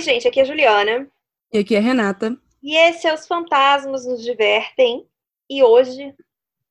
Oi, 0.00 0.04
gente, 0.04 0.26
aqui 0.26 0.40
é 0.40 0.44
a 0.44 0.46
Juliana. 0.46 1.06
E 1.52 1.58
aqui 1.58 1.74
é 1.74 1.78
a 1.78 1.82
Renata. 1.82 2.34
E 2.62 2.74
esse 2.74 3.06
é 3.06 3.12
Os 3.12 3.26
Fantasmas 3.26 4.06
Nos 4.06 4.22
Divertem. 4.24 5.06
E 5.50 5.62
hoje 5.62 6.14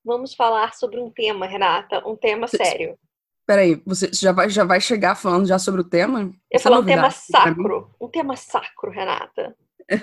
vamos 0.03 0.33
falar 0.33 0.73
sobre 0.73 0.99
um 0.99 1.11
tema, 1.11 1.45
Renata, 1.45 2.01
um 2.09 2.15
tema 2.15 2.47
Cê- 2.47 2.57
sério. 2.57 2.97
Peraí, 3.45 3.79
você 3.85 4.09
já 4.11 4.31
vai, 4.31 4.49
já 4.49 4.63
vai 4.63 4.81
chegar 4.81 5.13
falando 5.13 5.45
já 5.45 5.59
sobre 5.59 5.81
o 5.81 5.83
tema? 5.83 6.21
Eu 6.49 6.57
é 6.57 6.57
falar 6.57 6.79
um 6.79 6.85
tema 6.87 7.11
sacro. 7.11 7.91
Um 8.01 8.07
tema 8.07 8.35
sacro, 8.35 8.89
Renata. 8.89 9.55
Eu 9.87 9.99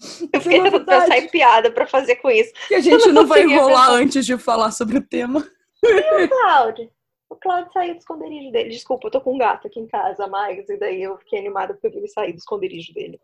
Isso 0.00 0.28
é 0.32 0.40
fiquei 0.40 0.62
tentando 0.64 0.84
pensar 0.84 1.18
em 1.18 1.28
piada 1.28 1.70
pra 1.70 1.86
fazer 1.86 2.16
com 2.16 2.28
isso. 2.28 2.52
Que 2.66 2.74
a 2.74 2.80
gente 2.80 3.06
não 3.12 3.24
vai 3.24 3.42
conseguia 3.42 3.56
enrolar 3.62 3.86
pensar. 3.86 4.02
antes 4.02 4.26
de 4.26 4.36
falar 4.36 4.72
sobre 4.72 4.98
o 4.98 5.00
tema. 5.00 5.46
O 5.84 6.28
Cláudio. 6.28 6.90
O 7.34 7.36
Cláudio 7.36 7.72
saiu 7.72 7.94
do 7.94 7.98
esconderijo 7.98 8.52
dele. 8.52 8.70
Desculpa, 8.70 9.08
eu 9.08 9.10
tô 9.10 9.20
com 9.20 9.34
um 9.34 9.38
gato 9.38 9.66
aqui 9.66 9.80
em 9.80 9.88
casa, 9.88 10.28
Max, 10.28 10.68
e 10.68 10.76
daí 10.76 11.02
eu 11.02 11.18
fiquei 11.18 11.40
animada 11.40 11.74
porque 11.74 11.98
ele 11.98 12.06
sair 12.06 12.32
do 12.32 12.38
esconderijo 12.38 12.94
dele. 12.94 13.20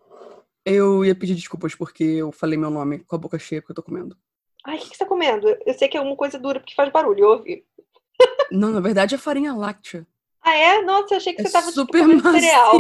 Eu 0.65 1.05
ia 1.05 1.15
pedir 1.15 1.37
desculpas 1.37 1.77
porque 1.77 2.03
eu 2.03 2.33
falei 2.33 2.59
meu 2.59 2.71
nome 2.71 2.99
com 3.05 3.15
a 3.15 3.19
boca 3.19 3.39
cheia 3.39 3.63
porque 3.63 3.71
eu 3.71 3.77
tô 3.77 3.83
comendo. 3.85 4.17
Ai, 4.67 4.77
o 4.77 4.81
que, 4.81 4.91
que 4.91 4.97
você 4.97 5.05
tá 5.05 5.09
comendo? 5.09 5.47
Eu 5.65 5.75
sei 5.75 5.89
que 5.89 5.97
é 5.97 6.01
uma 6.01 6.17
coisa 6.17 6.39
dura 6.39 6.59
porque 6.59 6.75
faz 6.75 6.91
barulho, 6.91 7.25
eu 7.25 7.29
ouvi. 7.31 7.65
Não, 8.51 8.71
na 8.71 8.81
verdade 8.81 9.15
é 9.15 9.19
farinha 9.19 9.55
láctea. 9.55 10.05
Ah, 10.43 10.57
é? 10.57 10.83
Nossa, 10.83 11.15
eu 11.15 11.19
achei 11.19 11.33
que 11.33 11.43
É 11.43 11.45
você 11.45 11.53
tava 11.53 11.69
tipo, 11.69 11.81
super 11.81 12.01
comendo 12.01 12.33
cereal. 12.33 12.73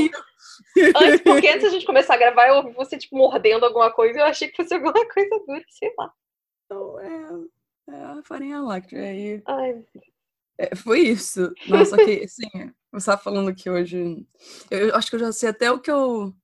Antes, 0.97 1.21
porque 1.23 1.49
antes 1.49 1.63
da 1.63 1.69
gente 1.69 1.87
começar 1.87 2.15
a 2.15 2.19
gravar, 2.19 2.49
eu 2.49 2.57
ouvi 2.57 2.73
você, 2.73 2.99
tipo, 2.99 3.17
mordendo 3.17 3.65
alguma 3.65 3.93
coisa. 3.93 4.19
Eu 4.19 4.25
achei 4.25 4.49
que 4.49 4.57
fosse 4.57 4.75
alguma 4.75 4.93
coisa 4.93 5.43
dura, 5.47 5.65
sei 5.69 5.95
lá. 5.97 6.13
Não, 6.69 7.01
é, 7.01 7.95
é 7.95 8.03
a 8.03 8.23
farinha 8.25 8.61
láctea. 8.61 9.01
Aí 9.01 9.43
Ai, 9.47 9.85
É, 10.63 10.77
foi 10.77 11.01
isso. 11.01 11.51
Nossa, 11.67 11.97
que, 11.97 12.23
assim, 12.25 12.49
você 12.93 13.07
tava 13.07 13.23
falando 13.23 13.55
que 13.55 13.71
hoje. 13.71 14.27
Eu, 14.71 14.89
eu 14.89 14.95
acho 14.95 15.09
que 15.09 15.17
eu 15.17 15.21
já 15.21 15.33
sei 15.33 15.49
até 15.49 15.71
o 15.73 15.81
que 15.81 15.91
eu 15.91 16.35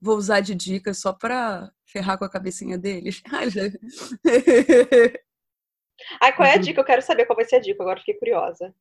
vou 0.00 0.16
usar 0.16 0.40
de 0.40 0.54
dica 0.54 0.94
só 0.94 1.12
pra 1.12 1.70
ferrar 1.84 2.16
com 2.18 2.24
a 2.24 2.30
cabecinha 2.30 2.78
deles. 2.78 3.22
Ai, 3.30 3.50
já- 3.50 3.62
Ai, 6.20 6.32
qual 6.34 6.48
é 6.48 6.52
a 6.52 6.56
Uhum. 6.56 6.62
dica? 6.62 6.80
Eu 6.80 6.84
quero 6.84 7.02
saber 7.02 7.26
qual 7.26 7.36
vai 7.36 7.44
ser 7.44 7.56
a 7.56 7.60
dica, 7.60 7.82
agora 7.82 7.98
fiquei 7.98 8.14
curiosa. 8.14 8.74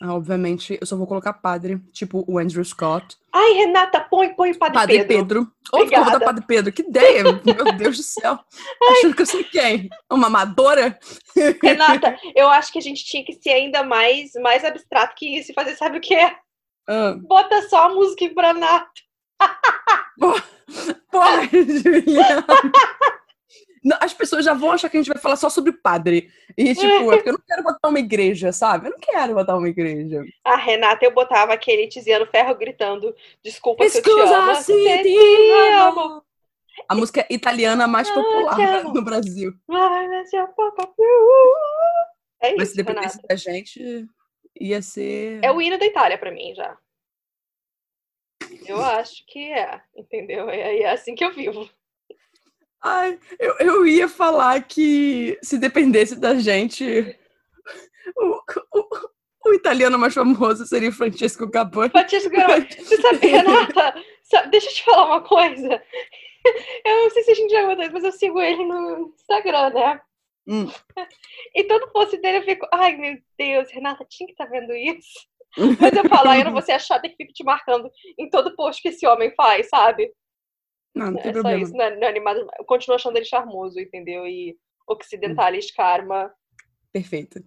Ah, 0.00 0.14
Obviamente, 0.14 0.78
eu 0.80 0.86
só 0.86 0.96
vou 0.96 1.06
colocar 1.06 1.32
padre, 1.32 1.78
tipo 1.92 2.24
o 2.28 2.38
Andrew 2.38 2.64
Scott. 2.64 3.16
Ai, 3.32 3.52
Renata, 3.52 4.00
põe, 4.00 4.32
põe 4.34 4.52
o 4.52 4.58
Padre, 4.58 4.74
Padre 4.74 5.04
Pedro. 5.04 5.16
Pedro. 5.16 5.52
Outro 5.72 5.90
cover 5.90 5.90
da 5.90 6.00
Obrigada. 6.00 6.24
Padre 6.24 6.44
Pedro. 6.46 6.72
Que 6.72 6.82
ideia! 6.82 7.22
Meu 7.24 7.76
Deus 7.76 7.96
do 7.96 8.02
céu. 8.02 8.38
Achando 8.90 9.14
que 9.14 9.22
eu 9.22 9.26
sou 9.26 9.44
quem? 9.44 9.88
Uma 10.10 10.28
amadora? 10.28 10.98
Renata, 11.62 12.16
eu 12.34 12.48
acho 12.48 12.72
que 12.72 12.78
a 12.78 12.82
gente 12.82 13.04
tinha 13.04 13.24
que 13.24 13.34
ser 13.34 13.50
ainda 13.50 13.82
mais, 13.82 14.32
mais 14.40 14.64
abstrato 14.64 15.14
que 15.16 15.38
isso 15.38 15.50
e 15.50 15.54
fazer, 15.54 15.76
sabe 15.76 15.98
o 15.98 16.00
que 16.00 16.14
é? 16.14 16.36
Ah, 16.88 17.16
Bota 17.20 17.68
só 17.68 17.86
a 17.86 17.94
música 17.94 18.24
em 18.24 18.34
Braná. 18.34 18.86
porra, 21.10 21.48
Juliana. 21.52 22.46
As 24.00 24.12
pessoas 24.14 24.44
já 24.44 24.54
vão 24.54 24.72
achar 24.72 24.88
que 24.88 24.96
a 24.96 25.00
gente 25.00 25.12
vai 25.12 25.20
falar 25.22 25.36
só 25.36 25.48
sobre 25.48 25.72
padre. 25.72 26.30
E, 26.56 26.74
tipo, 26.74 27.12
é 27.12 27.16
porque 27.16 27.28
eu 27.28 27.32
não 27.34 27.42
quero 27.46 27.62
botar 27.62 27.88
uma 27.88 27.98
igreja, 27.98 28.52
sabe? 28.52 28.88
Eu 28.88 28.92
não 28.92 28.98
quero 28.98 29.34
botar 29.34 29.56
uma 29.56 29.68
igreja. 29.68 30.24
A 30.44 30.56
Renata, 30.56 31.04
eu 31.04 31.12
botava 31.12 31.52
aquele 31.52 31.86
Tiziano 31.88 32.26
Ferro 32.26 32.54
gritando 32.56 33.14
desculpa 33.42 33.88
se 33.88 33.98
eu 33.98 34.02
te 34.02 34.10
amo. 34.10 34.54
se 34.56 35.02
te 35.02 35.52
amo. 35.52 36.00
amo. 36.00 36.22
A 36.88 36.94
música 36.94 37.26
italiana 37.28 37.86
mais 37.86 38.08
Ah, 38.08 38.14
popular 38.14 38.84
no 38.84 39.02
Brasil. 39.02 39.52
Papa. 39.66 40.88
É 42.40 42.54
Mas 42.54 42.68
isso, 42.68 42.70
se 42.72 42.76
dependesse 42.76 43.16
Renata. 43.16 43.28
da 43.28 43.36
gente, 43.36 44.06
ia 44.60 44.80
ser. 44.80 45.40
É 45.42 45.50
o 45.50 45.60
hino 45.60 45.76
da 45.78 45.84
Itália 45.86 46.16
pra 46.16 46.30
mim, 46.30 46.54
já. 46.54 46.76
Eu 48.66 48.82
acho 48.82 49.24
que 49.26 49.50
é, 49.52 49.80
entendeu? 49.96 50.48
É, 50.48 50.78
é 50.80 50.90
assim 50.90 51.14
que 51.14 51.24
eu 51.24 51.32
vivo. 51.32 51.68
Ai, 52.82 53.18
eu, 53.38 53.54
eu 53.58 53.86
ia 53.86 54.08
falar 54.08 54.62
que 54.62 55.38
se 55.42 55.58
dependesse 55.58 56.14
da 56.16 56.36
gente, 56.36 57.16
o, 58.16 58.40
o, 58.72 58.88
o 59.50 59.54
italiano 59.54 59.98
mais 59.98 60.14
famoso 60.14 60.64
seria 60.66 60.92
Francesco 60.92 61.50
Capone. 61.50 61.90
Patrícia 61.90 62.30
Garoto, 62.30 62.66
você 62.76 62.96
sabe, 63.00 63.18
Renata, 63.26 63.94
sabe- 64.22 64.50
deixa 64.50 64.68
eu 64.70 64.74
te 64.74 64.84
falar 64.84 65.06
uma 65.06 65.22
coisa. 65.22 65.82
Eu 66.84 66.96
não 67.02 67.10
sei 67.10 67.22
se 67.24 67.30
a 67.32 67.34
gente 67.34 67.50
já 67.50 67.72
isso, 67.72 67.92
mas 67.92 68.04
eu 68.04 68.12
sigo 68.12 68.40
ele 68.40 68.64
no 68.64 69.12
Instagram, 69.18 69.70
né? 69.70 70.00
Hum. 70.46 70.70
E 71.54 71.64
todo 71.64 71.90
post 71.92 72.16
dele 72.18 72.38
eu 72.38 72.42
fico, 72.44 72.66
ai 72.72 72.96
meu 72.96 73.18
Deus, 73.36 73.70
Renata, 73.70 74.06
tinha 74.08 74.26
que 74.26 74.32
estar 74.32 74.46
vendo 74.46 74.72
isso. 74.74 75.26
Mas 75.80 75.92
eu 75.94 76.08
falo, 76.08 76.32
eu 76.32 76.44
não 76.44 76.52
vou 76.52 76.62
ser 76.62 76.72
a 76.72 76.78
chata 76.78 77.08
que 77.08 77.16
fica 77.16 77.32
te 77.32 77.44
marcando 77.44 77.90
em 78.18 78.30
todo 78.30 78.54
post 78.54 78.80
que 78.80 78.88
esse 78.88 79.06
homem 79.06 79.32
faz, 79.36 79.68
sabe? 79.68 80.10
Não, 80.94 81.10
não 81.12 81.20
tem 81.20 81.30
É 81.30 81.34
só 81.34 81.40
problema. 81.40 81.62
isso, 81.62 81.72
não 81.72 81.84
é, 81.84 81.96
não 81.96 82.06
é 82.06 82.10
animado. 82.10 82.48
Eu 82.58 82.64
continuo 82.64 82.96
achando 82.96 83.16
ele 83.16 83.24
charmoso, 83.24 83.78
entendeu? 83.78 84.26
E 84.26 84.56
Occidentalis 84.86 85.70
Karma. 85.70 86.32
Perfeito. 86.92 87.40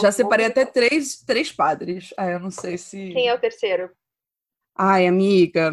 Já 0.00 0.10
separei 0.10 0.46
até 0.46 0.64
três, 0.64 1.22
três 1.24 1.52
padres. 1.52 2.12
Ah, 2.16 2.26
eu 2.30 2.40
não 2.40 2.50
sei 2.50 2.78
se. 2.78 3.10
Quem 3.12 3.28
é 3.28 3.34
o 3.34 3.38
terceiro? 3.40 3.90
Ai, 4.74 5.06
amiga. 5.06 5.72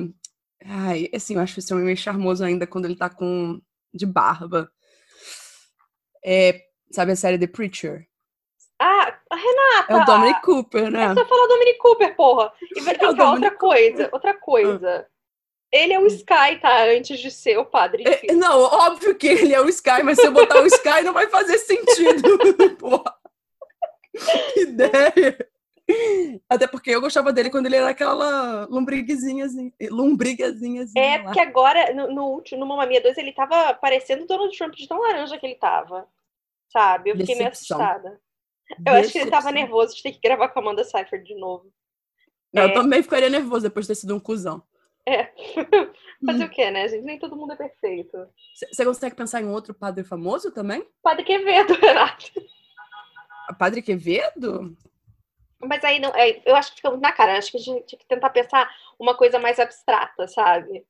Ai, 0.66 1.10
assim, 1.14 1.36
eu 1.36 1.42
acho 1.42 1.60
esse 1.60 1.74
homem 1.74 1.86
meio 1.86 1.98
charmoso 1.98 2.44
ainda 2.44 2.68
quando 2.68 2.86
ele 2.86 2.96
tá 2.96 3.10
com. 3.10 3.62
de 3.94 4.06
barba. 4.06 4.70
É, 6.24 6.62
sabe 6.92 7.12
a 7.12 7.16
série 7.16 7.38
The 7.38 7.48
Preacher? 7.48 8.08
Ah, 8.80 9.18
a 9.30 9.36
Renata! 9.36 9.94
É 9.94 9.96
o 9.96 10.06
Dominic 10.06 10.42
Cooper, 10.42 10.92
né? 10.92 11.04
É 11.06 11.14
só 11.14 11.26
falar 11.26 11.48
Dominic 11.48 11.78
Cooper, 11.80 12.16
porra. 12.16 12.52
E 12.76 12.82
vai 12.82 12.96
É 13.00 13.08
outra 13.08 13.52
coisa, 13.52 14.10
outra 14.12 14.34
coisa. 14.40 15.08
Ele 15.74 15.92
é 15.92 16.00
o 16.00 16.06
Sky, 16.06 16.60
tá? 16.62 16.84
Antes 16.86 17.20
de 17.20 17.32
ser 17.32 17.58
o 17.58 17.66
padre. 17.66 18.04
É, 18.06 18.32
não, 18.32 18.62
óbvio 18.62 19.16
que 19.16 19.28
ele 19.28 19.56
é 19.56 19.60
o 19.60 19.68
Sky, 19.68 20.04
mas 20.04 20.20
se 20.20 20.28
eu 20.28 20.32
botar 20.32 20.62
o 20.62 20.68
Sky 20.68 21.02
não 21.04 21.14
vai 21.14 21.28
fazer 21.28 21.58
sentido. 21.58 22.38
Porra. 22.78 23.16
Que 24.54 24.60
ideia. 24.62 25.50
Até 26.48 26.68
porque 26.68 26.92
eu 26.92 27.02
gostava 27.02 27.34
dele 27.34 27.50
quando 27.50 27.66
ele 27.66 27.76
era 27.76 27.90
aquela 27.90 28.66
lombriguezinha, 28.70 29.48
lombrigazinha. 29.90 30.86
É, 30.96 31.18
lá. 31.18 31.24
porque 31.24 31.40
agora, 31.40 31.92
no, 31.92 32.14
no 32.14 32.26
último, 32.28 32.60
no 32.60 32.68
Mamma 32.68 32.86
Mia 32.86 33.02
2, 33.02 33.18
ele 33.18 33.34
tava 33.34 33.74
parecendo 33.74 34.26
o 34.26 34.28
Donald 34.28 34.56
Trump 34.56 34.76
de 34.76 34.88
tão 34.88 35.02
laranja 35.02 35.40
que 35.40 35.46
ele 35.46 35.56
tava. 35.56 36.08
Sabe? 36.72 37.10
Eu 37.10 37.18
fiquei 37.18 37.36
meio 37.36 37.50
Decepção. 37.50 37.82
assustada. 37.82 38.22
Eu 38.86 38.94
acho 38.94 39.12
que 39.12 39.18
ele 39.18 39.32
tava 39.32 39.52
Decepção. 39.52 39.64
nervoso 39.64 39.96
de 39.96 40.04
ter 40.04 40.12
que 40.12 40.22
gravar 40.22 40.50
com 40.50 40.60
a 40.60 40.62
Amanda 40.62 40.84
Seyfried 40.84 41.26
de 41.26 41.36
novo. 41.36 41.66
Não, 42.54 42.62
É. 42.62 42.66
Eu 42.68 42.74
também 42.76 43.02
ficaria 43.02 43.30
nervoso 43.30 43.64
depois 43.64 43.88
de 43.88 43.94
ter 43.94 44.00
sido 44.00 44.16
um 44.16 44.20
cuzão. 44.20 44.62
É. 45.06 45.25
Fazer 46.25 46.44
Hum. 46.44 46.47
o 46.47 46.50
quê, 46.50 46.72
né, 46.72 46.88
gente? 46.88 47.03
Nem 47.03 47.19
todo 47.19 47.36
mundo 47.36 47.53
é 47.53 47.56
perfeito. 47.58 48.18
Você 48.72 48.86
consegue 48.86 49.16
pensar 49.16 49.41
em 49.41 49.47
outro 49.50 49.74
padre 49.74 50.03
famoso 50.03 50.52
também? 50.52 50.88
Padre 51.02 51.24
Quevedo, 51.25 51.74
Renato. 51.80 52.31
Padre 53.59 53.81
Quevedo? 53.81 54.75
Mas 55.62 55.84
aí 55.84 56.00
não, 56.00 56.09
é, 56.16 56.42
eu 56.46 56.56
acho 56.56 56.72
que 56.72 56.78
fica 56.78 56.90
muito 56.90 57.02
na 57.02 57.12
cara. 57.12 57.38
Acho 57.38 57.52
que 57.52 57.58
a 57.58 57.62
gente 57.62 57.86
tinha 57.86 58.00
que 58.00 58.08
tentar 58.08 58.30
pensar 58.30 58.69
uma 59.00 59.16
coisa 59.16 59.40
mais 59.40 59.59
abstrata, 59.59 60.28
sabe? 60.28 60.86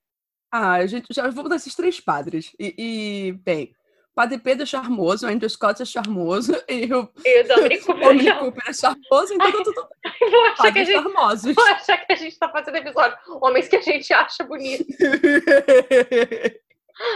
Ah, 0.51 0.73
a 0.73 0.85
gente 0.85 1.07
já 1.11 1.27
vou 1.29 1.49
dar 1.49 1.55
esses 1.55 1.75
três 1.75 1.99
padres. 1.99 2.55
E, 2.59 2.75
e, 2.77 3.31
bem, 3.31 3.75
Padre 4.15 4.37
Pedro 4.37 4.63
é 4.63 4.65
charmoso, 4.65 5.25
o 5.25 5.29
Andrew 5.29 5.49
Scott 5.49 5.81
é 5.81 5.85
charmoso, 5.85 6.53
e 6.69 6.93
o 6.93 7.09
E 7.25 7.41
o 7.41 7.47
Dominic 7.47 7.83
Cooper 7.83 8.63
é 8.67 8.73
charmoso, 8.73 9.33
então 9.33 9.51
tá 9.51 9.63
tudo 9.63 9.89
vou 10.31 10.45
achar 10.45 10.71
que 10.71 10.79
a 10.79 10.83
gente, 10.83 11.01
charmosos. 11.01 11.55
vou 11.55 11.65
achar 11.65 11.97
que 11.97 12.13
a 12.13 12.15
gente 12.15 12.37
tá 12.37 12.49
fazendo 12.49 12.77
episódio 12.77 13.17
Homens 13.41 13.67
que 13.67 13.75
a 13.75 13.81
gente 13.81 14.13
acha 14.13 14.43
bonito. 14.43 14.85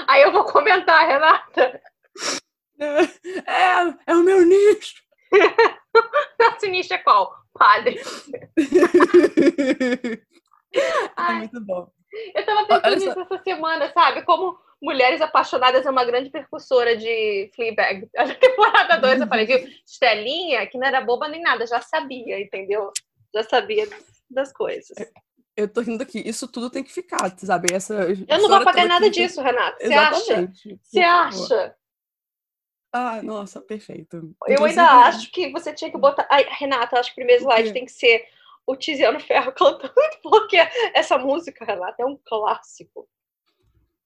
Aí 0.08 0.24
eu 0.24 0.32
vou 0.32 0.44
comentar, 0.44 1.08
Renata. 1.08 1.80
é, 2.80 4.12
é 4.12 4.16
o 4.16 4.24
meu 4.24 4.44
nicho. 4.44 4.96
Nosso 6.40 6.66
nicho 6.66 6.94
é 6.94 6.98
qual? 6.98 7.36
Padre. 7.54 8.02
é 11.18 11.32
muito 11.34 11.62
bom. 11.62 11.92
eu 12.34 12.46
tava 12.46 12.68
pensando 12.68 12.96
nisso 12.96 13.20
essa 13.20 13.44
semana, 13.44 13.92
sabe? 13.94 14.24
Como 14.24 14.58
Mulheres 14.82 15.22
Apaixonadas 15.22 15.86
é 15.86 15.90
uma 15.90 16.06
grande 16.06 16.30
percussora 16.30 16.96
de 16.96 17.50
Fleabag. 17.56 18.08
A 18.16 18.34
temporada 18.36 18.98
2 18.98 19.22
eu 19.22 19.28
falei, 19.28 19.46
viu? 19.46 19.68
Estelinha, 19.86 20.68
que 20.68 20.78
não 20.78 20.88
era 20.88 21.02
boba 21.02 21.28
nem 21.28 21.42
nada, 21.42 21.66
já 21.66 21.82
sabia, 21.82 22.40
entendeu? 22.40 22.92
Já 23.34 23.44
sabia 23.44 23.88
das 24.30 24.54
coisas. 24.54 24.96
Eu 25.56 25.68
tô 25.68 25.82
rindo 25.82 26.04
aqui. 26.04 26.22
Isso 26.24 26.48
tudo 26.48 26.70
tem 26.70 26.84
que 26.84 26.92
ficar, 26.92 27.36
sabe? 27.40 27.74
Essa 27.74 27.96
Eu 28.28 28.42
não 28.42 28.48
vou 28.48 28.64
pagar 28.64 28.86
nada 28.86 29.10
disso, 29.10 29.42
Renato. 29.42 29.78
Você 29.82 29.94
acha? 29.94 30.52
Você 30.84 31.00
acha? 31.00 31.76
Ah, 32.94 33.22
nossa, 33.22 33.60
perfeito. 33.60 34.36
Eu 34.48 34.64
ainda 34.64 34.84
acho 35.08 35.32
que 35.32 35.52
você 35.52 35.74
tinha 35.74 35.92
que 35.92 35.98
botar. 35.98 36.28
Ai, 36.32 36.46
Renata, 36.50 37.00
acho 37.00 37.10
que 37.10 37.22
o 37.22 37.26
primeiro 37.26 37.44
slide 37.44 37.74
tem 37.74 37.86
que 37.86 37.92
ser 37.92 38.26
o 38.66 38.76
Tiziano 38.76 39.20
Ferro 39.20 39.52
cantando, 39.56 39.94
porque 40.22 40.58
essa 40.94 41.18
música, 41.18 41.66
Renata, 41.66 42.04
é 42.04 42.06
um 42.06 42.18
clássico. 42.24 43.08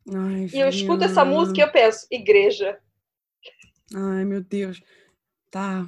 Ai, 0.09 0.47
E 0.53 0.59
eu 0.59 0.67
escuto 0.69 1.03
essa 1.03 1.23
música 1.23 1.59
e 1.59 1.63
eu 1.63 1.71
penso, 1.71 2.07
igreja. 2.09 2.77
Ai, 3.93 4.25
meu 4.25 4.41
Deus. 4.41 4.81
Tá. 5.49 5.85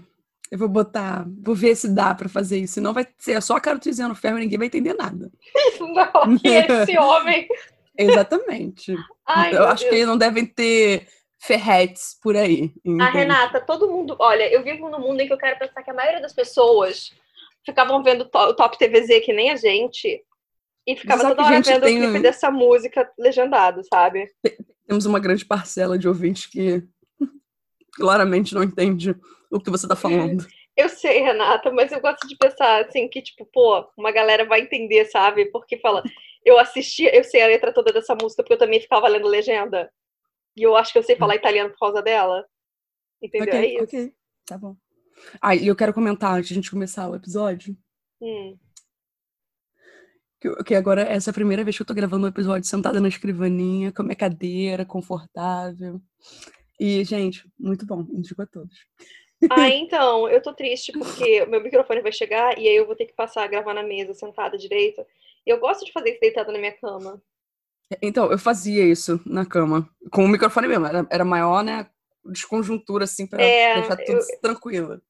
Eu 0.51 0.57
vou 0.57 0.68
botar. 0.68 1.25
Vou 1.42 1.56
ver 1.56 1.75
se 1.75 1.88
dá 1.89 2.13
pra 2.13 2.30
fazer 2.30 2.60
isso. 2.60 2.75
Senão 2.75 2.94
vai 2.94 3.07
ser 3.18 3.42
só 3.42 3.56
a 3.56 3.62
cara 3.62 3.77
do 3.77 3.81
Tiziano 3.81 4.13
Ferro 4.13 4.38
e 4.38 4.42
ninguém 4.42 4.57
vai 4.60 4.68
entender 4.68 4.94
nada. 4.94 5.31
Não, 5.80 6.38
esse 6.44 6.98
homem. 6.98 7.48
Exatamente. 7.98 8.95
Ai, 9.25 9.50
eu 9.50 9.60
meu 9.60 9.68
acho 9.68 9.83
Deus. 9.83 9.95
que 9.95 10.06
não 10.06 10.18
devem 10.18 10.45
ter 10.45 11.07
ferretes 11.39 12.18
por 12.21 12.36
aí. 12.36 12.71
A 12.86 12.89
entende? 12.89 13.18
Renata, 13.18 13.62
todo 13.62 13.89
mundo. 13.89 14.16
Olha, 14.19 14.51
eu 14.51 14.63
vivo 14.63 14.89
num 14.89 15.00
mundo 15.00 15.21
em 15.21 15.27
que 15.27 15.33
eu 15.33 15.38
quero 15.38 15.59
pensar 15.59 15.83
que 15.83 15.92
a 15.92 15.94
maioria 15.94 16.21
das 16.21 16.33
pessoas 16.33 17.12
ficavam 17.66 18.04
vendo 18.04 18.21
o 18.33 18.54
Top 18.54 18.77
TVZ 18.77 19.24
que 19.24 19.33
nem 19.33 19.51
a 19.51 19.56
gente. 19.56 20.24
E 20.85 20.95
ficava 20.95 21.21
Sabe 21.21 21.35
toda 21.35 21.47
hora 21.47 21.56
gente 21.56 21.69
vendo 21.69 21.83
tem 21.83 21.97
o 21.97 22.01
clipe 22.03 22.19
dessa 22.21 22.51
música 22.51 23.09
legendado, 23.18 23.81
sabe? 23.85 24.27
Temos 24.85 25.06
uma 25.06 25.19
grande 25.19 25.45
parcela 25.45 25.97
de 25.97 26.07
ouvintes 26.07 26.45
que 26.45 26.83
claramente 27.95 28.53
não 28.53 28.63
entende 28.63 29.15
o 29.50 29.59
que 29.59 29.69
você 29.69 29.88
tá 29.88 29.95
falando. 29.95 30.45
Eu 30.75 30.89
sei, 30.89 31.21
Renata, 31.21 31.71
mas 31.71 31.91
eu 31.91 32.01
gosto 32.01 32.27
de 32.27 32.35
pensar 32.35 32.83
assim 32.83 33.07
que, 33.07 33.21
tipo, 33.21 33.45
pô, 33.45 33.88
uma 33.97 34.12
galera 34.12 34.44
vai 34.44 34.62
entender, 34.62 35.06
sabe? 35.06 35.45
Porque 35.45 35.77
fala, 35.77 36.03
eu 36.44 36.57
assisti, 36.57 37.03
eu 37.03 37.24
sei 37.24 37.44
a 37.44 37.47
letra 37.47 37.71
toda 37.71 37.94
dessa 37.94 38.15
música 38.15 38.44
porque 38.44 38.53
eu 38.53 38.57
também 38.57 38.81
ficava 38.81 39.07
lendo 39.07 39.27
legenda. 39.27 39.91
E 40.57 40.63
eu 40.63 40.75
acho 40.75 40.91
que 40.91 40.97
eu 40.97 41.03
sei 41.03 41.15
falar 41.15 41.35
italiano 41.35 41.69
por 41.69 41.80
causa 41.80 42.01
dela. 42.01 42.45
Entendeu? 43.21 43.53
é 43.53 43.59
ok, 43.59 43.75
isso. 43.75 43.83
ok. 43.83 44.13
Tá 44.45 44.57
bom. 44.57 44.75
Ah, 45.41 45.56
e 45.56 45.68
eu 45.68 45.75
quero 45.75 45.94
comentar 45.94 46.33
antes 46.33 46.50
de 46.50 46.53
a 46.53 46.56
gente 46.56 46.71
começar 46.71 47.09
o 47.09 47.15
episódio. 47.15 47.77
Hum. 48.21 48.57
Que, 50.66 50.75
agora 50.75 51.04
essa 51.04 51.30
é 51.30 51.31
a 51.31 51.34
primeira 51.34 51.63
vez 51.63 51.75
que 51.75 51.81
eu 51.81 51.86
tô 51.86 51.94
gravando 51.94 52.25
um 52.25 52.30
episódio 52.30 52.68
sentada 52.68 53.00
na 53.00 53.07
escrivaninha, 53.07 53.94
com 53.94 54.01
a 54.01 54.06
minha 54.06 54.16
cadeira, 54.16 54.86
confortável. 54.86 56.01
E, 56.78 57.04
gente, 57.06 57.50
muito 57.57 57.86
bom. 57.86 58.06
Indico 58.12 58.42
a 58.42 58.45
todos. 58.45 58.75
Ah, 59.50 59.69
então, 59.72 60.28
eu 60.28 60.42
tô 60.42 60.54
triste 60.54 60.92
porque 60.92 61.44
o 61.44 61.50
meu 61.50 61.63
microfone 61.63 62.01
vai 62.01 62.12
chegar 62.12 62.57
e 62.60 62.68
aí 62.68 62.75
eu 62.75 62.86
vou 62.86 62.95
ter 62.95 63.06
que 63.06 63.13
passar 63.13 63.44
a 63.44 63.48
gravar 63.48 63.74
na 63.74 63.84
mesa, 63.84 64.13
sentada 64.13 64.57
direita. 64.57 65.06
E 65.45 65.50
eu 65.50 65.60
gosto 65.60 65.86
de 65.86 65.94
fazer 65.94 66.10
isso 66.10 66.19
deitada 66.19 66.51
na 66.51 66.60
minha 66.60 66.74
cama. 66.74 67.22
Então, 68.01 68.30
eu 68.30 68.38
fazia 68.38 68.84
isso 68.84 69.22
na 69.25 69.45
cama, 69.45 69.90
com 70.12 70.25
o 70.25 70.28
microfone 70.28 70.68
mesmo. 70.68 70.86
Era, 70.86 71.07
era 71.10 71.24
maior, 71.24 71.63
né? 71.63 71.88
Desconjuntura, 72.25 73.06
assim, 73.06 73.28
pra 73.28 73.42
É, 73.42 73.75
deixar 73.75 73.98
tudo 73.98 74.19
tranquilo. 74.42 75.01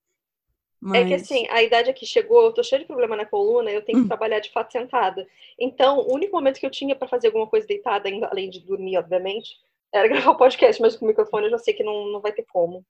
É 0.93 1.03
que 1.03 1.11
Mas- 1.11 1.21
assim, 1.21 1.47
a 1.49 1.61
idade 1.63 1.89
aqui 1.89 2.05
chegou, 2.05 2.43
eu 2.43 2.51
tô 2.51 2.63
cheia 2.63 2.79
de 2.81 2.85
problema 2.87 3.15
na 3.15 3.25
coluna, 3.25 3.69
eu 3.71 3.81
tenho 3.83 3.99
que 3.99 4.05
Hum. 4.05 4.07
trabalhar 4.07 4.39
de 4.39 4.51
fato 4.51 4.71
sentada. 4.71 5.25
Então, 5.59 5.99
o 5.99 6.13
único 6.13 6.35
momento 6.35 6.59
que 6.59 6.65
eu 6.65 6.71
tinha 6.71 6.95
pra 6.95 7.07
fazer 7.07 7.27
alguma 7.27 7.47
coisa 7.47 7.65
deitada, 7.67 8.09
além 8.29 8.49
de 8.49 8.59
dormir, 8.59 8.97
obviamente, 8.97 9.55
era 9.93 10.07
gravar 10.27 10.31
o 10.31 10.37
podcast, 10.37 10.81
mas 10.81 10.95
com 10.95 11.05
o 11.05 11.07
microfone 11.07 11.45
eu 11.45 11.51
já 11.51 11.57
sei 11.59 11.73
que 11.73 11.83
não, 11.83 12.07
não 12.11 12.19
vai 12.19 12.33
ter 12.33 12.45
como. 12.51 12.83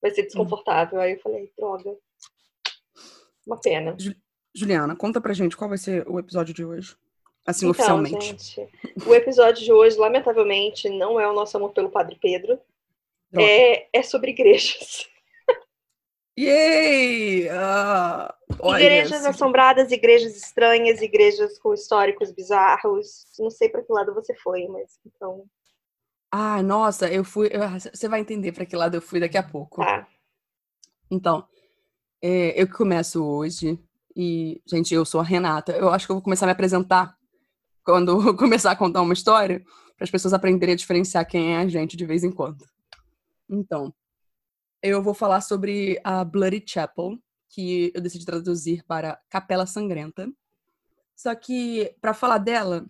Vai 0.00 0.10
Hum. 0.10 0.14
ser 0.14 0.22
desconfortável. 0.24 1.00
Aí 1.00 1.12
eu 1.14 1.20
falei, 1.20 1.50
droga. 1.58 1.96
Uma 3.46 3.56
pena. 3.58 3.96
Juliana, 4.54 4.94
conta 4.96 5.20
pra 5.20 5.32
gente 5.32 5.56
qual 5.56 5.68
vai 5.68 5.78
ser 5.78 6.06
o 6.08 6.18
episódio 6.18 6.52
de 6.54 6.64
hoje. 6.64 6.94
Assim, 7.46 7.66
Então, 7.68 7.70
oficialmente. 7.70 8.26
gente, 8.26 8.68
o 9.06 9.14
episódio 9.14 9.64
de 9.64 9.72
hoje, 9.72 9.96
lamentavelmente, 9.96 10.88
não 10.90 11.18
é 11.18 11.26
o 11.28 11.32
nosso 11.32 11.56
amor 11.56 11.72
pelo 11.72 11.90
Padre 11.90 12.16
Pedro. 12.20 12.60
Droga. 13.32 13.48
É, 13.50 13.88
é 13.92 14.02
sobre 14.02 14.30
igrejas. 14.32 15.08
Yay! 16.38 17.48
Ah, 17.50 18.34
igrejas 18.78 19.24
assombradas, 19.26 19.90
igrejas 19.92 20.36
estranhas, 20.36 21.02
igrejas 21.02 21.58
com 21.58 21.74
históricos 21.74 22.30
bizarros. 22.32 23.24
Não 23.38 23.50
sei 23.50 23.68
pra 23.68 23.82
que 23.82 23.92
lado 23.92 24.14
você 24.14 24.34
foi, 24.34 24.66
mas 24.68 24.98
então. 25.06 25.44
Ah, 26.32 26.62
nossa, 26.62 27.08
eu 27.10 27.24
fui. 27.24 27.48
eu- 27.52 27.60
Você 27.92 28.08
vai 28.08 28.20
entender 28.20 28.52
pra 28.52 28.64
que 28.64 28.76
lado 28.76 28.96
eu 28.96 29.02
fui 29.02 29.20
daqui 29.20 29.36
a 29.36 29.42
pouco. 29.42 29.82
Tá. 29.82 30.06
Então, 31.10 31.46
é, 32.22 32.60
eu 32.60 32.66
que 32.66 32.72
começo 32.74 33.24
hoje. 33.24 33.78
E, 34.16 34.60
gente, 34.66 34.94
eu 34.94 35.04
sou 35.04 35.20
a 35.20 35.24
Renata. 35.24 35.72
Eu 35.72 35.88
acho 35.90 36.06
que 36.06 36.12
eu 36.12 36.16
vou 36.16 36.22
começar 36.22 36.44
a 36.46 36.48
me 36.48 36.52
apresentar 36.52 37.16
quando 37.84 38.16
começar 38.36 38.70
a 38.72 38.76
contar 38.76 39.02
uma 39.02 39.12
história, 39.14 39.60
para 39.96 40.04
as 40.04 40.10
pessoas 40.10 40.32
aprenderem 40.32 40.72
a 40.74 40.76
diferenciar 40.76 41.26
quem 41.26 41.54
é 41.54 41.58
a 41.58 41.68
gente 41.68 41.96
de 41.96 42.06
vez 42.06 42.22
em 42.24 42.30
quando. 42.30 42.64
Então, 43.48 43.92
eu 44.82 45.02
vou 45.02 45.14
falar 45.14 45.40
sobre 45.40 46.00
a 46.02 46.24
Bloody 46.24 46.64
Chapel, 46.66 47.18
que 47.48 47.92
eu 47.94 48.00
decidi 48.00 48.24
traduzir 48.24 48.82
para 48.84 49.20
Capela 49.28 49.66
Sangrenta. 49.66 50.30
Só 51.16 51.34
que, 51.34 51.94
para 52.00 52.14
falar 52.14 52.38
dela, 52.38 52.86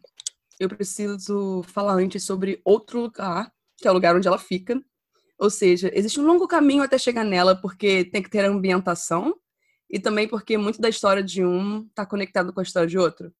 eu 0.58 0.68
preciso 0.68 1.62
falar 1.64 1.94
antes 1.94 2.22
sobre 2.22 2.60
outro 2.64 3.00
lugar, 3.00 3.52
que 3.76 3.88
é 3.88 3.90
o 3.90 3.94
lugar 3.94 4.14
onde 4.14 4.28
ela 4.28 4.38
fica. 4.38 4.80
Ou 5.38 5.50
seja, 5.50 5.90
existe 5.94 6.20
um 6.20 6.26
longo 6.26 6.46
caminho 6.46 6.82
até 6.82 6.98
chegar 6.98 7.24
nela, 7.24 7.56
porque 7.56 8.04
tem 8.04 8.22
que 8.22 8.30
ter 8.30 8.44
ambientação, 8.44 9.34
e 9.88 9.98
também 9.98 10.28
porque 10.28 10.56
muito 10.56 10.80
da 10.80 10.88
história 10.88 11.22
de 11.22 11.44
um 11.44 11.86
está 11.86 12.06
conectado 12.06 12.52
com 12.52 12.60
a 12.60 12.62
história 12.62 12.88
de 12.88 12.98
outro. 12.98 13.34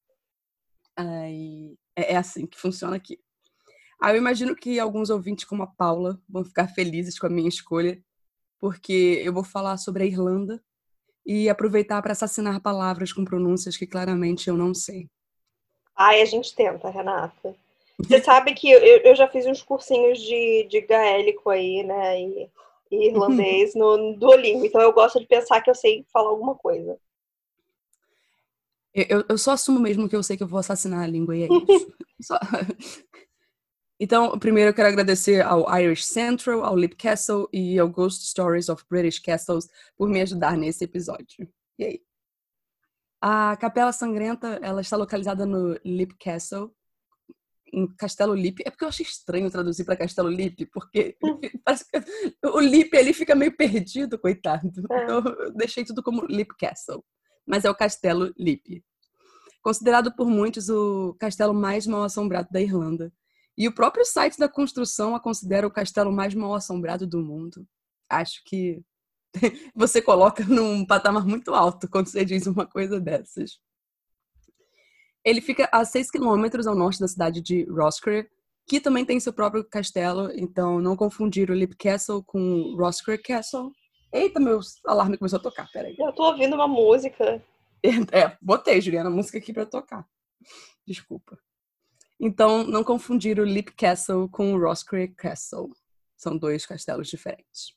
Aí, 0.97 1.77
é, 1.95 2.15
é 2.15 2.17
assim 2.17 2.47
que 2.47 2.59
funciona 2.59 2.97
aqui. 2.97 3.21
Aí 4.03 4.15
eu 4.17 4.19
imagino 4.19 4.57
que 4.57 4.81
alguns 4.81 5.11
ouvintes, 5.11 5.45
como 5.45 5.63
a 5.63 5.67
Paula, 5.67 6.21
vão 6.29 6.43
ficar 6.43 6.67
felizes 6.69 7.19
com 7.19 7.27
a 7.27 7.31
minha 7.31 7.49
escolha, 7.49 8.03
porque 8.61 9.23
eu 9.25 9.33
vou 9.33 9.45
falar 9.45 9.79
sobre 9.79 10.05
a 10.05 10.07
Irlanda 10.07 10.63
e 11.27 11.49
aproveitar 11.49 12.03
para 12.03 12.13
assassinar 12.13 12.61
palavras 12.63 13.13
com 13.13 13.25
pronúncias 13.25 13.77
que 13.77 13.87
claramente 13.87 14.49
eu 14.49 14.57
não 14.57 14.75
sei. 14.75 15.09
Ai, 15.97 16.21
a 16.21 16.25
gente 16.25 16.55
tenta, 16.55 16.91
Renata. 16.91 17.55
Você 18.09 18.21
sabe 18.23 18.55
que 18.55 18.71
eu, 18.71 18.81
eu 18.81 19.15
já 19.15 19.29
fiz 19.29 19.47
uns 19.47 19.63
cursinhos 19.63 20.19
de, 20.21 20.65
de 20.65 20.81
gaélico 20.81 21.51
aí, 21.51 21.83
né? 21.85 22.21
E, 22.21 22.51
e 22.91 23.07
irlandês 23.09 23.75
no, 23.75 23.97
no 23.97 24.17
Duolingo. 24.17 24.67
Então 24.67 24.81
eu 24.81 24.93
gosto 24.93 25.21
de 25.21 25.27
pensar 25.27 25.61
que 25.61 25.71
eu 25.71 25.75
sei 25.75 26.05
falar 26.13 26.31
alguma 26.31 26.55
coisa. 26.57 26.99
Eu, 28.93 29.05
eu- 29.21 29.25
eu 29.31 29.39
só 29.39 29.53
assumo 29.53 29.79
mesmo 29.81 30.09
que 30.09 30.17
eu 30.17 30.23
sei 30.23 30.37
que 30.37 30.43
eu 30.43 30.49
vou 30.49 30.59
assassinar 30.59 31.03
a 31.05 31.07
língua 31.07 31.37
e 31.37 31.43
é 31.43 31.49
isso. 31.49 31.87
Só- 32.21 32.39
Então, 34.03 34.39
primeiro 34.39 34.71
eu 34.71 34.75
quero 34.75 34.89
agradecer 34.89 35.43
ao 35.43 35.67
Irish 35.79 36.07
Central, 36.07 36.65
ao 36.65 36.75
Lip 36.75 36.97
Castle 36.97 37.47
e 37.53 37.79
ao 37.79 37.87
Ghost 37.87 38.25
Stories 38.25 38.71
of 38.71 38.83
British 38.89 39.19
Castles 39.19 39.69
por 39.95 40.09
me 40.09 40.23
ajudar 40.23 40.57
nesse 40.57 40.85
episódio. 40.85 41.47
E 41.79 41.85
aí? 41.85 42.01
A 43.21 43.55
Capela 43.59 43.93
Sangrenta, 43.93 44.59
ela 44.63 44.81
está 44.81 44.97
localizada 44.97 45.45
no 45.45 45.79
Lip 45.85 46.17
Castle, 46.19 46.75
em 47.71 47.87
Castelo 47.95 48.35
Lip. 48.35 48.63
É 48.65 48.71
porque 48.71 48.85
eu 48.85 48.89
achei 48.89 49.05
estranho 49.05 49.51
traduzir 49.51 49.85
para 49.85 49.99
Castelo 49.99 50.31
Lip, 50.31 50.65
porque 50.73 51.19
parece 51.63 51.85
que 51.85 52.03
o 52.49 52.59
Lip 52.59 52.97
ali 52.97 53.13
fica 53.13 53.35
meio 53.35 53.55
perdido, 53.55 54.19
coitado. 54.19 54.67
É. 54.67 55.05
Então 55.05 55.23
eu 55.39 55.53
deixei 55.53 55.85
tudo 55.85 56.03
como 56.03 56.25
Lip 56.25 56.55
Castle. 56.59 57.05
Mas 57.47 57.67
é 57.67 57.71
o 57.71 57.75
Castelo 57.75 58.33
Lip. 58.39 58.83
Considerado 59.63 60.17
por 60.17 60.27
muitos 60.27 60.71
o 60.71 61.15
castelo 61.21 61.53
mais 61.53 61.87
mal 61.87 62.05
assombrado 62.05 62.49
da 62.51 62.63
Irlanda. 62.63 63.13
E 63.61 63.69
o 63.69 63.75
próprio 63.75 64.07
site 64.07 64.39
da 64.39 64.49
construção 64.49 65.15
a 65.15 65.21
considera 65.21 65.67
o 65.67 65.71
castelo 65.71 66.11
mais 66.11 66.35
mal 66.35 66.55
assombrado 66.55 67.07
do 67.07 67.21
mundo. 67.21 67.69
Acho 68.09 68.43
que 68.47 68.83
você 69.77 70.01
coloca 70.01 70.43
num 70.47 70.87
patamar 70.87 71.27
muito 71.27 71.55
alto 71.55 71.87
quando 71.87 72.07
você 72.07 72.25
diz 72.25 72.47
uma 72.47 72.65
coisa 72.65 72.99
dessas. 72.99 73.61
Ele 75.23 75.43
fica 75.43 75.69
a 75.71 75.85
6 75.85 76.11
quilômetros 76.11 76.67
ao 76.67 76.75
norte 76.75 77.01
da 77.01 77.07
cidade 77.07 77.43
de 77.43 77.65
Roscrea, 77.65 78.27
que 78.67 78.81
também 78.81 79.05
tem 79.05 79.21
seu 79.21 79.31
próprio 79.35 79.63
castelo, 79.63 80.31
então 80.33 80.81
não 80.81 80.97
confundir 80.97 81.51
o 81.51 81.55
Lip 81.55 81.77
Castle 81.77 82.25
com 82.25 82.41
o 82.41 82.77
Roscrea 82.79 83.21
Castle. 83.23 83.71
Eita, 84.11 84.41
meu 84.41 84.61
alarme 84.87 85.19
começou 85.19 85.39
a 85.39 85.43
tocar, 85.43 85.71
peraí. 85.71 85.95
Eu 85.99 86.15
tô 86.15 86.29
ouvindo 86.29 86.55
uma 86.55 86.67
música. 86.67 87.45
É, 88.13 88.37
botei, 88.43 88.81
Juliana, 88.81 89.09
a 89.09 89.13
música 89.13 89.37
aqui 89.39 89.55
pra 89.55 89.65
tocar. 89.65 90.07
Desculpa. 90.87 91.39
Então, 92.23 92.63
não 92.65 92.85
confundir 92.85 93.41
o 93.41 93.45
Lip 93.45 93.73
Castle 93.73 94.29
com 94.29 94.53
o 94.53 94.61
Roscrea 94.61 95.09
Castle. 95.09 95.73
São 96.15 96.37
dois 96.37 96.67
castelos 96.67 97.09
diferentes. 97.09 97.75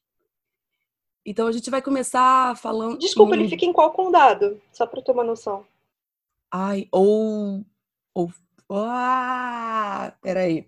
Então, 1.25 1.47
a 1.47 1.51
gente 1.53 1.69
vai 1.69 1.81
começar 1.81 2.57
falando. 2.57 2.99
Desculpa, 2.99 3.35
ele 3.35 3.47
fica 3.47 3.63
em 3.63 3.71
qual 3.71 3.93
condado? 3.93 4.61
Só 4.73 4.83
eu 4.83 5.01
ter 5.01 5.13
uma 5.13 5.23
noção. 5.23 5.65
Ai, 6.51 6.89
ou. 6.91 7.65
ou... 8.13 8.29
Ah, 8.69 10.13
peraí. 10.21 10.67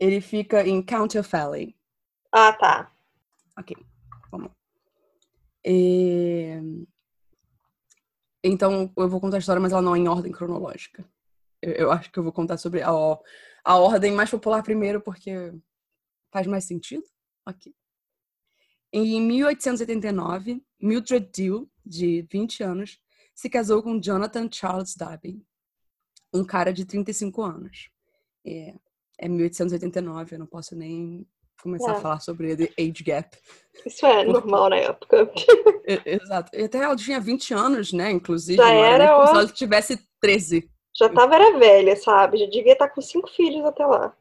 Ele 0.00 0.20
fica 0.20 0.66
em 0.66 0.82
County 0.82 1.16
Offaly. 1.16 1.76
Ah, 2.32 2.52
tá. 2.52 2.90
Ok, 3.56 3.76
vamos. 4.32 4.48
lá. 4.48 4.54
É, 5.64 6.60
Então, 8.42 8.90
eu 8.96 9.08
vou 9.08 9.20
contar 9.20 9.36
a 9.36 9.38
história, 9.38 9.62
mas 9.62 9.70
ela 9.70 9.80
não 9.80 9.94
é 9.94 9.98
em 10.00 10.08
ordem 10.08 10.32
cronológica. 10.32 11.04
Eu, 11.62 11.72
eu 11.72 11.92
acho 11.92 12.10
que 12.10 12.18
eu 12.18 12.22
vou 12.22 12.32
contar 12.32 12.56
sobre 12.58 12.82
a, 12.82 12.90
a 12.90 13.76
ordem 13.78 14.12
mais 14.12 14.30
popular 14.30 14.62
primeiro, 14.62 15.00
porque 15.00 15.52
faz 16.32 16.46
mais 16.46 16.64
sentido. 16.64 17.04
Ok. 17.46 17.72
Em 18.92 19.20
1889, 19.22 20.62
Mildred 20.80 21.30
Dew, 21.34 21.70
de 21.84 22.26
20 22.30 22.62
anos, 22.62 23.00
se 23.34 23.48
casou 23.48 23.82
com 23.82 24.00
Jonathan 24.00 24.48
Charles 24.52 24.94
Darby, 24.94 25.42
um 26.34 26.44
cara 26.44 26.72
de 26.72 26.84
35 26.84 27.42
anos. 27.42 27.88
É, 28.44 28.74
é 29.18 29.28
1889, 29.28 30.34
eu 30.34 30.38
não 30.40 30.46
posso 30.46 30.76
nem 30.76 31.26
começar 31.62 31.92
É. 31.92 31.96
a 31.96 32.00
falar 32.00 32.20
sobre 32.20 32.56
the 32.56 32.70
age 32.78 33.02
gap. 33.04 33.36
Isso 33.86 34.04
é 34.04 34.24
Por 34.24 34.26
quê? 34.26 34.32
normal 34.32 34.68
na 34.70 34.76
época. 34.76 35.32
Exato. 36.04 36.50
E 36.54 36.64
até 36.64 36.78
ela 36.78 36.96
tinha 36.96 37.20
20 37.20 37.54
anos, 37.54 37.92
né? 37.92 38.10
Inclusive. 38.10 38.56
Já 38.56 38.70
era, 38.72 39.04
nem 39.04 39.08
como 39.14 39.22
ó. 39.22 39.26
se 39.26 39.32
ela 39.32 39.46
tivesse 39.46 40.08
13. 40.20 40.70
Já 40.94 41.08
tava 41.08 41.34
era 41.36 41.58
velha, 41.58 41.96
sabe? 41.96 42.38
Já 42.38 42.46
devia 42.46 42.72
estar 42.72 42.88
com 42.88 43.00
cinco 43.00 43.28
filhos 43.30 43.64
até 43.64 43.84
lá. 43.86 44.14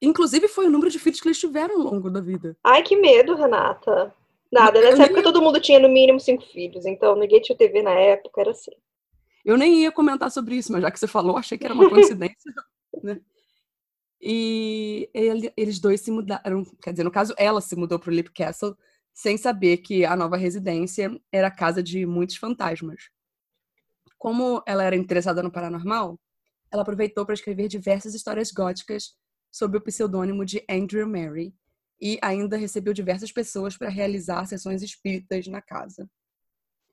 Inclusive, 0.00 0.48
foi 0.48 0.66
o 0.66 0.70
número 0.70 0.90
de 0.90 0.98
filhos 0.98 1.20
que 1.20 1.28
eles 1.28 1.38
tiveram 1.38 1.74
ao 1.76 1.82
longo 1.82 2.08
da 2.10 2.20
vida. 2.20 2.56
Ai, 2.64 2.82
que 2.82 2.96
medo, 2.96 3.34
Renata. 3.34 4.14
Nada, 4.50 4.80
nessa 4.80 4.96
Eu 4.98 5.02
época 5.06 5.14
nem- 5.14 5.22
todo 5.24 5.42
mundo 5.42 5.60
tinha 5.60 5.80
no 5.80 5.88
mínimo 5.88 6.20
cinco 6.20 6.44
filhos, 6.46 6.86
então 6.86 7.16
ninguém 7.16 7.40
tinha 7.40 7.58
TV 7.58 7.82
na 7.82 7.90
época, 7.92 8.40
era 8.40 8.52
assim. 8.52 8.70
Eu 9.44 9.56
nem 9.58 9.82
ia 9.82 9.92
comentar 9.92 10.30
sobre 10.30 10.54
isso, 10.56 10.72
mas 10.72 10.80
já 10.80 10.90
que 10.90 10.98
você 10.98 11.06
falou, 11.08 11.36
achei 11.36 11.58
que 11.58 11.64
era 11.64 11.74
uma 11.74 11.88
coincidência. 11.88 12.52
né? 13.02 13.20
E 14.20 15.10
ele- 15.12 15.52
eles 15.56 15.78
dois 15.78 16.00
se 16.00 16.10
mudaram, 16.10 16.64
quer 16.82 16.92
dizer, 16.92 17.04
no 17.04 17.10
caso, 17.10 17.34
ela 17.36 17.60
se 17.60 17.76
mudou 17.76 17.98
para 17.98 18.10
o 18.10 18.14
Lip 18.14 18.30
Castle 18.32 18.74
sem 19.12 19.36
saber 19.36 19.78
que 19.78 20.04
a 20.04 20.16
nova 20.16 20.36
residência 20.36 21.10
era 21.30 21.48
a 21.48 21.54
casa 21.54 21.82
de 21.82 22.06
muitos 22.06 22.36
fantasmas. 22.36 23.10
Como 24.24 24.62
ela 24.66 24.82
era 24.82 24.96
interessada 24.96 25.42
no 25.42 25.52
paranormal, 25.52 26.18
ela 26.72 26.80
aproveitou 26.80 27.26
para 27.26 27.34
escrever 27.34 27.68
diversas 27.68 28.14
histórias 28.14 28.50
góticas 28.50 29.14
sob 29.52 29.76
o 29.76 29.80
pseudônimo 29.82 30.46
de 30.46 30.64
Andrew 30.66 31.06
Mary 31.06 31.54
e 32.00 32.18
ainda 32.22 32.56
recebeu 32.56 32.94
diversas 32.94 33.30
pessoas 33.30 33.76
para 33.76 33.90
realizar 33.90 34.46
sessões 34.46 34.80
espíritas 34.82 35.46
na 35.46 35.60
casa. 35.60 36.08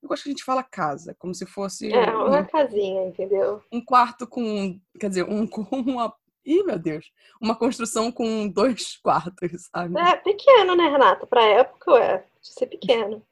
Eu 0.03 0.09
gosto 0.09 0.23
que 0.23 0.29
a 0.29 0.33
gente 0.33 0.43
fala 0.43 0.61
casa, 0.61 1.15
como 1.17 1.33
se 1.33 1.45
fosse 1.45 1.89
É, 1.93 2.17
um- 2.17 2.27
uma 2.27 2.43
casinha, 2.43 3.07
entendeu? 3.07 3.63
um 3.71 3.79
quarto 3.79 4.27
com, 4.27 4.77
quer 4.99 5.07
dizer, 5.07 5.23
um 5.23 5.47
com 5.47 5.61
uma, 5.71 6.13
ih, 6.45 6.63
meu 6.65 6.77
Deus, 6.77 7.09
uma 7.41 7.55
construção 7.55 8.11
com 8.11 8.45
dois 8.49 8.97
quartos, 8.97 9.69
sabe? 9.73 9.97
É 9.97 10.17
pequeno, 10.17 10.75
né, 10.75 10.89
Renata? 10.89 11.25
Pra 11.25 11.41
época, 11.45 11.91
ué, 11.93 12.25
de 12.41 12.47
ser 12.49 12.67
pequeno. 12.67 13.25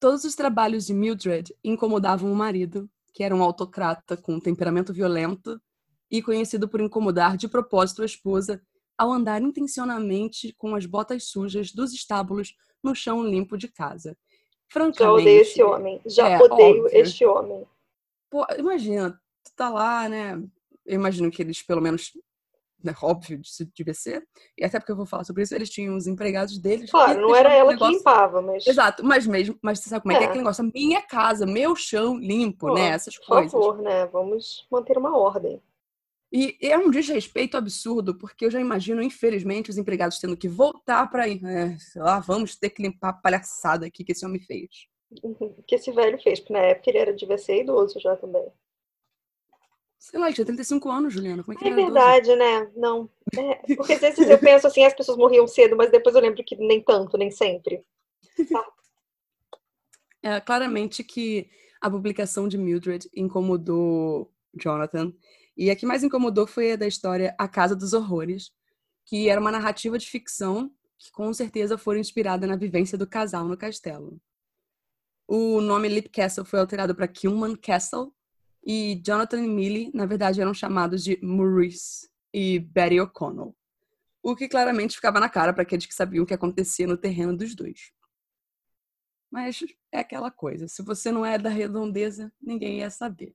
Todos 0.00 0.24
os 0.24 0.34
trabalhos 0.34 0.86
de 0.86 0.94
Mildred 0.94 1.54
incomodavam 1.64 2.32
o 2.32 2.36
marido, 2.36 2.88
que 3.12 3.24
era 3.24 3.34
um 3.34 3.42
autocrata 3.42 4.16
com 4.16 4.34
um 4.34 4.40
temperamento 4.40 4.92
violento 4.92 5.60
e 6.10 6.22
conhecido 6.22 6.68
por 6.68 6.80
incomodar 6.80 7.36
de 7.36 7.48
propósito 7.48 8.02
a 8.02 8.06
esposa 8.06 8.62
ao 8.96 9.12
andar 9.12 9.42
intencionalmente 9.42 10.54
com 10.56 10.74
as 10.74 10.86
botas 10.86 11.24
sujas 11.24 11.72
dos 11.72 11.92
estábulos 11.92 12.54
no 12.82 12.94
chão 12.94 13.24
limpo 13.24 13.56
de 13.56 13.68
casa. 13.68 14.10
Já 14.10 14.74
Francamente, 14.74 15.22
odeio 15.22 15.40
esse 15.40 15.62
homem. 15.62 16.00
Já 16.06 16.28
é, 16.28 16.38
odeio 16.38 16.84
óbvio. 16.84 17.00
este 17.00 17.24
homem. 17.24 17.66
Pô, 18.30 18.46
imagina, 18.56 19.20
tu 19.42 19.52
tá 19.56 19.68
lá, 19.68 20.08
né? 20.08 20.40
Eu 20.84 20.94
imagino 20.94 21.30
que 21.30 21.42
eles, 21.42 21.62
pelo 21.62 21.80
menos, 21.80 22.12
né, 22.82 22.94
óbvio, 23.02 23.40
isso 23.42 23.64
devia 23.74 23.94
ser. 23.94 24.26
E 24.56 24.64
até 24.64 24.78
porque 24.78 24.92
eu 24.92 24.96
vou 24.96 25.06
falar 25.06 25.24
sobre 25.24 25.42
isso, 25.42 25.54
eles 25.54 25.68
tinham 25.70 25.96
os 25.96 26.06
empregados 26.06 26.58
deles. 26.58 26.90
Claro, 26.90 27.20
não 27.20 27.34
era 27.34 27.52
ela 27.52 27.72
negócio- 27.72 27.92
que 27.92 27.98
limpava, 27.98 28.40
mas. 28.42 28.66
Exato, 28.66 29.04
mas 29.04 29.26
mesmo, 29.26 29.58
mas 29.62 29.80
você 29.80 29.88
sabe 29.90 30.02
como 30.02 30.12
é, 30.12 30.16
que 30.18 30.22
é 30.22 30.26
É. 30.26 30.28
aquele 30.28 30.42
negócio? 30.44 30.70
Minha 30.74 31.02
casa, 31.02 31.44
meu 31.46 31.74
chão 31.74 32.16
limpo, 32.16 32.68
Pô, 32.68 32.74
né? 32.74 32.88
Essas 32.90 33.16
Por 33.18 33.26
coisas. 33.26 33.50
favor, 33.52 33.82
né? 33.82 34.06
Vamos 34.06 34.66
manter 34.70 34.96
uma 34.96 35.16
ordem. 35.16 35.60
E 36.30 36.58
é 36.60 36.76
um 36.76 36.90
desrespeito 36.90 37.56
absurdo, 37.56 38.14
porque 38.14 38.44
eu 38.44 38.50
já 38.50 38.60
imagino, 38.60 39.02
infelizmente, 39.02 39.70
os 39.70 39.78
empregados 39.78 40.18
tendo 40.18 40.36
que 40.36 40.46
voltar 40.46 41.10
pra 41.10 41.26
ir. 41.26 41.42
É, 41.44 41.74
sei 41.78 42.02
lá, 42.02 42.20
vamos 42.20 42.54
ter 42.54 42.68
que 42.70 42.82
limpar 42.82 43.08
a 43.08 43.12
palhaçada 43.14 43.86
aqui 43.86 44.04
que 44.04 44.12
esse 44.12 44.26
homem 44.26 44.40
fez. 44.40 44.68
Que 45.66 45.76
esse 45.76 45.90
velho 45.90 46.20
fez? 46.22 46.38
Porque 46.38 46.52
na 46.52 46.58
época 46.60 46.90
ele 46.90 46.98
era, 46.98 47.14
devia 47.14 47.38
ser 47.38 47.62
idoso 47.62 47.98
já 47.98 48.14
também. 48.16 48.46
Sei 49.98 50.18
lá, 50.18 50.32
tinha 50.32 50.44
35 50.44 50.88
anos, 50.88 51.12
Juliana. 51.12 51.42
Como 51.42 51.58
é 51.58 51.60
que 51.60 51.68
É 51.68 51.74
verdade, 51.74 52.34
né? 52.36 52.70
Não. 52.76 53.10
É, 53.36 53.74
porque 53.74 53.94
às 53.94 54.00
vezes 54.00 54.30
eu 54.30 54.38
penso 54.38 54.66
assim, 54.66 54.84
as 54.84 54.94
pessoas 54.94 55.18
morriam 55.18 55.46
cedo, 55.46 55.76
mas 55.76 55.90
depois 55.90 56.14
eu 56.14 56.22
lembro 56.22 56.42
que 56.44 56.56
nem 56.56 56.82
tanto, 56.82 57.16
nem 57.16 57.30
sempre. 57.30 57.84
É 60.20 60.40
claramente 60.40 61.04
que 61.04 61.48
a 61.80 61.88
publicação 61.88 62.48
de 62.48 62.58
Mildred 62.58 63.08
incomodou 63.14 64.32
Jonathan. 64.52 65.12
E 65.56 65.70
a 65.70 65.76
que 65.76 65.86
mais 65.86 66.02
incomodou 66.02 66.44
foi 66.44 66.72
a 66.72 66.76
da 66.76 66.88
história 66.88 67.34
A 67.38 67.46
Casa 67.46 67.76
dos 67.76 67.92
Horrores, 67.92 68.50
que 69.06 69.28
era 69.28 69.40
uma 69.40 69.52
narrativa 69.52 69.96
de 69.96 70.10
ficção 70.10 70.72
que 70.98 71.12
com 71.12 71.32
certeza 71.32 71.78
foi 71.78 72.00
inspirada 72.00 72.46
na 72.46 72.56
vivência 72.56 72.98
do 72.98 73.06
casal 73.06 73.46
no 73.46 73.56
castelo. 73.56 74.20
O 75.26 75.60
nome 75.60 75.88
Lip 75.88 76.08
Castle 76.08 76.44
foi 76.44 76.58
alterado 76.58 76.94
para 76.94 77.06
Kilman 77.06 77.54
Castle 77.54 78.12
e 78.70 79.00
Jonathan 79.02 79.42
e 79.42 79.48
Millie, 79.48 79.90
na 79.94 80.04
verdade, 80.04 80.42
eram 80.42 80.52
chamados 80.52 81.02
de 81.02 81.18
Maurice 81.22 82.06
e 82.34 82.58
Betty 82.58 83.00
O'Connell. 83.00 83.56
O 84.22 84.36
que 84.36 84.46
claramente 84.46 84.94
ficava 84.94 85.18
na 85.18 85.30
cara 85.30 85.54
para 85.54 85.62
aqueles 85.62 85.86
que 85.86 85.94
sabiam 85.94 86.22
o 86.22 86.26
que 86.26 86.34
acontecia 86.34 86.86
no 86.86 86.98
terreno 86.98 87.34
dos 87.34 87.54
dois. 87.54 87.92
Mas 89.30 89.60
é 89.90 90.00
aquela 90.00 90.30
coisa, 90.30 90.68
se 90.68 90.82
você 90.82 91.10
não 91.10 91.24
é 91.24 91.38
da 91.38 91.48
redondeza, 91.48 92.30
ninguém 92.38 92.80
ia 92.80 92.90
saber. 92.90 93.34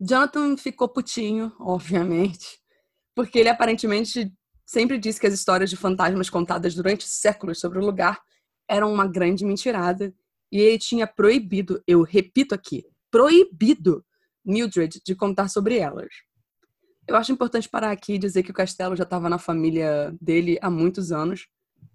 Jonathan 0.00 0.56
ficou 0.56 0.88
putinho, 0.88 1.54
obviamente, 1.60 2.62
porque 3.14 3.38
ele 3.38 3.50
aparentemente 3.50 4.32
sempre 4.64 4.96
disse 4.96 5.20
que 5.20 5.26
as 5.26 5.34
histórias 5.34 5.68
de 5.68 5.76
fantasmas 5.76 6.30
contadas 6.30 6.74
durante 6.74 7.06
séculos 7.06 7.60
sobre 7.60 7.78
o 7.78 7.84
lugar 7.84 8.22
eram 8.66 8.90
uma 8.90 9.06
grande 9.06 9.44
mentirada 9.44 10.14
e 10.50 10.58
ele 10.60 10.78
tinha 10.78 11.06
proibido, 11.06 11.82
eu 11.86 12.02
repito 12.02 12.54
aqui, 12.54 12.86
proibido 13.10 14.04
Mildred 14.44 15.00
de 15.04 15.14
contar 15.14 15.48
sobre 15.48 15.78
elas. 15.78 16.08
Eu 17.06 17.16
acho 17.16 17.32
importante 17.32 17.68
parar 17.68 17.90
aqui 17.90 18.14
e 18.14 18.18
dizer 18.18 18.42
que 18.42 18.50
o 18.50 18.54
castelo 18.54 18.94
já 18.96 19.04
estava 19.04 19.28
na 19.28 19.38
família 19.38 20.14
dele 20.20 20.58
há 20.62 20.70
muitos 20.70 21.10
anos, 21.12 21.48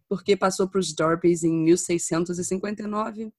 porque 0.07 0.35
passou 0.35 0.67
para 0.67 0.79
os 0.79 0.93
Dorbys 0.93 1.43
em 1.43 1.51
1659 1.63 3.31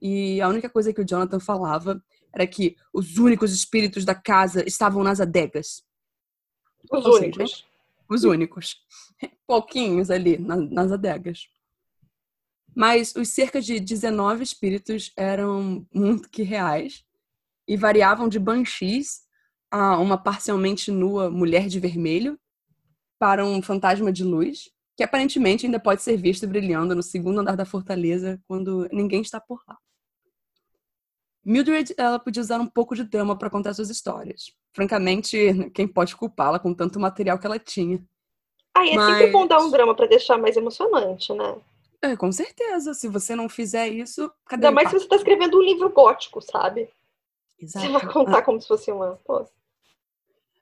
e 0.00 0.40
a 0.40 0.48
única 0.48 0.68
coisa 0.68 0.92
que 0.92 1.00
o 1.00 1.04
Jonathan 1.04 1.40
falava 1.40 2.02
era 2.32 2.46
que 2.46 2.76
os 2.92 3.18
únicos 3.18 3.52
espíritos 3.52 4.04
da 4.04 4.14
casa 4.14 4.62
estavam 4.66 5.02
nas 5.02 5.20
adegas. 5.20 5.82
Os 6.92 7.04
Ou 7.04 7.14
seja, 7.14 7.24
únicos. 7.24 7.66
Os 8.08 8.24
únicos. 8.24 8.76
Pouquinhos 9.46 10.10
ali 10.10 10.38
na- 10.38 10.56
nas 10.56 10.92
adegas. 10.92 11.48
Mas 12.78 13.12
os 13.16 13.30
cerca 13.30 13.60
de 13.60 13.80
19 13.80 14.44
espíritos 14.44 15.10
eram 15.16 15.84
muito 15.92 16.30
que 16.30 16.44
reais 16.44 17.04
e 17.66 17.76
variavam 17.76 18.28
de 18.28 18.38
banshees 18.38 19.22
a 19.68 19.98
uma 19.98 20.16
parcialmente 20.16 20.92
nua 20.92 21.28
mulher 21.28 21.66
de 21.66 21.80
vermelho 21.80 22.38
para 23.18 23.44
um 23.44 23.60
fantasma 23.60 24.12
de 24.12 24.22
luz 24.22 24.70
que 24.96 25.02
aparentemente 25.02 25.66
ainda 25.66 25.80
pode 25.80 26.02
ser 26.02 26.16
visto 26.16 26.46
brilhando 26.46 26.94
no 26.94 27.02
segundo 27.02 27.40
andar 27.40 27.56
da 27.56 27.64
fortaleza 27.64 28.40
quando 28.46 28.88
ninguém 28.92 29.22
está 29.22 29.40
por 29.40 29.60
lá. 29.66 29.76
Mildred, 31.44 31.92
ela 31.98 32.20
podia 32.20 32.42
usar 32.42 32.60
um 32.60 32.66
pouco 32.66 32.94
de 32.94 33.02
drama 33.02 33.36
para 33.36 33.50
contar 33.50 33.74
suas 33.74 33.90
histórias. 33.90 34.52
Francamente, 34.72 35.36
quem 35.74 35.88
pode 35.88 36.14
culpá-la 36.14 36.60
com 36.60 36.72
tanto 36.72 37.00
material 37.00 37.40
que 37.40 37.46
ela 37.46 37.58
tinha? 37.58 38.04
Aí 38.72 38.90
é 38.90 38.92
sempre 38.92 39.24
Mas- 39.24 39.32
bom 39.32 39.48
dar 39.48 39.58
um 39.58 39.68
drama 39.70 39.96
pra 39.96 40.06
deixar 40.06 40.38
mais 40.38 40.56
emocionante, 40.56 41.32
né? 41.32 41.56
É, 42.02 42.16
com 42.16 42.30
certeza. 42.30 42.94
Se 42.94 43.08
você 43.08 43.34
não 43.34 43.48
fizer 43.48 43.88
isso, 43.88 44.30
cadê 44.46 44.66
Ainda 44.66 44.74
mais 44.74 44.90
se 44.90 44.98
você 44.98 45.08
tá 45.08 45.16
escrevendo 45.16 45.58
um 45.58 45.62
livro 45.62 45.90
gótico, 45.90 46.40
sabe? 46.40 46.88
Exato. 47.60 47.86
Você 47.86 47.92
vai 47.92 48.12
contar 48.12 48.42
como 48.42 48.60
se 48.60 48.68
fosse 48.68 48.90
uma. 48.92 49.18
Pô, 49.24 49.44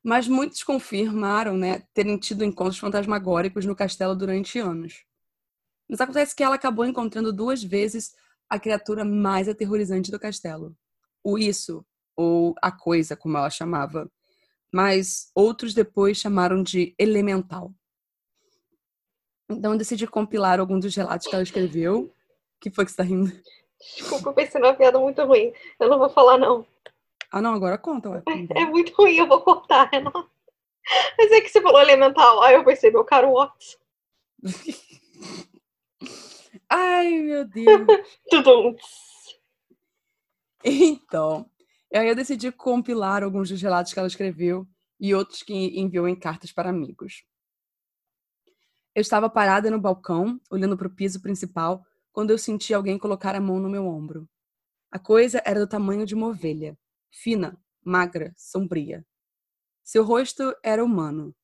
Mas 0.02 0.26
muitos 0.26 0.62
confirmaram, 0.62 1.56
né, 1.56 1.82
terem 1.92 2.16
tido 2.16 2.44
encontros 2.44 2.78
fantasmagóricos 2.78 3.66
no 3.66 3.76
castelo 3.76 4.16
durante 4.16 4.58
anos. 4.58 5.04
Mas 5.88 6.00
acontece 6.00 6.34
que 6.34 6.42
ela 6.42 6.56
acabou 6.56 6.84
encontrando 6.84 7.32
duas 7.32 7.62
vezes 7.62 8.14
a 8.48 8.58
criatura 8.58 9.04
mais 9.04 9.48
aterrorizante 9.48 10.10
do 10.10 10.18
castelo. 10.18 10.74
O 11.22 11.38
isso, 11.38 11.84
ou 12.16 12.54
a 12.62 12.72
coisa, 12.72 13.16
como 13.16 13.36
ela 13.36 13.50
chamava. 13.50 14.10
Mas 14.72 15.30
outros 15.34 15.74
depois 15.74 16.16
chamaram 16.16 16.62
de 16.62 16.94
elemental. 16.98 17.72
Então 19.48 19.72
eu 19.72 19.78
decidi 19.78 20.06
compilar 20.06 20.58
alguns 20.58 20.84
dos 20.84 20.94
relatos 20.94 21.26
que 21.26 21.34
ela 21.34 21.42
escreveu. 21.42 22.12
que 22.60 22.70
foi 22.70 22.84
que 22.84 22.90
você 22.90 22.96
tá 22.96 23.02
rindo? 23.02 23.32
desculpa, 23.78 24.30
eu 24.30 24.34
pensei 24.34 24.60
numa 24.60 24.74
piada 24.74 24.98
muito 24.98 25.22
ruim. 25.24 25.52
Eu 25.78 25.88
não 25.88 25.98
vou 25.98 26.08
falar, 26.08 26.38
não. 26.38 26.66
Ah, 27.30 27.40
não, 27.42 27.54
agora 27.54 27.78
conta, 27.78 28.10
ué. 28.10 28.22
É 28.54 28.64
muito 28.66 28.94
ruim, 28.94 29.16
eu 29.16 29.26
vou 29.26 29.40
cortar, 29.42 29.88
Renata. 29.92 30.26
Mas 31.18 31.32
é 31.32 31.40
que 31.40 31.48
você 31.48 31.60
falou 31.60 31.80
elemental. 31.80 32.42
Aí 32.42 32.54
eu 32.54 32.64
pensei, 32.64 32.90
meu 32.90 33.04
caro 33.04 33.32
Watson. 33.32 33.78
Ai, 36.68 37.10
meu 37.10 37.44
Deus. 37.44 37.86
Tudum. 38.30 38.76
Então, 40.64 41.48
aí 41.94 42.08
eu 42.08 42.14
decidi 42.14 42.50
compilar 42.50 43.22
alguns 43.22 43.50
dos 43.50 43.60
relatos 43.62 43.92
que 43.92 43.98
ela 43.98 44.08
escreveu 44.08 44.66
e 44.98 45.14
outros 45.14 45.42
que 45.42 45.54
enviou 45.78 46.08
em 46.08 46.16
cartas 46.16 46.52
para 46.52 46.70
amigos. 46.70 47.24
Eu 48.96 49.02
estava 49.02 49.28
parada 49.28 49.70
no 49.70 49.78
balcão, 49.78 50.40
olhando 50.50 50.74
para 50.74 50.86
o 50.86 50.90
piso 50.90 51.20
principal, 51.20 51.84
quando 52.14 52.30
eu 52.30 52.38
senti 52.38 52.72
alguém 52.72 52.98
colocar 52.98 53.34
a 53.34 53.40
mão 53.42 53.60
no 53.60 53.68
meu 53.68 53.86
ombro. 53.86 54.26
A 54.90 54.98
coisa 54.98 55.42
era 55.44 55.60
do 55.60 55.66
tamanho 55.66 56.06
de 56.06 56.14
uma 56.14 56.28
ovelha, 56.28 56.78
fina, 57.10 57.62
magra, 57.84 58.32
sombria. 58.34 59.04
Seu 59.84 60.02
rosto 60.02 60.56
era 60.62 60.82
humano, 60.82 61.36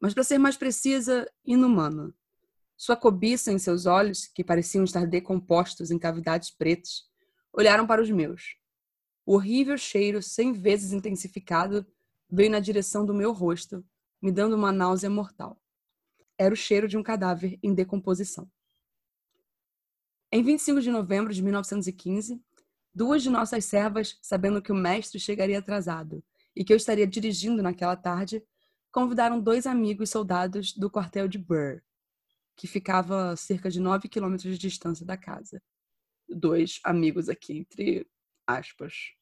mas 0.00 0.14
para 0.14 0.22
ser 0.22 0.38
mais 0.38 0.56
precisa, 0.56 1.28
inumano. 1.44 2.14
Sua 2.76 2.94
cobiça 2.94 3.50
em 3.50 3.58
seus 3.58 3.84
olhos, 3.84 4.28
que 4.28 4.44
pareciam 4.44 4.84
estar 4.84 5.04
decompostos 5.04 5.90
em 5.90 5.98
cavidades 5.98 6.48
pretas, 6.48 7.10
olharam 7.52 7.88
para 7.88 8.00
os 8.00 8.08
meus. 8.08 8.56
O 9.26 9.34
horrível 9.34 9.76
cheiro, 9.76 10.22
cem 10.22 10.52
vezes 10.52 10.92
intensificado, 10.92 11.84
veio 12.30 12.52
na 12.52 12.60
direção 12.60 13.04
do 13.04 13.12
meu 13.12 13.32
rosto, 13.32 13.84
me 14.22 14.30
dando 14.30 14.54
uma 14.54 14.70
náusea 14.70 15.10
mortal. 15.10 15.60
Era 16.38 16.54
o 16.54 16.56
cheiro 16.56 16.86
de 16.86 16.96
um 16.96 17.02
cadáver 17.02 17.58
em 17.62 17.74
decomposição. 17.74 18.48
Em 20.30 20.42
25 20.42 20.80
de 20.80 20.90
novembro 20.90 21.32
de 21.32 21.42
1915, 21.42 22.40
duas 22.94 23.22
de 23.22 23.30
nossas 23.30 23.64
servas, 23.64 24.18
sabendo 24.22 24.62
que 24.62 24.70
o 24.70 24.74
mestre 24.74 25.18
chegaria 25.18 25.58
atrasado 25.58 26.22
e 26.54 26.64
que 26.64 26.72
eu 26.72 26.76
estaria 26.76 27.06
dirigindo 27.06 27.62
naquela 27.62 27.96
tarde, 27.96 28.42
convidaram 28.92 29.40
dois 29.40 29.66
amigos 29.66 30.10
soldados 30.10 30.72
do 30.72 30.90
quartel 30.90 31.26
de 31.26 31.38
Burr, 31.38 31.80
que 32.56 32.66
ficava 32.66 33.30
a 33.30 33.36
cerca 33.36 33.70
de 33.70 33.80
9 33.80 34.08
quilômetros 34.08 34.52
de 34.52 34.58
distância 34.58 35.06
da 35.06 35.16
casa. 35.16 35.62
Dois 36.28 36.80
amigos 36.84 37.28
aqui, 37.28 37.58
entre 37.58 38.06
aspas. 38.46 39.14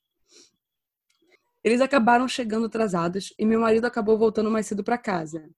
Eles 1.62 1.80
acabaram 1.80 2.26
chegando 2.26 2.66
atrasados 2.66 3.32
e 3.38 3.44
meu 3.44 3.60
marido 3.60 3.84
acabou 3.84 4.16
voltando 4.16 4.50
mais 4.50 4.66
cedo 4.66 4.82
para 4.82 4.96
casa. 4.96 5.48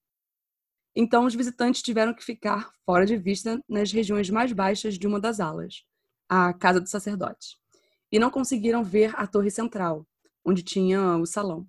Então, 1.01 1.27
os 1.27 1.35
visitantes 1.37 1.81
tiveram 1.81 2.13
que 2.13 2.25
ficar 2.25 2.73
fora 2.85 3.07
de 3.07 3.17
vista 3.17 3.63
nas 3.69 3.93
regiões 3.93 4.29
mais 4.31 4.51
baixas 4.51 4.99
de 4.99 5.07
uma 5.07 5.21
das 5.21 5.39
alas, 5.39 5.85
a 6.29 6.53
casa 6.53 6.81
do 6.81 6.89
sacerdote, 6.89 7.57
e 8.11 8.19
não 8.19 8.33
conseguiram 8.33 8.83
ver 8.83 9.15
a 9.15 9.25
torre 9.25 9.49
central, 9.49 10.05
onde 10.45 10.61
tinha 10.61 11.17
o 11.17 11.25
salão. 11.25 11.69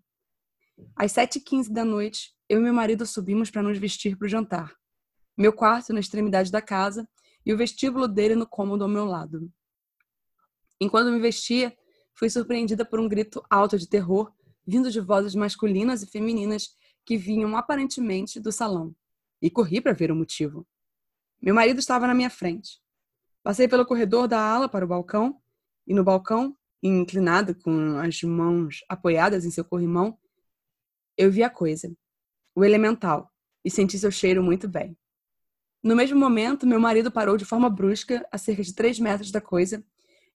Às 0.95 1.13
7h15 1.13 1.71
da 1.71 1.85
noite, 1.85 2.33
eu 2.49 2.57
e 2.57 2.63
meu 2.63 2.73
marido 2.73 3.05
subimos 3.05 3.51
para 3.51 3.61
nos 3.61 3.77
vestir 3.77 4.17
para 4.17 4.25
o 4.25 4.27
jantar. 4.27 4.75
Meu 5.37 5.53
quarto 5.53 5.93
na 5.93 5.99
extremidade 5.99 6.51
da 6.51 6.59
casa 6.59 7.07
e 7.45 7.53
o 7.53 7.57
vestíbulo 7.57 8.07
dele 8.07 8.33
no 8.33 8.47
cômodo 8.47 8.83
ao 8.83 8.89
meu 8.89 9.05
lado. 9.05 9.47
Enquanto 10.81 11.11
me 11.11 11.19
vestia, 11.19 11.77
fui 12.15 12.31
surpreendida 12.31 12.83
por 12.83 12.99
um 12.99 13.07
grito 13.07 13.43
alto 13.47 13.77
de 13.77 13.87
terror, 13.87 14.33
vindo 14.65 14.89
de 14.89 14.99
vozes 14.99 15.35
masculinas 15.35 16.01
e 16.01 16.07
femininas 16.07 16.75
que 17.05 17.15
vinham 17.15 17.55
aparentemente 17.55 18.39
do 18.39 18.51
salão, 18.51 18.95
e 19.41 19.49
corri 19.49 19.81
para 19.81 19.93
ver 19.93 20.11
o 20.11 20.15
motivo. 20.15 20.67
Meu 21.41 21.55
marido 21.55 21.79
estava 21.79 22.05
na 22.07 22.13
minha 22.13 22.29
frente. 22.29 22.79
Passei 23.41 23.67
pelo 23.67 23.85
corredor 23.85 24.27
da 24.27 24.39
ala 24.39 24.67
para 24.67 24.83
o 24.83 24.87
balcão, 24.87 25.41
e 25.87 25.93
no 25.93 26.03
balcão, 26.03 26.55
inclinado 26.83 27.55
com 27.55 27.97
as 27.97 28.21
mãos 28.23 28.83
apoiadas 28.87 29.45
em 29.45 29.51
seu 29.51 29.65
corrimão, 29.65 30.17
eu 31.17 31.31
vi 31.31 31.43
a 31.43 31.49
coisa, 31.49 31.93
o 32.55 32.63
elemental, 32.63 33.29
e 33.63 33.69
senti 33.69 33.97
seu 33.97 34.11
cheiro 34.11 34.41
muito 34.41 34.67
bem. 34.67 34.97
No 35.81 35.95
mesmo 35.95 36.19
momento, 36.19 36.67
meu 36.67 36.79
marido 36.79 37.11
parou 37.11 37.37
de 37.37 37.45
forma 37.45 37.69
brusca, 37.69 38.25
a 38.31 38.37
cerca 38.37 38.63
de 38.63 38.73
três 38.73 38.99
metros 38.99 39.31
da 39.31 39.41
coisa, 39.41 39.83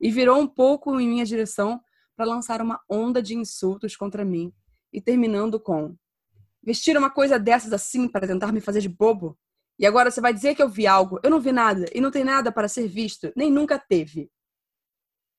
e 0.00 0.10
virou 0.10 0.38
um 0.38 0.46
pouco 0.46 0.98
em 0.98 1.08
minha 1.08 1.24
direção 1.24 1.80
para 2.16 2.24
lançar 2.24 2.60
uma 2.60 2.80
onda 2.88 3.22
de 3.22 3.34
insultos 3.34 3.96
contra 3.96 4.24
mim, 4.24 4.52
e 4.92 5.00
terminando 5.00 5.60
com: 5.60 5.96
Vestir 6.64 6.96
uma 6.96 7.10
coisa 7.10 7.38
dessas 7.38 7.72
assim 7.72 8.08
para 8.08 8.26
tentar 8.26 8.52
me 8.52 8.60
fazer 8.60 8.80
de 8.80 8.88
bobo? 8.88 9.38
E 9.78 9.86
agora 9.86 10.10
você 10.10 10.20
vai 10.20 10.32
dizer 10.32 10.54
que 10.54 10.62
eu 10.62 10.68
vi 10.68 10.86
algo? 10.86 11.20
Eu 11.22 11.30
não 11.30 11.40
vi 11.40 11.52
nada, 11.52 11.86
e 11.92 12.00
não 12.00 12.10
tem 12.10 12.24
nada 12.24 12.52
para 12.52 12.68
ser 12.68 12.86
visto, 12.86 13.32
nem 13.36 13.50
nunca 13.50 13.78
teve. 13.78 14.30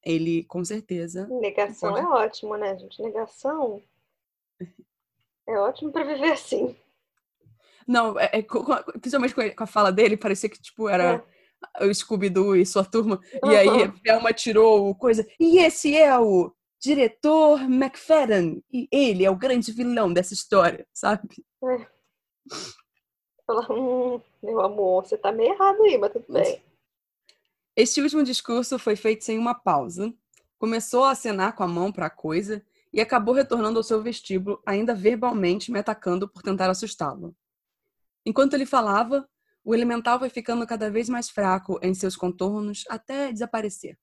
Ele, 0.04 0.44
com 0.44 0.64
certeza. 0.64 1.28
Negação 1.28 1.94
pode... 1.94 2.06
é 2.06 2.08
ótimo, 2.08 2.58
né, 2.58 2.78
gente? 2.78 3.02
Negação 3.02 3.82
é 5.48 5.58
ótimo 5.58 5.92
para 5.92 6.04
viver 6.04 6.34
assim. 6.34 6.76
Não, 7.88 8.20
é, 8.20 8.30
é, 8.34 8.42
principalmente 9.00 9.56
com 9.56 9.64
a 9.64 9.68
fala 9.68 9.92
dele, 9.92 10.18
parecia 10.18 10.50
que 10.50 10.60
tipo 10.60 10.90
era 10.90 11.24
é. 11.80 11.86
o 11.86 11.94
Scooby-Doo 11.94 12.56
e 12.56 12.66
sua 12.66 12.84
turma. 12.84 13.20
Uhum. 13.44 13.52
E 13.52 13.56
aí 13.56 13.84
a 13.84 13.92
Thelma 13.92 14.34
tirou 14.34 14.94
coisa. 14.96 15.26
E 15.40 15.60
esse 15.60 15.96
é 15.96 16.18
o 16.18 16.52
diretor 16.86 17.62
McFadden. 17.64 18.64
E 18.72 18.88
ele 18.92 19.26
é 19.26 19.30
o 19.30 19.36
grande 19.36 19.72
vilão 19.72 20.14
dessa 20.14 20.34
história, 20.34 20.88
sabe? 20.94 21.44
É. 21.64 21.88
Fala, 23.46 23.72
hum, 23.72 24.22
meu 24.42 24.62
amor, 24.62 25.06
você 25.06 25.18
tá 25.18 25.32
meio 25.32 25.54
errado 25.54 25.84
aí, 25.84 25.98
mas 25.98 26.14
tudo 26.14 26.26
bem. 26.32 26.62
Este 27.76 28.02
último 28.02 28.24
discurso 28.24 28.78
foi 28.78 28.96
feito 28.96 29.24
sem 29.24 29.38
uma 29.38 29.56
pausa. 29.56 30.14
Começou 30.58 31.04
a 31.04 31.12
acenar 31.12 31.56
com 31.56 31.64
a 31.64 31.68
mão 31.68 31.92
para 31.92 32.06
a 32.06 32.10
coisa 32.10 32.64
e 32.94 33.02
acabou 33.02 33.34
retornando 33.34 33.78
ao 33.78 33.84
seu 33.84 34.02
vestíbulo, 34.02 34.62
ainda 34.66 34.96
verbalmente 34.96 35.72
me 35.72 35.80
atacando 35.80 36.30
por 36.30 36.42
tentar 36.42 36.70
assustá-lo. 36.70 37.36
Enquanto 38.26 38.54
ele 38.54 38.66
falava, 38.66 39.28
o 39.64 39.74
elemental 39.74 40.18
foi 40.18 40.30
ficando 40.30 40.66
cada 40.66 40.90
vez 40.90 41.10
mais 41.10 41.30
fraco 41.30 41.80
em 41.82 41.94
seus 41.94 42.16
contornos 42.16 42.86
até 42.88 43.32
desaparecer. 43.32 43.98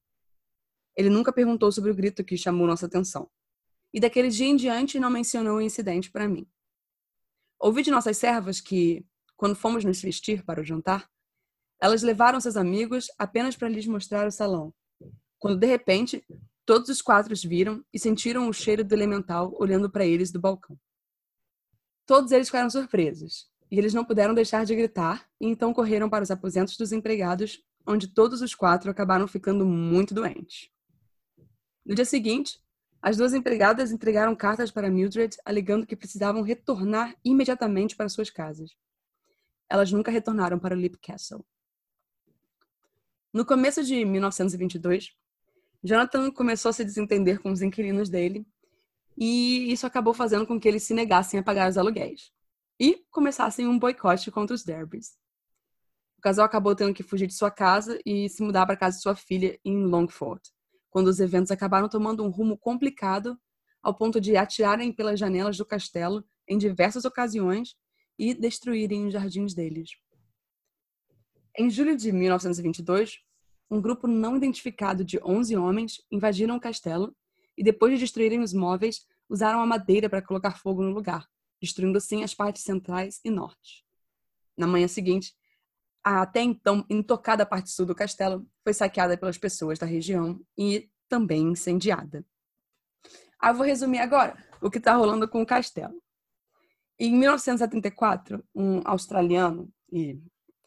Ele 0.97 1.11
nunca 1.11 1.33
perguntou 1.33 1.71
sobre 1.73 1.91
o 1.91 1.95
grito 1.95 2.25
que 2.25 2.37
chamou 2.37 2.67
nossa 2.67 2.87
atenção. 2.87 3.31
E 3.93 4.01
daquele 4.01 4.29
dia 4.29 4.47
em 4.47 4.57
diante 4.57 4.99
não 4.99 5.11
mencionou 5.11 5.59
o 5.59 5.63
incidente 5.63 6.11
para 6.11 6.29
mim. 6.29 6.47
Ouvi 7.59 7.83
de 7.83 7.91
nossas 7.91 8.17
servas 8.17 8.61
que, 8.61 9.07
quando 9.37 9.55
fomos 9.55 9.85
nos 9.85 10.01
vestir 10.01 10.45
para 10.45 10.61
o 10.61 10.65
jantar, 10.65 11.09
elas 11.81 12.03
levaram 12.03 12.41
seus 12.41 12.57
amigos 12.57 13.07
apenas 13.19 13.57
para 13.57 13.69
lhes 13.69 13.87
mostrar 13.87 14.27
o 14.27 14.31
salão, 14.31 14.73
quando 15.39 15.59
de 15.59 15.67
repente 15.67 16.25
Todos 16.65 16.89
os 16.89 17.03
quatro 17.03 17.35
viram 17.45 17.85
e 17.93 17.99
sentiram 17.99 18.49
o 18.49 18.53
cheiro 18.53 18.85
do 18.85 18.95
elemental 18.95 19.53
olhando 19.59 19.91
para 19.91 20.07
eles 20.07 20.31
do 20.31 20.41
balcão. 20.41 20.79
Todos 22.07 22.31
eles 22.31 22.49
ficaram 22.49 22.71
surpresos, 22.71 23.49
e 23.71 23.79
eles 23.79 23.93
não 23.93 24.05
puderam 24.05 24.33
deixar 24.33 24.65
de 24.65 24.75
gritar, 24.75 25.27
e 25.41 25.49
então 25.49 25.75
correram 25.75 26.09
para 26.09 26.23
os 26.23 26.31
aposentos 26.31 26.77
dos 26.77 26.93
empregados, 26.93 27.61
onde 27.85 28.07
todos 28.07 28.43
os 28.43 28.55
quatro 28.55 28.91
acabaram 28.91 29.27
ficando 29.27 29.67
muito 29.67 30.15
doentes. 30.15 30.71
No 31.85 31.95
dia 31.95 32.05
seguinte, 32.05 32.61
as 33.01 33.17
duas 33.17 33.35
empregadas 33.35 33.91
entregaram 33.91 34.37
cartas 34.37 34.71
para 34.71 34.89
Mildred, 34.89 35.37
alegando 35.45 35.87
que 35.87 35.97
precisavam 35.97 36.43
retornar 36.43 37.17
imediatamente 37.25 37.97
para 37.97 38.09
suas 38.09 38.31
casas. 38.31 38.71
Elas 39.69 39.91
nunca 39.91 40.11
retornaram 40.11 40.59
para 40.59 40.77
Lip 40.77 40.99
Castle. 40.99 41.45
No 43.33 43.45
começo 43.45 43.83
de 43.83 44.05
1922, 44.05 45.17
Jonathan 45.83 46.31
começou 46.31 46.69
a 46.69 46.73
se 46.73 46.85
desentender 46.85 47.41
com 47.41 47.51
os 47.51 47.61
inquilinos 47.61 48.09
dele 48.09 48.47
e 49.19 49.73
isso 49.73 49.87
acabou 49.87 50.15
fazendo 50.15 50.47
com 50.47 50.61
que 50.61 50.69
eles 50.69 50.85
se 50.85 50.95
negassem 50.95 51.41
a 51.41 51.43
pagar 51.43 51.69
os 51.69 51.77
aluguéis 51.77 52.31
e 52.79 53.05
começassem 53.11 53.67
um 53.67 53.79
boicote 53.79 54.31
contra 54.31 54.55
os 54.55 54.63
Derbys. 54.63 55.17
O 56.19 56.21
casal 56.21 56.45
acabou 56.45 56.77
tendo 56.77 56.95
que 56.95 57.03
fugir 57.03 57.27
de 57.27 57.35
sua 57.35 57.51
casa 57.51 57.99
e 58.07 58.29
se 58.29 58.43
mudar 58.43 58.65
para 58.65 58.75
a 58.75 58.79
casa 58.79 58.97
de 58.97 59.03
sua 59.03 59.17
filha 59.17 59.59
em 59.65 59.85
Longford, 59.87 60.41
quando 60.93 61.09
os 61.09 61.19
eventos 61.19 61.51
acabaram 61.51 61.89
tomando 61.89 62.23
um 62.23 62.29
rumo 62.29 62.57
complicado 62.57 63.37
ao 63.83 63.95
ponto 63.95 64.21
de 64.21 64.37
atirarem 64.37 64.93
pelas 64.93 65.19
janelas 65.19 65.57
do 65.57 65.65
castelo 65.65 66.23
em 66.47 66.59
diversas 66.59 67.07
ocasiões 67.07 67.75
e 68.19 68.35
destruírem 68.35 69.07
os 69.07 69.13
jardins 69.15 69.55
deles. 69.55 69.91
Em 71.59 71.71
julho 71.71 71.97
de 71.97 72.13
1922, 72.13 73.21
um 73.71 73.81
grupo 73.81 74.07
não 74.07 74.37
identificado 74.37 75.03
de 75.03 75.19
11 75.25 75.57
homens 75.57 76.01
invadiram 76.11 76.57
o 76.57 76.61
castelo 76.61 77.17
e, 77.57 77.65
depois 77.65 77.95
de 77.95 78.01
destruírem 78.01 78.41
os 78.41 78.53
móveis, 78.53 79.07
usaram 79.31 79.61
a 79.61 79.67
madeira 79.67 80.11
para 80.11 80.21
colocar 80.21 80.59
fogo 80.59 80.83
no 80.83 80.91
lugar, 80.91 81.27
destruindo 81.61 81.97
assim 81.97 82.23
as 82.23 82.35
partes 82.35 82.63
centrais 82.63 83.19
e 83.25 83.31
norte. 83.31 83.83
Na 84.57 84.67
manhã 84.67 84.87
seguinte, 84.87 85.35
a 86.05 86.23
até 86.23 86.41
então 86.41 86.85
intocada 86.89 87.47
parte 87.47 87.71
sul 87.71 87.87
do 87.87 87.95
castelo 87.95 88.47
foi 88.63 88.73
saqueada 88.73 89.17
pelas 89.17 89.39
pessoas 89.39 89.79
da 89.79 89.87
região 89.87 90.41
e 90.57 90.91
também 91.09 91.43
incendiada. 91.43 92.25
Ah, 93.39 93.53
vou 93.53 93.67
resumir 93.67 93.99
agora 93.99 94.37
o 94.61 94.71
que 94.71 94.79
está 94.79 94.95
rolando 94.95 95.29
com 95.29 95.43
o 95.43 95.47
castelo. 95.47 96.01
Em 96.99 97.13
1974, 97.17 98.45
um 98.55 98.81
australiano 98.85 99.69
e 99.93 100.21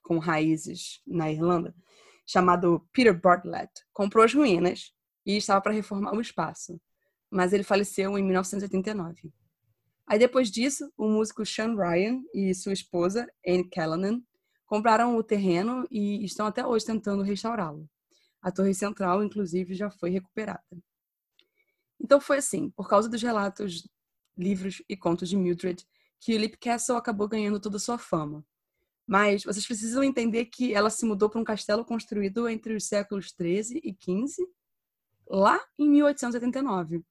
com 0.04 0.20
raízes 0.20 1.02
na 1.08 1.32
Irlanda 1.32 1.74
chamado 2.26 2.86
Peter 2.92 3.18
Bartlett, 3.18 3.72
comprou 3.94 4.24
as 4.24 4.34
ruínas 4.34 4.92
e 5.26 5.38
estava 5.38 5.62
para 5.62 5.74
reformar 5.74 6.14
o 6.16 6.22
espaço, 6.22 6.80
mas 7.30 7.54
ele 7.54 7.64
faleceu 7.64 8.18
em 8.18 8.24
1989. 8.24 9.32
Aí 10.08 10.20
depois 10.20 10.50
disso, 10.52 10.92
o 10.98 11.08
músico 11.08 11.46
Sean 11.46 11.76
Ryan 11.76 12.22
e 12.34 12.54
sua 12.54 12.74
esposa, 12.74 13.28
Anne 13.48 13.70
Callanan, 13.70 14.22
compraram 14.66 15.16
o 15.16 15.24
terreno 15.24 15.88
e 15.90 16.24
estão 16.26 16.46
até 16.46 16.66
hoje 16.66 16.86
tentando 16.86 17.24
restaurá-lo. 17.24 17.90
A 18.42 18.52
torre 18.52 18.74
central, 18.74 19.24
inclusive, 19.24 19.74
já 19.74 19.90
foi 19.90 20.10
recuperada. 20.10 20.64
Então 22.00 22.20
foi 22.20 22.38
assim, 22.38 22.70
por 22.70 22.88
causa 22.88 23.10
dos 23.10 23.22
relatos, 23.22 23.88
livros 24.38 24.82
e 24.88 24.96
contos 24.98 25.30
de 25.30 25.38
Mildred, 25.38 25.86
que 26.20 26.38
Lip 26.38 26.58
Castle 26.58 26.98
acabou 26.98 27.28
ganhando 27.28 27.60
toda 27.60 27.78
a 27.78 27.80
sua 27.80 27.98
fama. 27.98 28.46
Mas 29.08 29.44
vocês 29.44 29.66
precisam 29.66 30.04
entender 30.04 30.46
que 30.46 30.74
ela 30.74 30.90
se 30.90 31.06
mudou 31.06 31.30
para 31.30 31.40
um 31.40 31.44
castelo 31.44 31.86
construído 31.86 32.50
entre 32.50 32.76
os 32.76 32.86
séculos 32.86 33.32
13 33.32 33.80
e 33.84 33.94
15, 33.94 34.48
lá 35.28 35.60
em 35.78 35.90
1889. 35.90 37.04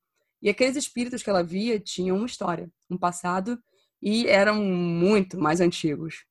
E 0.42 0.48
aqueles 0.50 0.76
espíritos 0.76 1.22
que 1.22 1.30
ela 1.30 1.42
via 1.42 1.80
tinham 1.80 2.16
uma 2.16 2.26
história, 2.26 2.70
um 2.90 2.98
passado 2.98 3.62
e 4.02 4.26
eram 4.26 4.62
muito 4.62 5.38
mais 5.38 5.60
antigos. 5.60 6.26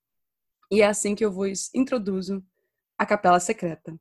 E 0.74 0.82
é 0.82 0.88
assim 0.88 1.14
que 1.14 1.24
eu 1.24 1.32
vos 1.32 1.70
introduzo 1.72 2.44
a 2.98 3.06
Capela 3.06 3.40
Secreta, 3.40 3.96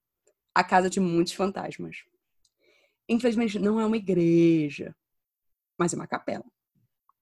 a 0.54 0.64
casa 0.64 0.88
de 0.88 1.00
muitos 1.00 1.34
fantasmas. 1.34 1.98
Infelizmente, 3.06 3.58
não 3.58 3.78
é 3.78 3.84
uma 3.84 3.98
igreja, 3.98 4.96
mas 5.76 5.92
é 5.92 5.96
uma 5.96 6.06
capela. 6.06 6.46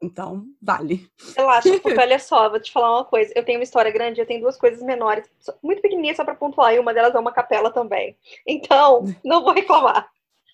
Então, 0.01 0.47
vale. 0.63 1.11
Relaxa, 1.37 1.69
porque 1.83 1.99
olha 1.99 2.21
só, 2.21 2.49
vou 2.49 2.61
te 2.61 2.71
falar 2.71 2.99
uma 2.99 3.05
coisa. 3.05 3.33
Eu 3.35 3.45
tenho 3.45 3.59
uma 3.59 3.65
história 3.65 3.91
grande, 3.91 4.21
eu 4.21 4.27
tenho 4.27 4.41
duas 4.41 4.57
coisas 4.57 4.81
menores, 4.85 5.29
muito 5.61 5.83
pequenininhas 5.83 6.19
só 6.19 6.25
para 6.25 6.37
pontuar, 6.37 6.73
e 6.73 6.79
uma 6.79 6.95
delas 6.95 7.13
é 7.13 7.19
uma 7.19 7.33
capela 7.33 7.73
também. 7.73 8.17
Então, 8.47 9.03
não 9.25 9.43
vou 9.43 9.53
reclamar. 9.53 10.09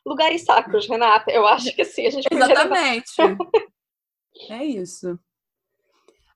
Lugares 0.07 0.43
sacros, 0.43 0.89
Renata, 0.89 1.31
eu 1.31 1.47
acho 1.47 1.71
que 1.77 1.83
assim, 1.83 2.07
a 2.07 2.11
gente 2.11 2.29
Exatamente. 2.31 3.13
é 4.49 4.65
isso. 4.65 5.19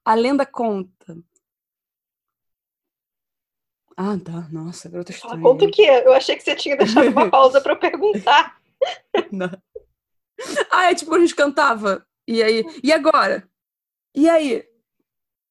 A 0.05 0.15
lenda 0.15 0.45
conta. 0.45 1.17
Ah, 3.97 4.19
tá. 4.19 4.49
Nossa, 4.51 4.89
garota 4.89 5.11
estranha. 5.11 5.43
Conta 5.43 5.65
o 5.65 5.71
quê? 5.71 5.83
Eu 5.83 6.13
achei 6.13 6.37
que 6.37 6.43
você 6.43 6.55
tinha 6.55 6.77
deixado 6.77 7.09
uma 7.09 7.29
pausa 7.31 7.61
para 7.61 7.77
perguntar. 7.77 8.59
Não. 9.31 9.51
Ah, 10.71 10.91
é 10.91 10.95
tipo, 10.95 11.15
a 11.15 11.21
gente 11.21 11.35
cantava 11.35 12.07
e 12.27 12.43
aí, 12.43 12.65
e 12.83 12.93
agora? 12.93 13.49
E 14.15 14.29
aí? 14.29 14.65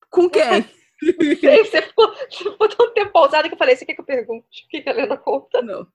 Com 0.09 0.29
quem? 0.29 0.65
Você 1.01 1.81
ficou, 1.81 2.13
você 2.29 2.43
ficou 2.43 2.67
tão 2.67 2.93
tempo 2.93 3.13
pausado 3.13 3.47
que 3.47 3.53
eu 3.53 3.57
falei, 3.57 3.73
você 3.73 3.85
quer 3.85 3.93
que 3.93 4.01
eu 4.01 4.05
pergunte? 4.05 4.65
O 4.65 4.67
que, 4.67 4.81
que 4.81 4.89
a 4.89 4.91
Helena 4.91 5.15
conta? 5.15 5.61
Não. 5.61 5.87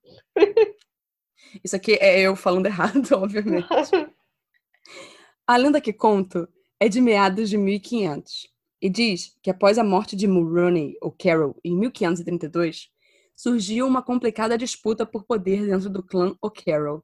Isso 1.62 1.76
aqui 1.76 1.98
é 2.00 2.20
eu 2.20 2.35
falando 2.35 2.64
errado, 2.66 3.07
obviamente. 3.12 3.68
A 5.46 5.57
lenda 5.59 5.78
que 5.78 5.92
conto 5.92 6.48
é 6.80 6.88
de 6.88 7.02
meados 7.02 7.50
de 7.50 7.59
1500 7.59 8.53
e 8.85 8.90
diz 8.90 9.35
que 9.42 9.49
após 9.49 9.79
a 9.79 9.83
morte 9.83 10.14
de 10.14 10.29
Mulroney, 10.29 10.99
ou 11.01 11.11
Carol, 11.11 11.57
em 11.64 11.75
1532, 11.75 12.90
surgiu 13.35 13.87
uma 13.87 14.03
complicada 14.03 14.59
disputa 14.59 15.07
por 15.07 15.25
poder 15.25 15.66
dentro 15.66 15.88
do 15.88 16.03
clã 16.03 16.37
O'Carroll, 16.42 17.03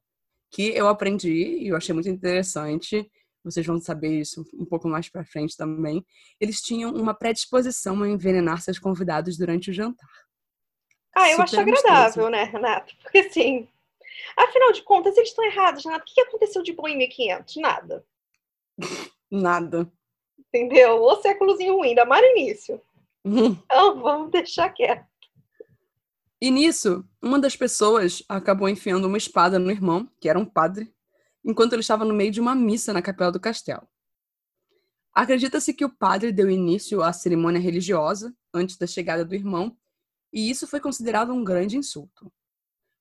que 0.51 0.67
eu 0.75 0.87
aprendi 0.87 1.57
e 1.57 1.69
eu 1.69 1.75
achei 1.75 1.91
muito 1.91 2.07
interessante 2.07 3.09
vocês 3.43 3.65
vão 3.65 3.79
saber 3.79 4.19
isso 4.19 4.45
um 4.53 4.63
pouco 4.63 4.87
mais 4.87 5.09
para 5.09 5.25
frente 5.25 5.57
também, 5.57 6.05
eles 6.39 6.61
tinham 6.61 6.93
uma 6.93 7.11
predisposição 7.11 8.03
a 8.03 8.07
envenenar 8.07 8.61
seus 8.61 8.77
convidados 8.77 9.35
durante 9.35 9.71
o 9.71 9.73
jantar. 9.73 10.07
Ah, 11.15 11.27
eu 11.31 11.37
Super 11.37 11.43
acho 11.43 11.59
agradável, 11.59 12.29
né, 12.29 12.43
Renato? 12.43 12.95
Porque 13.01 13.17
assim, 13.17 13.67
afinal 14.37 14.71
de 14.71 14.83
contas, 14.83 15.17
eles 15.17 15.29
estão 15.29 15.43
errados, 15.43 15.83
Renato. 15.83 16.03
O 16.03 16.13
que 16.13 16.21
aconteceu 16.21 16.61
de 16.61 16.73
bom 16.73 16.87
em 16.87 16.95
1500? 16.95 17.55
Nada. 17.55 18.05
Nada. 19.31 19.91
Entendeu? 20.53 21.01
O 21.01 21.15
séculozinho 21.21 21.77
ruim, 21.77 21.95
da 21.95 22.05
mar 22.05 22.21
início. 22.23 22.81
Uhum. 23.23 23.57
Então, 23.63 24.01
vamos 24.01 24.31
deixar 24.31 24.69
quieto. 24.69 25.05
E 26.41 26.49
nisso, 26.51 27.05
uma 27.21 27.39
das 27.39 27.55
pessoas 27.55 28.23
acabou 28.27 28.67
enfiando 28.67 29.05
uma 29.05 29.17
espada 29.17 29.59
no 29.59 29.69
irmão, 29.71 30.09
que 30.19 30.27
era 30.27 30.39
um 30.39 30.45
padre, 30.45 30.93
enquanto 31.45 31.73
ele 31.73 31.81
estava 31.81 32.03
no 32.03 32.13
meio 32.13 32.31
de 32.31 32.41
uma 32.41 32.55
missa 32.55 32.91
na 32.91 33.01
capela 33.01 33.31
do 33.31 33.39
castelo. 33.39 33.87
Acredita-se 35.13 35.73
que 35.73 35.85
o 35.85 35.89
padre 35.89 36.31
deu 36.31 36.49
início 36.49 37.01
à 37.01 37.13
cerimônia 37.13 37.61
religiosa 37.61 38.35
antes 38.53 38.77
da 38.77 38.87
chegada 38.87 39.23
do 39.23 39.35
irmão, 39.35 39.77
e 40.33 40.49
isso 40.49 40.65
foi 40.67 40.79
considerado 40.79 41.31
um 41.31 41.43
grande 41.43 41.77
insulto. 41.77 42.31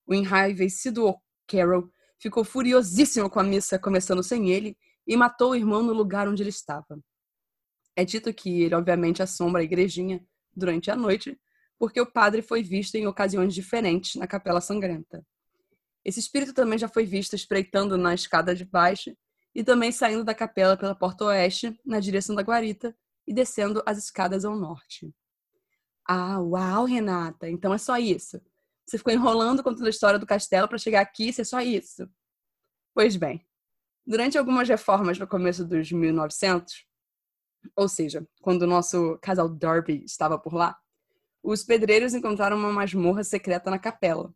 O 0.07 0.13
enraivecido 0.13 1.15
Carol 1.47 1.89
ficou 2.19 2.45
furiosíssimo 2.45 3.31
com 3.31 3.41
a 3.41 3.45
missa 3.45 3.79
começando 3.79 4.23
sem 4.23 4.51
ele 4.51 4.77
e 5.07 5.17
matou 5.17 5.53
o 5.53 5.57
irmão 5.57 5.83
no 5.83 5.93
lugar 5.93 6.29
onde 6.29 6.43
ele 6.43 6.51
estava. 6.51 7.01
É 7.97 8.05
dito 8.05 8.33
que 8.33 8.63
ele, 8.63 8.75
obviamente, 8.75 9.23
assombra 9.23 9.61
a 9.61 9.65
igrejinha 9.65 10.25
durante 10.55 10.91
a 10.91 10.97
noite, 10.97 11.39
porque 11.79 12.01
o 12.01 12.07
padre 12.07 12.43
foi 12.43 12.63
visto 12.63 12.95
em 12.97 13.07
ocasiões 13.07 13.55
diferentes 13.55 14.15
na 14.17 14.27
Capela 14.27 14.61
Sangrenta. 14.61 15.25
Esse 16.05 16.21
espírito 16.21 16.55
também 16.55 16.79
já 16.79 16.89
foi 16.89 17.05
visto 17.05 17.35
espreitando 17.35 17.97
na 17.97 18.15
escada 18.15 18.55
de 18.55 18.65
baixo 18.65 19.15
e 19.55 19.63
também 19.63 19.93
saindo 19.93 20.25
da 20.25 20.35
capela 20.35 20.77
pela 20.77 20.95
porta 20.95 21.25
oeste, 21.25 21.79
na 21.85 22.01
direção 22.01 22.35
da 22.37 22.43
guarita, 22.43 22.97
e 23.27 23.35
descendo 23.35 23.83
as 23.85 23.99
escadas 23.99 24.45
ao 24.45 24.57
norte. 24.57 25.13
Ah, 26.07 26.41
uau, 26.41 26.85
Renata! 26.85 27.49
Então 27.49 27.75
é 27.75 27.79
só 27.79 27.99
isso. 27.99 28.41
Você 28.87 28.99
ficou 28.99 29.13
enrolando 29.13 29.63
contando 29.63 29.87
a 29.87 29.91
história 29.91 30.19
do 30.19 30.27
castelo 30.27 30.69
para 30.69 30.79
chegar 30.79 31.01
aqui 31.01 31.29
e 31.29 31.33
ser 31.33 31.45
só 31.45 31.61
isso. 31.61 32.09
Pois 32.95 33.15
bem, 33.17 33.47
durante 34.05 34.37
algumas 34.37 34.69
reformas 34.69 35.19
no 35.19 35.27
começo 35.27 35.65
dos 35.65 35.93
1900, 35.93 36.85
ou 37.77 37.89
seja, 37.89 38.27
quando 38.41 38.63
o 38.63 38.67
nosso 38.67 39.19
casal 39.23 39.49
Darby 39.49 40.05
estava 40.05 40.39
por 40.39 40.55
lá, 40.55 40.77
os 41.43 41.63
pedreiros 41.63 42.15
encontraram 42.15 42.57
uma 42.57 42.73
masmorra 42.73 43.25
secreta 43.25 43.71
na 43.71 43.79
capela, 43.79 44.33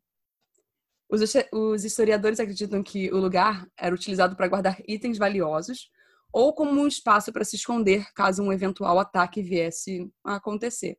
os, 1.53 1.85
historiadores 1.85 2.41
acreditam 2.41 2.83
que 2.83 3.13
o 3.13 3.19
lugar 3.19 3.69
era 3.79 3.95
utilizado 3.95 4.37
para 4.37 4.49
guardar 4.49 4.79
itens 4.89 5.19
valiosos 5.19 5.91
ou 6.33 6.53
como 6.53 6.81
um 6.81 6.87
espaço 6.87 7.33
para 7.33 7.45
se 7.45 7.57
esconder 7.57 8.13
caso 8.15 8.43
um 8.43 8.53
eventual 8.53 8.99
ataque 8.99 9.43
viesse 9.43 10.11
a 10.25 10.37
acontecer. 10.37 10.99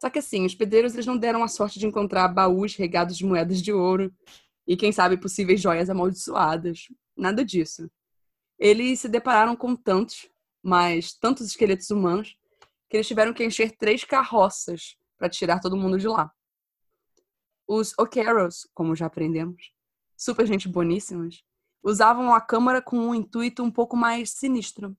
Só 0.00 0.08
que 0.08 0.20
assim, 0.20 0.46
os 0.46 0.54
pedreiros 0.54 0.94
eles 0.94 1.06
não 1.06 1.18
deram 1.18 1.42
a 1.42 1.48
sorte 1.48 1.78
de 1.78 1.86
encontrar 1.86 2.28
baús 2.28 2.76
regados 2.76 3.16
de 3.16 3.26
moedas 3.26 3.60
de 3.60 3.72
ouro 3.72 4.14
e, 4.66 4.76
quem 4.76 4.92
sabe, 4.92 5.16
possíveis 5.16 5.60
joias 5.60 5.90
amaldiçoadas. 5.90 6.86
Nada 7.16 7.44
disso. 7.44 7.90
Eles 8.58 9.00
se 9.00 9.08
depararam 9.08 9.56
com 9.56 9.74
tantos, 9.74 10.29
mas 10.62 11.12
tantos 11.12 11.46
esqueletos 11.46 11.90
humanos, 11.90 12.36
que 12.88 12.96
eles 12.96 13.06
tiveram 13.06 13.32
que 13.32 13.44
encher 13.44 13.76
três 13.76 14.04
carroças 14.04 14.96
para 15.16 15.28
tirar 15.28 15.60
todo 15.60 15.76
mundo 15.76 15.98
de 15.98 16.08
lá. 16.08 16.32
Os 17.66 17.96
O'Carrolls, 17.98 18.68
como 18.74 18.96
já 18.96 19.06
aprendemos, 19.06 19.72
super 20.16 20.46
gente 20.46 20.68
boníssimas, 20.68 21.44
usavam 21.82 22.34
a 22.34 22.40
câmara 22.40 22.82
com 22.82 22.98
um 22.98 23.14
intuito 23.14 23.62
um 23.62 23.70
pouco 23.70 23.96
mais 23.96 24.30
sinistro. 24.30 24.96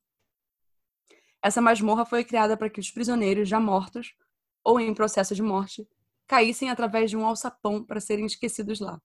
Essa 1.43 1.61
masmorra 1.61 2.05
foi 2.05 2.23
criada 2.23 2.55
para 2.55 2.69
que 2.69 2.79
os 2.79 2.89
prisioneiros 2.89 3.49
já 3.49 3.59
mortos 3.59 4.15
ou 4.63 4.79
em 4.79 4.93
processo 4.93 5.35
de 5.35 5.41
morte 5.41 5.87
caíssem 6.27 6.69
através 6.69 7.09
de 7.09 7.17
um 7.17 7.25
alçapão 7.25 7.83
para 7.83 7.99
serem 7.99 8.25
esquecidos 8.25 8.79
lá. 8.79 9.01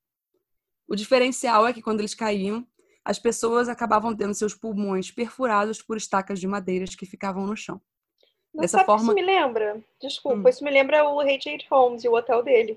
O 0.87 0.95
diferencial 0.95 1.67
é 1.67 1.73
que 1.73 1.83
quando 1.83 2.01
eles 2.01 2.15
caíam, 2.15 2.65
as 3.07 3.21
pessoas 3.21 3.69
acabavam 3.69 4.17
tendo 4.17 4.35
seus 4.35 4.53
pulmões 4.53 5.13
perfurados 5.13 5.81
por 5.81 5.97
estacas 5.97 6.41
de 6.41 6.47
madeiras 6.49 6.97
que 6.97 7.07
ficavam 7.07 7.47
no 7.47 7.57
chão. 7.57 7.81
Não 8.53 8.63
Dessa 8.63 8.79
sabe 8.79 8.87
forma, 8.87 9.05
isso 9.05 9.15
me 9.15 9.23
lembra? 9.23 9.81
Desculpa, 10.03 10.49
hum. 10.49 10.49
isso 10.49 10.65
me 10.65 10.73
lembra 10.73 11.09
o 11.09 11.21
H.H. 11.21 11.67
Holmes 11.71 12.03
e 12.03 12.09
o 12.09 12.15
hotel 12.15 12.43
dele. 12.43 12.77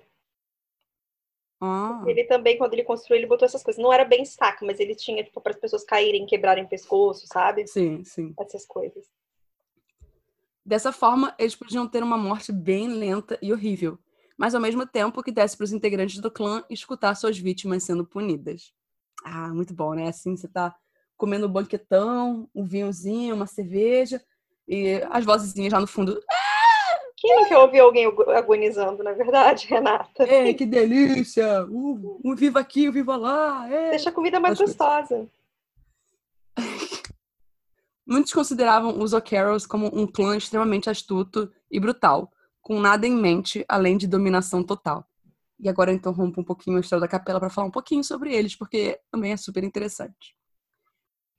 Ah. 1.60 2.04
Ele 2.06 2.26
também, 2.26 2.60
quando 2.60 2.74
ele 2.74 2.84
construiu, 2.84 3.20
ele 3.20 3.28
botou 3.28 3.48
essas 3.48 3.64
coisas. 3.64 3.82
Não 3.82 3.92
era 3.92 4.06
bem 4.06 4.22
estaca, 4.22 4.64
mas 4.64 4.80
ele 4.80 4.94
tinha, 4.94 5.24
tipo, 5.24 5.42
para 5.42 5.52
as 5.52 5.60
pessoas 5.60 5.84
caírem, 5.84 6.28
quebrarem 6.28 6.64
o 6.64 6.70
pescoço, 6.70 7.26
sabe? 7.26 7.66
Sim, 7.66 8.04
sim. 8.04 8.36
Essas 8.40 8.68
coisas. 8.68 9.10
Dessa 10.64 10.92
forma, 10.92 11.34
eles 11.40 11.56
podiam 11.56 11.88
ter 11.88 12.04
uma 12.04 12.20
morte 12.20 12.52
bem 12.52 12.88
lenta 12.88 13.40
e 13.42 13.52
horrível, 13.52 13.98
mas 14.38 14.54
ao 14.54 14.62
mesmo 14.62 14.86
tempo 14.86 15.24
que 15.24 15.32
desse 15.32 15.58
para 15.58 15.64
os 15.64 15.74
integrantes 15.74 16.20
do 16.20 16.30
clã 16.30 16.64
escutar 16.70 17.16
suas 17.16 17.40
vítimas 17.40 17.84
sendo 17.84 18.06
punidas. 18.06 18.72
Ah, 19.24 19.50
muito 19.50 19.74
bom, 19.74 19.94
né? 19.94 20.08
Assim, 20.08 20.36
você 20.36 20.48
tá 20.48 20.76
comendo 21.18 21.48
um 21.48 21.52
banquetão, 21.52 22.50
um 22.56 22.66
vinhozinho, 22.66 23.36
uma 23.36 23.46
cerveja, 23.46 24.22
e 24.68 25.02
as 25.10 25.26
vozinhas 25.26 25.72
já 25.72 25.80
no 25.80 25.88
fundo. 25.88 26.22
Quem 27.18 27.36
não 27.36 27.46
quer 27.46 27.58
ouvir 27.58 27.80
alguém 27.80 28.06
agonizando, 28.36 29.04
na 29.04 29.12
verdade, 29.12 29.68
Renata? 29.70 30.24
É, 30.24 30.54
que 30.54 30.66
delícia! 30.66 31.66
Uh, 31.66 32.22
um 32.24 32.34
viva 32.34 32.62
aqui, 32.62 32.88
um 32.88 32.92
viva 32.94 33.18
lá! 33.18 33.70
É. 33.70 33.90
Deixa 33.90 34.10
a 34.10 34.14
comida 34.14 34.40
mais 34.40 34.54
As 34.54 34.66
gostosa. 34.66 35.28
Muitos 38.08 38.34
consideravam 38.34 39.00
os 39.00 39.14
O'Carrolls 39.14 39.68
como 39.68 39.88
um 39.88 40.08
clã 40.08 40.38
extremamente 40.38 40.90
astuto 40.90 41.52
e 41.70 41.80
brutal, 41.80 42.32
com 42.62 42.80
nada 42.80 43.06
em 43.06 43.14
mente 43.14 43.64
além 43.68 43.98
de 43.98 44.08
dominação 44.08 44.64
total. 44.64 45.06
E 45.60 45.68
agora 45.68 45.92
eu 45.92 45.96
interrompo 45.96 46.40
um 46.40 46.44
pouquinho 46.44 46.78
a 46.78 46.80
história 46.80 47.02
da 47.02 47.08
capela 47.08 47.40
para 47.40 47.50
falar 47.50 47.68
um 47.68 47.72
pouquinho 47.72 48.04
sobre 48.04 48.34
eles, 48.34 48.56
porque 48.56 49.00
também 49.12 49.34
é 49.34 49.38
super 49.38 49.64
interessante. 49.64 50.36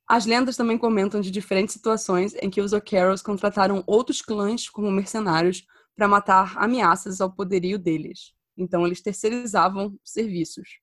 As 0.07 0.27
lendas 0.27 0.57
também 0.57 0.77
comentam 0.77 1.21
de 1.21 1.31
diferentes 1.31 1.73
situações 1.73 2.35
em 2.35 2.51
que 2.51 2.61
os 2.61 2.73
O'Carrolls 2.73 3.23
contrataram 3.23 3.83
outros 3.87 4.21
clãs 4.21 4.69
como 4.69 4.91
mercenários 4.91 5.65
para 5.95 6.09
matar 6.09 6.59
ameaças 6.59 7.21
ao 7.21 7.33
poderio 7.33 7.79
deles. 7.79 8.35
Então 8.57 8.85
eles 8.85 9.01
terceirizavam 9.01 9.99
serviços, 10.05 10.81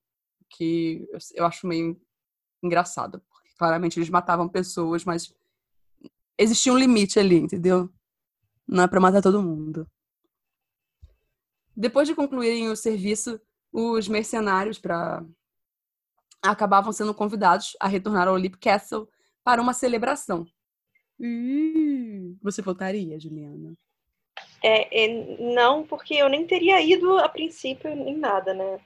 que 0.48 1.06
eu 1.34 1.44
acho 1.44 1.66
meio 1.66 2.00
engraçado, 2.62 3.22
porque 3.30 3.50
claramente 3.56 3.98
eles 3.98 4.08
matavam 4.08 4.48
pessoas, 4.48 5.04
mas 5.04 5.32
existia 6.36 6.72
um 6.72 6.78
limite 6.78 7.18
ali, 7.18 7.36
entendeu? 7.36 7.92
Não 8.66 8.84
é 8.84 8.88
para 8.88 9.00
matar 9.00 9.22
todo 9.22 9.42
mundo. 9.42 9.86
Depois 11.78 12.08
de 12.08 12.14
concluírem 12.14 12.68
o 12.68 12.74
serviço, 12.74 13.40
os 13.72 14.08
mercenários 14.08 14.80
para 14.80 15.24
acabavam 16.42 16.90
sendo 16.90 17.14
convidados 17.14 17.76
a 17.78 17.86
retornar 17.86 18.26
ao 18.26 18.34
Leap 18.34 18.56
Castle 18.56 19.08
para 19.44 19.62
uma 19.62 19.72
celebração. 19.72 20.44
Uh, 21.20 22.36
você 22.42 22.60
voltaria, 22.62 23.18
Juliana? 23.20 23.74
É, 24.60 25.04
é, 25.04 25.36
não, 25.54 25.86
porque 25.86 26.14
eu 26.14 26.28
nem 26.28 26.44
teria 26.48 26.80
ido 26.80 27.16
a 27.16 27.28
princípio 27.28 27.88
em 27.88 28.16
nada, 28.16 28.52
né? 28.52 28.80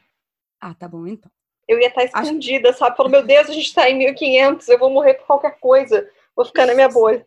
Ah, 0.60 0.74
tá 0.74 0.86
bom 0.86 1.06
então. 1.06 1.30
Eu 1.66 1.80
ia 1.80 1.88
estar 1.88 2.04
escondida, 2.04 2.68
Acho... 2.68 2.78
sabe? 2.78 2.94
Falando, 2.94 3.12
meu 3.12 3.26
Deus, 3.26 3.48
a 3.48 3.54
gente 3.54 3.68
está 3.68 3.88
em 3.88 3.96
1500, 3.96 4.68
eu 4.68 4.78
vou 4.78 4.90
morrer 4.90 5.14
por 5.14 5.26
qualquer 5.26 5.58
coisa. 5.58 6.06
Vou 6.36 6.44
ficar 6.44 6.66
na 6.66 6.74
minha 6.74 6.88
bolha. 6.92 7.26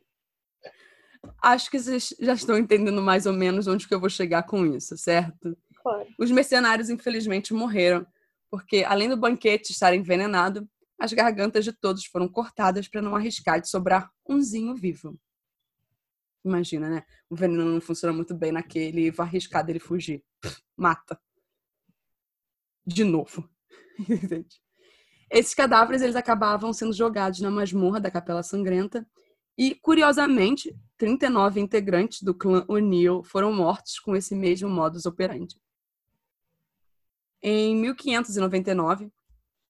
Acho 1.41 1.69
que 1.69 1.79
vocês 1.79 2.13
já 2.19 2.33
estão 2.33 2.57
entendendo 2.57 3.01
mais 3.01 3.25
ou 3.25 3.33
menos 3.33 3.67
onde 3.67 3.87
que 3.87 3.93
eu 3.93 3.99
vou 3.99 4.09
chegar 4.09 4.43
com 4.43 4.65
isso, 4.65 4.97
certo? 4.97 5.57
Claro. 5.81 6.07
Os 6.17 6.31
mercenários, 6.31 6.89
infelizmente, 6.89 7.53
morreram, 7.53 8.05
porque 8.49 8.83
além 8.83 9.09
do 9.09 9.17
banquete 9.17 9.71
estar 9.71 9.93
envenenado, 9.93 10.67
as 10.99 11.13
gargantas 11.13 11.63
de 11.63 11.73
todos 11.73 12.05
foram 12.05 12.27
cortadas 12.27 12.87
para 12.87 13.01
não 13.01 13.15
arriscar 13.15 13.61
de 13.61 13.69
sobrar 13.69 14.09
umzinho 14.27 14.75
vivo. 14.75 15.19
Imagina, 16.43 16.89
né? 16.89 17.03
O 17.29 17.35
veneno 17.35 17.65
não 17.65 17.81
funciona 17.81 18.13
muito 18.13 18.33
bem 18.33 18.51
naquele, 18.51 19.11
vou 19.11 19.23
arriscar 19.23 19.65
dele 19.65 19.79
fugir. 19.79 20.23
Mata. 20.77 21.19
De 22.85 23.03
novo. 23.03 23.49
Esses 25.29 25.55
cadáveres 25.55 26.01
eles 26.01 26.15
acabavam 26.15 26.71
sendo 26.71 26.93
jogados 26.93 27.39
na 27.39 27.49
masmorra 27.49 27.99
da 27.99 28.11
Capela 28.11 28.43
Sangrenta 28.43 29.05
e, 29.57 29.73
curiosamente, 29.75 30.75
39 30.97 31.59
integrantes 31.59 32.21
do 32.21 32.33
clã 32.33 32.65
O'Neill 32.67 33.23
foram 33.23 33.51
mortos 33.53 33.99
com 33.99 34.15
esse 34.15 34.33
mesmo 34.35 34.69
modus 34.69 35.05
operandi. 35.05 35.55
Em 37.41 37.75
1599, 37.75 39.11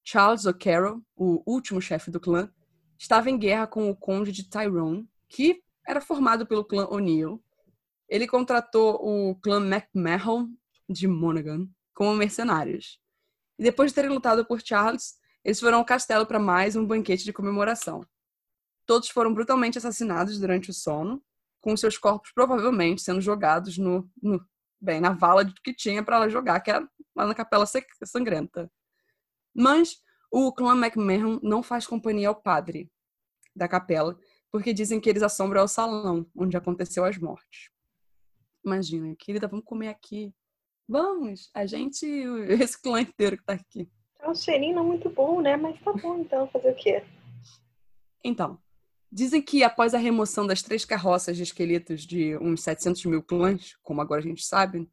Charles 0.04 0.46
O'Carroll, 0.46 1.02
o 1.16 1.44
último 1.46 1.82
chefe 1.82 2.12
do 2.12 2.20
clã, 2.20 2.50
estava 2.98 3.30
em 3.30 3.38
guerra 3.38 3.68
com 3.68 3.90
o 3.90 3.96
conde 3.96 4.32
de 4.32 4.48
Tyrone, 4.48 5.10
que 5.28 5.62
era 5.86 6.00
formado 6.00 6.46
pelo 6.46 6.64
clã 6.64 6.88
O'Neill. 6.88 7.44
Ele 8.08 8.28
contratou 8.28 9.00
o 9.02 9.36
clã 9.36 9.60
MacMahon 9.60 10.50
de 10.88 11.08
Monaghan 11.08 11.68
como 11.94 12.14
mercenários. 12.14 13.00
E 13.58 13.64
depois 13.64 13.92
de 13.92 13.96
terem 13.96 14.12
lutado 14.12 14.46
por 14.46 14.62
Charles, 14.62 15.16
eles 15.44 15.60
foram 15.60 15.80
ao 15.80 15.86
castelo 15.86 16.26
para 16.26 16.40
mais 16.40 16.76
um 16.76 16.86
banquete 16.86 17.24
de 17.24 17.34
comemoração. 17.34 18.06
Todos 18.86 19.10
foram 19.10 19.34
brutalmente 19.34 19.78
assassinados 19.78 20.40
durante 20.40 20.70
o 20.70 20.74
sono, 20.74 21.24
com 21.62 21.76
seus 21.76 21.98
corpos 21.98 22.32
provavelmente 22.34 23.02
sendo 23.02 23.20
jogados 23.20 23.78
no, 23.78 24.10
no 24.22 24.46
bem 24.80 25.00
na 25.00 25.14
vala 25.14 25.52
que 25.64 25.74
tinha 25.74 26.04
para 26.04 26.18
ela 26.18 26.30
jogar, 26.30 26.60
que 26.60 26.70
era 26.70 26.88
lá 27.16 27.26
na 27.26 27.34
Capela 27.34 27.66
Sangrenta. 28.04 28.72
Mas 29.54 30.02
o 30.32 30.52
clã 30.52 30.76
McMahon 30.76 31.40
não 31.42 31.64
faz 31.64 31.88
companhia 31.88 32.28
ao 32.28 32.36
padre 32.36 32.92
da 33.56 33.68
capela, 33.68 34.18
porque 34.52 34.74
dizem 34.74 35.00
que 35.00 35.10
eles 35.10 35.24
assombram 35.24 35.64
o 35.64 35.68
salão 35.68 36.30
onde 36.36 36.58
aconteceu 36.58 37.06
as 37.06 37.18
mortes. 37.18 37.70
Imagina, 38.66 39.16
querida, 39.16 39.48
vamos 39.48 39.66
comer 39.66 39.88
aqui. 39.88 40.34
Vamos, 40.88 41.50
a 41.54 41.66
gente, 41.66 42.06
esse 42.50 42.80
clã 42.82 43.02
inteiro 43.02 43.38
que 43.38 43.46
tá 43.46 43.54
aqui. 43.54 43.90
É 44.20 44.30
um 44.30 44.36
cheirinho 44.36 44.76
não 44.76 44.84
muito 44.84 45.10
bom, 45.10 45.40
né? 45.40 45.56
Mas 45.56 45.80
tá 45.82 45.94
bom, 45.94 46.20
então, 46.20 46.48
fazer 46.50 46.72
o 46.72 46.76
quê? 46.76 47.04
Então, 48.24 48.60
Dizem 49.16 49.42
que 49.42 49.64
após 49.64 49.94
a 49.94 49.98
remoção 49.98 50.46
das 50.46 50.62
três 50.62 50.84
carroças 50.84 51.38
de 51.38 51.44
esqueletos 51.44 52.02
de 52.02 52.38
uns 52.40 52.62
700 52.64 53.06
mil 53.06 53.24
clãs, 53.24 53.74
como 53.82 54.02
agora 54.02 54.20
a 54.20 54.24
gente 54.24 54.44
sabe, 54.44 54.92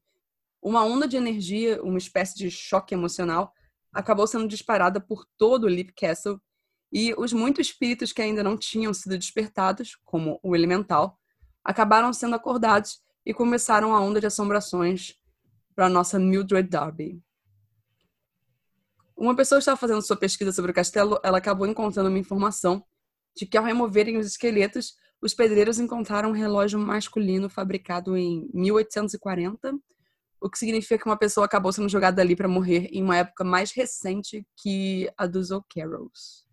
uma 0.62 0.84
onda 0.84 1.08
de 1.08 1.16
energia, 1.16 1.82
uma 1.82 1.98
espécie 1.98 2.36
de 2.36 2.48
choque 2.48 2.94
emocional, 2.94 3.52
acabou 3.92 4.24
sendo 4.28 4.46
disparada 4.46 5.00
por 5.00 5.26
todo 5.36 5.64
o 5.64 5.68
Leap 5.68 5.90
Castle 5.96 6.40
e 6.92 7.12
os 7.18 7.32
muitos 7.32 7.66
espíritos 7.66 8.12
que 8.12 8.22
ainda 8.22 8.44
não 8.44 8.56
tinham 8.56 8.94
sido 8.94 9.18
despertados, 9.18 9.98
como 10.04 10.38
o 10.40 10.54
elemental, 10.54 11.18
acabaram 11.64 12.12
sendo 12.12 12.36
acordados 12.36 13.02
e 13.26 13.34
começaram 13.34 13.92
a 13.92 14.00
onda 14.00 14.20
de 14.20 14.26
assombrações 14.28 15.16
para 15.74 15.88
nossa 15.88 16.16
Mildred 16.16 16.68
Darby. 16.68 17.20
Uma 19.16 19.34
pessoa 19.34 19.58
estava 19.58 19.76
fazendo 19.76 20.00
sua 20.00 20.16
pesquisa 20.16 20.52
sobre 20.52 20.70
o 20.70 20.74
castelo, 20.74 21.18
ela 21.24 21.38
acabou 21.38 21.66
encontrando 21.66 22.08
uma 22.08 22.20
informação 22.20 22.86
de 23.36 23.46
que 23.46 23.56
ao 23.56 23.64
removerem 23.64 24.16
os 24.16 24.26
esqueletos, 24.26 24.94
os 25.20 25.34
pedreiros 25.34 25.78
encontraram 25.78 26.30
um 26.30 26.32
relógio 26.32 26.78
masculino 26.78 27.48
fabricado 27.48 28.16
em 28.16 28.50
1840, 28.52 29.74
o 30.40 30.50
que 30.50 30.58
significa 30.58 30.98
que 30.98 31.08
uma 31.08 31.16
pessoa 31.16 31.46
acabou 31.46 31.72
sendo 31.72 31.88
jogada 31.88 32.20
ali 32.20 32.34
para 32.34 32.48
morrer 32.48 32.88
em 32.90 33.02
uma 33.02 33.16
época 33.16 33.44
mais 33.44 33.70
recente 33.70 34.44
que 34.56 35.08
a 35.16 35.26
dos 35.26 35.52
O'Carrolls. 35.52 36.44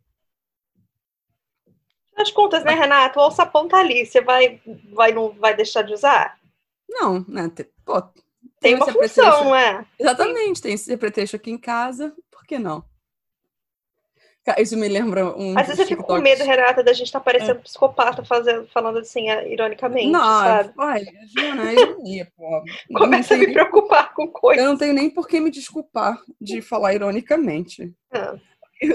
As 2.15 2.30
contas, 2.30 2.63
né, 2.63 2.74
Renato? 2.74 3.18
O 3.18 3.24
alçapão 3.24 3.68
tá 3.68 3.80
ali. 3.80 4.06
Você 4.06 4.22
vai, 4.22 4.62
vai, 4.94 5.13
não 5.13 5.32
vai 5.32 5.56
deixar 5.56 5.82
de 5.82 5.94
usar? 5.94 6.38
Não, 6.88 7.26
né? 7.28 7.50
Pô, 7.86 8.02
tem, 8.02 8.13
tem 8.60 8.76
uma 8.76 8.92
função, 8.92 9.46
não 9.46 9.56
é? 9.56 9.86
Exatamente. 9.98 10.62
Tem 10.62 10.74
esse 10.74 10.96
pretexto 10.98 11.38
aqui 11.38 11.50
em 11.50 11.58
casa. 11.58 12.13
Por 12.30 12.46
que 12.46 12.60
não? 12.60 12.84
Isso 14.58 14.78
me 14.78 14.88
lembra 14.88 15.26
um. 15.38 15.58
Às 15.58 15.68
vezes 15.68 15.80
eu 15.80 15.88
fico 15.88 16.04
com 16.04 16.20
medo, 16.20 16.44
Renata, 16.44 16.84
da 16.84 16.94
gente 16.94 17.08
estar 17.08 17.20
tá 17.20 17.26
parecendo 17.26 17.60
é. 17.60 17.64
psicopata 17.64 18.24
fazendo, 18.24 18.68
falando 18.68 19.00
assim, 19.00 19.30
é, 19.30 19.52
ironicamente. 19.52 20.10
Não, 20.10 20.20
sabe? 20.22 20.74
olha, 20.78 21.12
Juna, 21.38 21.72
é 21.72 21.74
ironia, 21.74 22.32
pô. 22.36 22.64
Começa 22.96 23.36
a 23.36 23.38
me 23.38 23.52
preocupar 23.52 24.14
com 24.14 24.28
coisas. 24.28 24.64
Eu 24.64 24.70
não 24.70 24.78
tenho 24.78 24.94
nem 24.94 25.10
por 25.10 25.28
que 25.28 25.40
me 25.40 25.52
desculpar 25.52 26.20
de 26.40 26.62
falar 26.62 26.94
ironicamente. 26.94 27.94
É. 28.14 28.40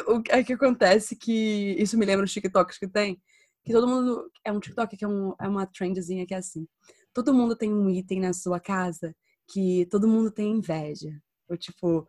O 0.08 0.22
que, 0.22 0.32
é 0.32 0.42
que 0.42 0.54
acontece 0.54 1.14
que 1.14 1.76
isso 1.78 1.98
me 1.98 2.06
lembra 2.06 2.24
os 2.24 2.32
TikToks 2.32 2.78
que 2.78 2.88
tem, 2.88 3.20
que 3.62 3.70
todo 3.70 3.86
mundo. 3.86 4.30
É 4.42 4.50
um 4.50 4.58
TikTok 4.58 4.96
que 4.96 5.04
é, 5.04 5.08
um, 5.08 5.34
é 5.38 5.46
uma 5.46 5.66
trendzinha 5.66 6.26
que 6.26 6.32
é 6.32 6.38
assim. 6.38 6.66
Todo 7.12 7.34
mundo 7.34 7.54
tem 7.54 7.70
um 7.70 7.90
item 7.90 8.20
na 8.20 8.32
sua 8.32 8.58
casa 8.58 9.14
que 9.46 9.86
todo 9.90 10.08
mundo 10.08 10.30
tem 10.30 10.52
inveja. 10.52 11.10
Ou 11.48 11.56
tipo, 11.56 12.06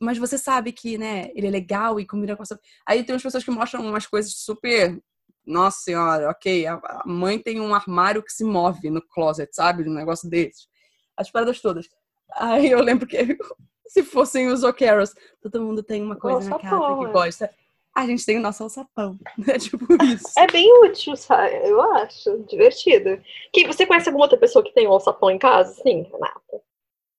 mas 0.00 0.18
você 0.18 0.36
sabe 0.36 0.72
que, 0.72 0.98
né, 0.98 1.30
ele 1.34 1.46
é 1.46 1.50
legal 1.50 1.98
e 1.98 2.06
combina 2.06 2.36
com 2.36 2.42
a 2.42 2.46
sua... 2.46 2.58
Aí 2.86 3.02
tem 3.04 3.14
umas 3.14 3.22
pessoas 3.22 3.44
que 3.44 3.50
mostram 3.50 3.86
umas 3.86 4.06
coisas 4.06 4.34
super 4.34 5.00
nossa 5.44 5.80
senhora, 5.80 6.30
ok, 6.30 6.66
a 6.66 7.02
mãe 7.04 7.38
tem 7.38 7.60
um 7.60 7.74
armário 7.74 8.22
que 8.22 8.32
se 8.32 8.44
move 8.44 8.90
no 8.90 9.02
closet, 9.02 9.52
sabe? 9.54 9.88
Um 9.88 9.92
negócio 9.92 10.28
desses. 10.28 10.68
As 11.16 11.30
paradas 11.30 11.60
todas. 11.60 11.88
Aí 12.34 12.70
eu 12.70 12.80
lembro 12.80 13.06
que 13.06 13.16
se 13.86 14.02
fossem 14.02 14.48
os 14.48 14.62
O'Carrolls, 14.62 15.14
todo 15.40 15.60
mundo 15.60 15.82
tem 15.82 16.02
uma 16.02 16.16
coisa 16.16 16.48
na 16.48 16.58
casa 16.58 16.96
que 16.96 17.04
é. 17.04 17.12
gosta. 17.12 17.50
A 17.94 18.06
gente 18.06 18.24
tem 18.24 18.38
o 18.38 18.40
nosso 18.40 18.62
alçapão, 18.62 19.18
né? 19.36 19.58
Tipo 19.58 19.84
isso. 20.04 20.32
É 20.38 20.46
bem 20.46 20.72
útil, 20.84 21.14
sabe? 21.14 21.54
Eu 21.68 21.80
acho. 21.96 22.38
Divertido. 22.48 23.20
Que, 23.52 23.66
você 23.66 23.84
conhece 23.84 24.08
alguma 24.08 24.24
outra 24.24 24.38
pessoa 24.38 24.64
que 24.64 24.72
tem 24.72 24.88
um 24.88 24.92
alçapão 24.92 25.30
em 25.30 25.38
casa? 25.38 25.74
Sim, 25.82 26.02
Renata? 26.10 26.62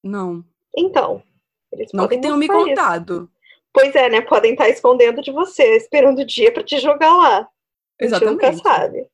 Não. 0.03 0.43
Então, 0.75 1.21
eles 1.73 1.91
não 1.93 2.07
que 2.07 2.19
tenham 2.19 2.37
me 2.37 2.47
contado. 2.47 3.23
Isso. 3.23 3.33
Pois 3.73 3.95
é, 3.95 4.07
né? 4.07 4.21
Podem 4.21 4.51
estar 4.51 4.69
escondendo 4.69 5.21
de 5.21 5.31
você, 5.31 5.75
esperando 5.77 6.19
o 6.19 6.25
dia 6.25 6.53
para 6.53 6.63
te 6.63 6.77
jogar 6.79 7.11
lá. 7.17 7.49
Exatamente. 7.99 8.45
A 8.45 8.51
gente 8.51 8.61
nunca 8.61 8.69
sabe. 8.69 9.07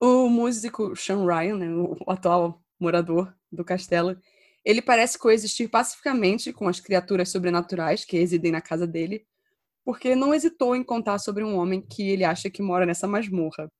O 0.00 0.28
músico 0.28 0.96
Sean 0.96 1.24
Ryan, 1.26 1.56
né, 1.58 1.68
o 1.70 1.96
atual 2.08 2.60
morador 2.80 3.32
do 3.52 3.64
castelo, 3.64 4.18
ele 4.64 4.80
parece 4.80 5.18
coexistir 5.18 5.68
pacificamente 5.68 6.52
com 6.52 6.66
as 6.66 6.80
criaturas 6.80 7.28
sobrenaturais 7.28 8.04
que 8.04 8.18
residem 8.18 8.50
na 8.50 8.60
casa 8.60 8.86
dele, 8.86 9.24
porque 9.84 10.16
não 10.16 10.34
hesitou 10.34 10.74
em 10.74 10.82
contar 10.82 11.18
sobre 11.18 11.44
um 11.44 11.56
homem 11.56 11.80
que 11.80 12.10
ele 12.10 12.24
acha 12.24 12.50
que 12.50 12.62
mora 12.62 12.86
nessa 12.86 13.06
masmorra. 13.06 13.70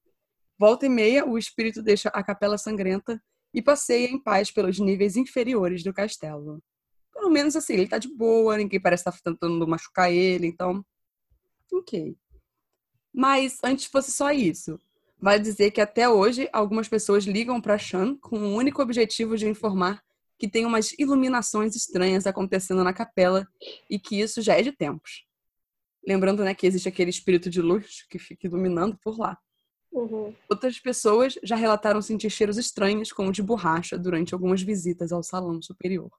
Volta 0.58 0.86
e 0.86 0.88
meia, 0.88 1.26
o 1.26 1.38
espírito 1.38 1.82
deixa 1.82 2.08
a 2.10 2.22
capela 2.22 2.58
sangrenta 2.58 3.20
e 3.52 3.62
passeia 3.62 4.06
em 4.06 4.22
paz 4.22 4.50
pelos 4.50 4.78
níveis 4.78 5.16
inferiores 5.16 5.82
do 5.82 5.92
castelo 5.92 6.62
menos 7.32 7.56
assim, 7.56 7.74
ele 7.74 7.88
tá 7.88 7.98
de 7.98 8.08
boa, 8.08 8.56
ninguém 8.56 8.80
parece 8.80 9.00
estar 9.00 9.12
tá 9.12 9.18
tentando 9.24 9.66
machucar 9.66 10.12
ele, 10.12 10.46
então. 10.46 10.84
Ok. 11.72 12.16
Mas 13.12 13.58
antes 13.64 13.86
fosse 13.86 14.12
só 14.12 14.30
isso. 14.30 14.78
Vale 15.18 15.42
dizer 15.42 15.70
que 15.70 15.80
até 15.80 16.08
hoje 16.08 16.48
algumas 16.52 16.88
pessoas 16.88 17.24
ligam 17.24 17.60
para 17.60 17.78
Shan 17.78 18.16
com 18.16 18.38
o 18.38 18.54
único 18.56 18.82
objetivo 18.82 19.36
de 19.36 19.48
informar 19.48 20.02
que 20.38 20.48
tem 20.48 20.66
umas 20.66 20.92
iluminações 20.98 21.76
estranhas 21.76 22.26
acontecendo 22.26 22.82
na 22.82 22.92
capela 22.92 23.46
e 23.88 23.96
que 23.98 24.20
isso 24.20 24.42
já 24.42 24.58
é 24.58 24.62
de 24.62 24.72
tempos. 24.72 25.24
Lembrando, 26.04 26.42
né, 26.42 26.52
que 26.52 26.66
existe 26.66 26.88
aquele 26.88 27.10
espírito 27.10 27.48
de 27.48 27.62
luz 27.62 28.04
que 28.10 28.18
fica 28.18 28.48
iluminando 28.48 28.98
por 29.00 29.16
lá. 29.16 29.38
Uhum. 29.92 30.34
Outras 30.50 30.80
pessoas 30.80 31.38
já 31.44 31.54
relataram 31.54 32.02
sentir 32.02 32.28
cheiros 32.28 32.58
estranhos, 32.58 33.12
como 33.12 33.30
de 33.30 33.42
borracha, 33.42 33.96
durante 33.96 34.34
algumas 34.34 34.62
visitas 34.62 35.12
ao 35.12 35.22
salão 35.22 35.62
superior. 35.62 36.10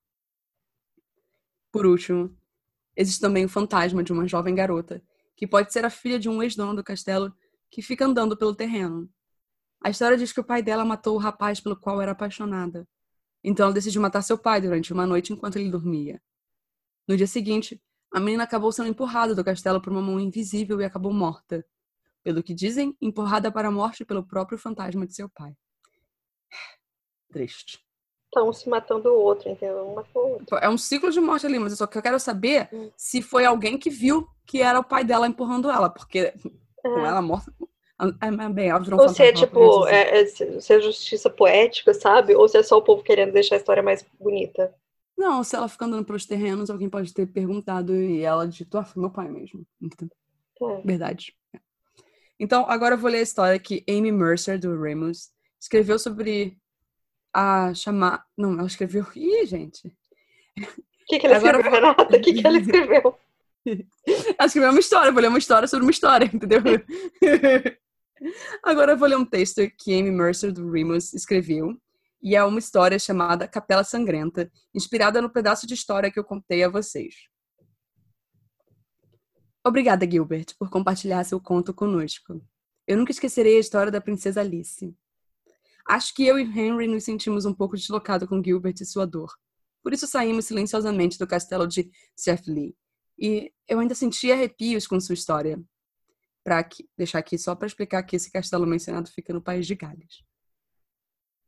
Por 1.74 1.88
último, 1.88 2.38
existe 2.96 3.20
também 3.20 3.46
o 3.46 3.50
fantasma 3.50 4.04
de 4.04 4.14
uma 4.14 4.28
jovem 4.28 4.54
garota, 4.54 5.04
que 5.36 5.48
pode 5.48 5.74
ser 5.74 5.84
a 5.84 5.90
filha 5.90 6.20
de 6.20 6.30
um 6.30 6.44
ex-dono 6.44 6.76
do 6.76 6.84
castelo 6.84 7.36
que 7.68 7.82
fica 7.82 8.06
andando 8.06 8.38
pelo 8.38 8.54
terreno. 8.54 9.10
A 9.84 9.90
história 9.90 10.16
diz 10.16 10.32
que 10.32 10.40
o 10.40 10.44
pai 10.44 10.62
dela 10.62 10.86
matou 10.86 11.16
o 11.16 11.18
rapaz 11.18 11.60
pelo 11.60 11.76
qual 11.76 12.00
era 12.00 12.12
apaixonada. 12.12 12.88
Então 13.44 13.66
ela 13.66 13.74
decidiu 13.74 14.00
matar 14.04 14.22
seu 14.22 14.38
pai 14.38 14.62
durante 14.62 14.94
uma 14.94 15.08
noite 15.08 15.34
enquanto 15.34 15.58
ele 15.58 15.72
dormia. 15.72 16.22
No 17.08 17.18
dia 17.18 17.26
seguinte, 17.26 17.82
a 18.12 18.20
menina 18.20 18.44
acabou 18.44 18.72
sendo 18.72 18.90
empurrada 18.90 19.34
do 19.34 19.44
castelo 19.44 19.82
por 19.82 19.92
uma 19.92 20.02
mão 20.02 20.20
invisível 20.20 20.80
e 20.80 20.86
acabou 20.86 21.12
morta. 21.12 21.66
Pelo 22.22 22.44
que 22.44 22.54
dizem, 22.54 22.96
empurrada 23.02 23.52
para 23.52 23.70
a 23.70 23.72
morte 23.72 24.06
pelo 24.06 24.24
próprio 24.24 24.60
fantasma 24.60 25.08
de 25.08 25.16
seu 25.16 25.28
pai. 25.28 25.58
Triste. 27.34 27.84
Estão 28.34 28.52
se 28.52 28.67
matando 28.67 29.10
o 29.10 29.19
outro, 29.19 29.48
entendeu? 29.50 29.88
Um 29.88 29.93
matou 29.93 30.26
o 30.26 30.32
outro. 30.34 30.58
É 30.58 30.67
um 30.67 30.78
ciclo 30.78 31.12
de 31.12 31.19
morte 31.22 31.46
ali, 31.46 31.60
mas 31.60 31.78
só 31.78 31.86
que 31.86 31.98
eu 31.98 32.02
quero 32.02 32.19
saber 32.19 32.67
Hum. 32.74 32.89
se 32.98 33.22
foi 33.22 33.46
alguém 33.46 33.78
que 33.78 33.89
viu 33.91 34.28
que 34.46 34.62
era 34.62 34.80
o 34.80 34.84
pai 34.84 35.04
dela 35.04 35.28
empurrando 35.28 35.69
ela, 35.69 35.89
porque 35.89 36.34
com 36.82 37.00
É. 37.00 37.08
ela 37.08 37.22
morta. 37.22 37.54
É 38.22 38.28
é 38.28 38.50
bem 38.50 38.74
Ou 38.74 39.08
se 39.08 39.24
é 39.24 39.32
tipo, 39.32 39.88
é, 39.88 40.22
é, 40.22 40.26
se 40.26 40.74
é 40.74 40.82
justiça 40.82 41.30
poética, 41.30 41.93
sabe? 41.93 42.36
Ou 42.36 42.50
se 42.50 42.58
é 42.58 42.63
só 42.63 42.78
o 42.78 42.82
povo 42.82 43.04
querendo 43.04 43.32
deixar 43.32 43.56
a 43.56 43.58
história 43.60 43.84
mais 43.84 44.04
bonita. 44.19 44.74
Não, 45.17 45.43
se 45.43 45.56
ela 45.56 45.69
fica 45.69 45.86
andando 45.86 46.04
pelos 46.04 46.26
terrenos, 46.26 46.69
alguém 46.69 46.89
pode 46.89 47.13
ter 47.13 47.28
perguntado 47.28 47.96
e 47.96 48.24
ela 48.24 48.48
digitou, 48.48 48.82
ah, 48.82 48.84
foi 48.86 49.00
meu 49.00 49.12
pai 49.12 49.30
mesmo. 49.30 49.65
Então, 49.82 50.10
É. 50.69 50.82
verdade. 50.82 51.34
Então, 52.39 52.65
agora 52.67 52.96
eu 52.96 53.00
vou 53.00 53.10
ler 53.12 53.19
a 53.19 53.22
história 53.22 53.60
que 53.60 53.84
Amy 53.88 54.12
Mercer, 54.12 54.60
do 54.60 54.82
Remus, 54.82 55.30
escreveu 55.62 55.98
sobre 56.00 56.58
a 57.34 57.74
chamar. 57.74 58.26
Não, 58.38 58.54
ela 58.54 58.67
escreveu. 58.67 59.06
Ih, 59.15 59.46
gente. 59.46 59.88
O 60.58 61.06
que, 61.08 61.19
que 61.19 61.28
ela 61.28 61.38
Agora 61.38 61.58
escreveu, 61.58 61.82
Renata? 61.82 62.17
O 62.17 62.22
que, 62.22 62.34
que 62.34 62.48
ela 62.48 62.58
escreveu? 62.58 63.17
Ela 64.38 64.46
escreveu 64.46 64.72
uma 64.72 64.80
história, 64.80 65.08
eu 65.08 65.13
vou 65.13 65.22
ler 65.22 65.30
uma 65.30 65.38
história 65.38 65.67
sobre 65.69 65.86
uma 65.86 65.91
história, 65.91 66.26
entendeu? 66.26 66.62
Agora 68.62 68.91
eu 68.91 68.98
vou 68.98 69.08
ler 69.08 69.15
um 69.15 69.26
texto 69.26 69.62
que 69.78 69.98
Amy 69.98 70.12
Mercer, 70.12 70.52
do 70.52 70.69
Remus, 70.69 71.13
escreveu. 71.13 71.78
E 72.22 72.36
é 72.36 72.43
uma 72.43 72.60
história 72.60 73.00
chamada 73.00 73.48
Capela 73.48 73.84
Sangrenta, 73.84 74.52
inspirada 74.74 75.22
no 75.22 75.30
pedaço 75.30 75.65
de 75.65 75.74
história 75.74 76.12
que 76.12 76.19
eu 76.19 76.24
contei 76.24 76.63
a 76.63 76.69
vocês. 76.69 77.15
Obrigada, 79.65 80.10
Gilbert, 80.10 80.56
por 80.60 80.69
compartilhar 80.69 81.24
seu 81.24 81.39
conto 81.39 81.74
conosco. 81.74 82.41
Eu 82.86 82.98
nunca 82.98 83.12
esquecerei 83.12 83.58
a 83.58 83.62
história 83.62 83.91
da 83.91 84.02
princesa 84.02 84.41
Alice. 84.41 84.93
Acho 85.88 86.13
que 86.13 86.26
eu 86.26 86.39
e 86.39 86.43
Henry 86.43 86.88
nos 86.88 87.04
sentimos 87.04 87.46
um 87.46 87.54
pouco 87.54 87.76
deslocados 87.76 88.28
com 88.28 88.41
Gilbert 88.41 88.76
e 88.80 88.86
sua 88.86 89.06
dor. 89.06 89.34
Por 89.82 89.93
isso 89.93 90.08
saímos 90.08 90.46
silenciosamente 90.46 91.19
do 91.19 91.28
castelo 91.28 91.67
de 91.67 91.91
Lee. 92.48 92.76
E 93.19 93.52
eu 93.67 93.80
ainda 93.80 93.93
sentia 93.93 94.34
arrepios 94.34 94.88
com 94.88 95.00
sua 95.00 95.13
história. 95.13 95.62
Para 96.43 96.67
deixar 96.98 97.19
aqui 97.19 97.38
só 97.38 97.56
para 97.56 97.67
explicar 97.67 98.04
que 98.04 98.15
esse 98.15 98.32
castelo 98.32 98.65
mencionado 98.65 99.10
fica 99.10 99.34
no 99.34 99.41
país 99.41 99.67
de 99.67 99.76
Gales. 99.76 100.24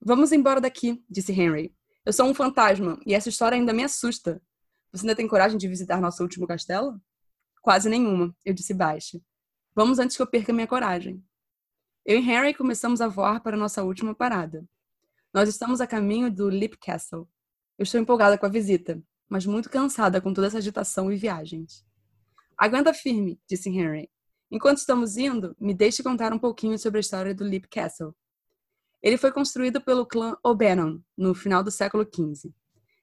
Vamos 0.01 0.31
embora 0.31 0.61
daqui, 0.61 1.03
disse 1.09 1.31
Henry. 1.31 1.75
Eu 2.05 2.13
sou 2.13 2.27
um 2.27 2.33
fantasma 2.33 2.99
e 3.05 3.13
essa 3.13 3.29
história 3.29 3.57
ainda 3.57 3.73
me 3.73 3.83
assusta. 3.83 4.41
Você 4.91 5.05
ainda 5.05 5.15
tem 5.15 5.27
coragem 5.27 5.57
de 5.57 5.67
visitar 5.67 5.99
nosso 5.99 6.21
último 6.21 6.45
castelo? 6.45 7.01
Quase 7.61 7.89
nenhuma, 7.89 8.35
eu 8.45 8.53
disse 8.53 8.73
baixo. 8.73 9.21
Vamos 9.73 9.97
antes 9.97 10.15
que 10.15 10.21
eu 10.21 10.27
perca 10.27 10.53
minha 10.53 10.67
coragem. 10.67 11.23
Eu 12.07 12.19
e 12.19 12.21
Henry 12.21 12.53
começamos 12.53 13.01
a 13.01 13.07
voar 13.07 13.41
para 13.41 13.57
nossa 13.57 13.83
última 13.83 14.13
parada. 14.13 14.63
Nós 15.33 15.49
estamos 15.49 15.81
a 15.81 15.87
caminho 15.87 16.31
do 16.31 16.45
Leap 16.45 16.75
Castle. 16.75 17.27
Eu 17.79 17.83
estou 17.83 17.99
empolgada 17.99 18.37
com 18.37 18.45
a 18.45 18.49
visita, 18.49 19.01
mas 19.27 19.47
muito 19.47 19.71
cansada 19.71 20.21
com 20.21 20.31
toda 20.31 20.45
essa 20.45 20.59
agitação 20.59 21.11
e 21.11 21.15
viagens. 21.15 21.83
Aguenta 22.55 22.93
firme, 22.93 23.41
disse 23.49 23.69
Henry. 23.69 24.07
Enquanto 24.51 24.77
estamos 24.77 25.17
indo, 25.17 25.55
me 25.59 25.73
deixe 25.73 26.03
contar 26.03 26.31
um 26.31 26.37
pouquinho 26.37 26.77
sobre 26.77 26.99
a 26.99 27.01
história 27.01 27.33
do 27.33 27.43
Leap 27.43 27.65
Castle. 27.71 28.13
Ele 29.01 29.17
foi 29.17 29.31
construído 29.31 29.81
pelo 29.81 30.05
clã 30.05 30.37
Oberon 30.43 31.01
no 31.17 31.33
final 31.33 31.63
do 31.63 31.71
século 31.71 32.03
XV. 32.05 32.53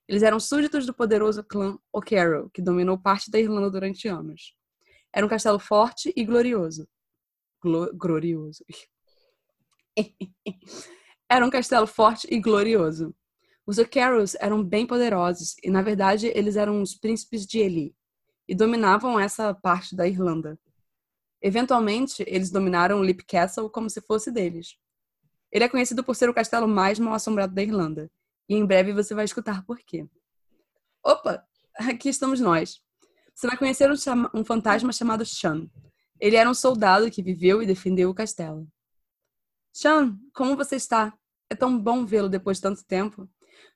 Eles 0.06 0.22
eram 0.22 0.38
súditos 0.38 0.86
do 0.86 0.94
poderoso 0.94 1.42
clã 1.42 1.76
O'Carroll, 1.92 2.50
que 2.50 2.62
dominou 2.62 2.96
parte 2.96 3.32
da 3.32 3.40
Irlanda 3.40 3.68
durante 3.68 4.06
anos. 4.06 4.54
Era 5.12 5.26
um 5.26 5.28
castelo 5.28 5.58
forte 5.58 6.12
e 6.14 6.24
glorioso. 6.24 6.86
Glo 7.60 7.92
glorioso. 7.92 8.64
Era 11.28 11.46
um 11.46 11.50
castelo 11.50 11.86
forte 11.86 12.26
e 12.30 12.40
glorioso. 12.40 13.14
Os 13.66 13.78
O'Carrolls 13.78 14.36
eram 14.40 14.62
bem 14.62 14.86
poderosos 14.86 15.54
e, 15.62 15.70
na 15.70 15.82
verdade, 15.82 16.30
eles 16.34 16.56
eram 16.56 16.82
os 16.82 16.94
príncipes 16.94 17.46
de 17.46 17.58
Eli 17.58 17.94
e 18.48 18.54
dominavam 18.54 19.18
essa 19.18 19.54
parte 19.54 19.94
da 19.94 20.06
Irlanda. 20.06 20.58
Eventualmente, 21.40 22.24
eles 22.26 22.50
dominaram 22.50 23.00
Leap 23.00 23.20
Castle 23.26 23.70
como 23.70 23.88
se 23.88 24.00
fosse 24.00 24.30
deles. 24.30 24.76
Ele 25.50 25.64
é 25.64 25.68
conhecido 25.68 26.02
por 26.02 26.16
ser 26.16 26.28
o 26.28 26.34
castelo 26.34 26.66
mais 26.66 26.98
mal 26.98 27.14
assombrado 27.14 27.54
da 27.54 27.62
Irlanda, 27.62 28.10
e 28.48 28.54
em 28.54 28.66
breve 28.66 28.92
você 28.92 29.14
vai 29.14 29.24
escutar 29.24 29.64
por 29.64 29.78
quê. 29.78 30.06
Opa, 31.04 31.44
aqui 31.76 32.08
estamos 32.08 32.40
nós. 32.40 32.80
Você 33.34 33.46
vai 33.46 33.56
conhecer 33.56 33.90
um, 33.90 33.94
um 34.40 34.44
fantasma 34.44 34.92
chamado 34.92 35.24
Sean. 35.24 35.68
Ele 36.20 36.36
era 36.36 36.48
um 36.48 36.54
soldado 36.54 37.10
que 37.10 37.22
viveu 37.22 37.62
e 37.62 37.66
defendeu 37.66 38.10
o 38.10 38.14
castelo. 38.14 38.68
Sean, 39.72 40.18
como 40.34 40.54
você 40.54 40.76
está? 40.76 41.16
É 41.48 41.54
tão 41.54 41.78
bom 41.78 42.04
vê-lo 42.04 42.28
depois 42.28 42.58
de 42.58 42.62
tanto 42.62 42.84
tempo. 42.84 43.26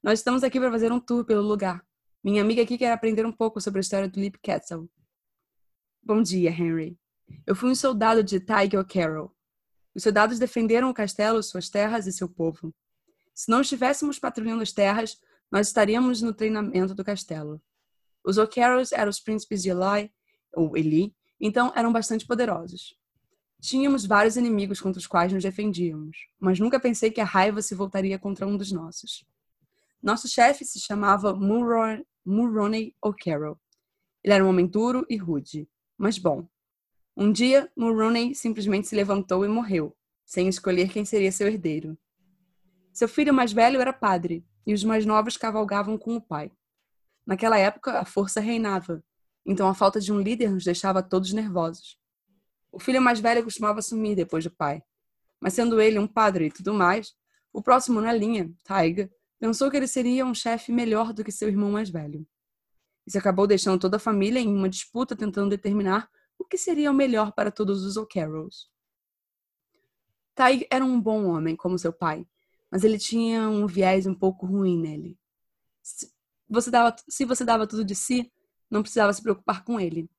Nós 0.03 0.19
estamos 0.19 0.45
aqui 0.45 0.61
para 0.61 0.71
fazer 0.71 0.93
um 0.93 1.01
tour 1.01 1.25
pelo 1.25 1.41
lugar. 1.41 1.83
Minha 2.23 2.43
amiga 2.43 2.63
aqui 2.63 2.77
quer 2.77 2.93
aprender 2.93 3.25
um 3.25 3.33
pouco 3.33 3.61
sobre 3.63 3.79
a 3.79 3.81
história 3.81 4.09
do 4.09 4.21
Leap 4.21 4.37
Castle. 4.43 4.91
Bom 6.03 6.21
dia, 6.21 6.51
Henry. 6.51 6.99
Eu 7.47 7.57
fui 7.57 7.71
um 7.71 7.75
soldado 7.75 8.23
de 8.23 8.39
Tige 8.39 8.77
O'Carroll. 8.77 9.35
Os 9.95 10.03
soldados 10.03 10.39
defenderam 10.39 10.91
o 10.91 10.95
castelo, 10.95 11.43
suas 11.43 11.71
terras 11.71 12.07
e 12.07 12.13
seu 12.13 12.29
povo. 12.29 12.75
Se 13.35 13.51
não 13.51 13.63
estivéssemos 13.63 14.19
patrulhando 14.19 14.63
as 14.63 14.73
terras, 14.73 15.19
nós 15.51 15.69
estaríamos 15.69 16.21
no 16.21 16.35
treinamento 16.35 16.95
do 16.95 17.05
castelo. 17.05 17.61
Os 18.23 18.37
O'Carrolls 18.37 18.95
eram 18.95 19.09
os 19.09 19.21
príncipes 19.21 19.63
de 19.63 19.71
Eli, 19.71 20.13
ou 20.53 20.77
Eli, 20.77 21.15
então 21.41 21.73
eram 21.75 21.91
bastante 21.91 22.27
poderosos. 22.27 22.95
Tínhamos 23.61 24.05
vários 24.05 24.37
inimigos 24.37 24.81
contra 24.81 24.99
os 24.99 25.07
quais 25.07 25.33
nos 25.33 25.42
defendíamos, 25.42 26.29
mas 26.38 26.61
nunca 26.61 26.79
pensei 26.79 27.11
que 27.11 27.21
a 27.21 27.25
raiva 27.25 27.62
se 27.62 27.75
voltaria 27.75 28.19
contra 28.19 28.47
um 28.47 28.57
dos 28.57 28.71
nossos. 28.71 29.25
Nosso 30.03 30.29
chefe 30.29 30.64
se 30.64 30.79
chamava 30.79 31.35
Mulroney 31.35 32.95
O'Carroll. 33.03 33.59
Ele 34.23 34.35
era 34.35 34.45
um 34.45 34.49
homem 34.49 34.66
duro 34.66 35.07
e 35.09 35.16
rude, 35.16 35.69
mas 35.97 36.19
bom. 36.19 36.47
Um 37.16 37.33
dia, 37.33 37.71
Mulroney 37.77 38.35
simplesmente 38.35 38.87
se 38.87 38.95
levantou 38.95 39.45
e 39.45 39.49
morreu, 39.49 39.97
sem 40.25 40.49
escolher 40.49 40.90
quem 40.90 41.05
seria 41.05 41.33
seu 41.33 41.49
herdeiro. 41.49 41.97
Seu 42.92 43.09
filho 43.09 43.33
mais 43.33 43.53
velho 43.53 43.81
era 43.81 43.92
padre, 43.92 44.45
e 44.66 44.75
os 44.75 44.85
mais 44.85 45.07
novos 45.07 45.37
cavalgavam 45.37 45.97
com 45.97 46.16
o 46.16 46.21
pai. 46.21 46.53
Naquela 47.25 47.59
época, 47.59 47.99
a 47.99 48.05
força 48.05 48.40
reinava, 48.40 49.03
então 49.45 49.69
a 49.69 49.75
falta 49.75 50.01
de 50.01 50.12
um 50.12 50.21
líder 50.21 50.51
nos 50.51 50.64
deixava 50.64 51.03
todos 51.03 51.33
nervosos. 51.33 51.99
O 52.77 52.79
filho 52.79 53.01
mais 53.01 53.19
velho 53.19 53.43
costumava 53.43 53.81
sumir 53.81 54.15
depois 54.15 54.45
do 54.45 54.51
pai, 54.51 54.83
mas 55.41 55.55
sendo 55.55 55.81
ele 55.81 55.99
um 55.99 56.07
padre 56.07 56.49
e 56.49 56.51
tudo 56.51 56.75
mais, 56.75 57.17
o 57.51 57.62
próximo 57.62 58.03
na 58.03 58.12
linha, 58.12 58.53
Taiga, 58.62 59.11
pensou 59.39 59.71
que 59.71 59.79
ele 59.79 59.87
seria 59.87 60.27
um 60.27 60.35
chefe 60.35 60.71
melhor 60.71 61.15
do 61.15 61.25
que 61.25 61.33
seu 61.33 61.49
irmão 61.49 61.71
mais 61.71 61.89
velho. 61.89 62.29
Isso 63.07 63.17
acabou 63.17 63.47
deixando 63.47 63.81
toda 63.81 63.97
a 63.97 63.99
família 63.99 64.41
em 64.41 64.55
uma 64.55 64.69
disputa 64.69 65.17
tentando 65.17 65.49
determinar 65.49 66.07
o 66.39 66.45
que 66.45 66.59
seria 66.59 66.91
o 66.91 66.95
melhor 66.95 67.33
para 67.33 67.51
todos 67.51 67.83
os 67.83 67.97
O'Carrolls. 67.97 68.69
Taig 70.35 70.67
era 70.71 70.85
um 70.85 71.01
bom 71.01 71.25
homem, 71.29 71.57
como 71.57 71.79
seu 71.79 71.95
pai, 71.95 72.29
mas 72.71 72.85
ele 72.85 72.99
tinha 72.99 73.49
um 73.49 73.67
viés 73.67 74.07
um 74.07 74.15
pouco 74.15 74.45
ruim 74.45 74.79
nele. 74.79 75.19
Se 75.81 76.12
você 76.47 76.71
dava, 76.71 76.95
se 77.09 77.25
você 77.25 77.43
dava 77.43 77.67
tudo 77.67 77.83
de 77.83 77.95
si, 77.95 78.31
não 78.71 78.83
precisava 78.83 79.15
se 79.15 79.23
preocupar 79.23 79.65
com 79.65 79.81
ele. 79.81 80.11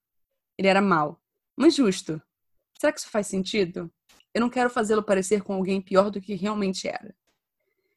Ele 0.58 0.68
era 0.68 0.82
mau, 0.82 1.22
mas 1.56 1.76
justo. 1.76 2.20
Será 2.80 2.92
que 2.92 3.00
isso 3.00 3.10
faz 3.10 3.28
sentido? 3.28 3.92
Eu 4.34 4.42
não 4.42 4.50
quero 4.50 4.70
fazê-lo 4.70 5.02
parecer 5.02 5.42
com 5.42 5.54
alguém 5.54 5.82
pior 5.82 6.12
do 6.12 6.22
que 6.22 6.36
realmente 6.36 6.88
era. 6.88 7.16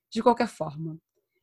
De 0.08 0.22
qualquer 0.22 0.48
forma, 0.48 0.98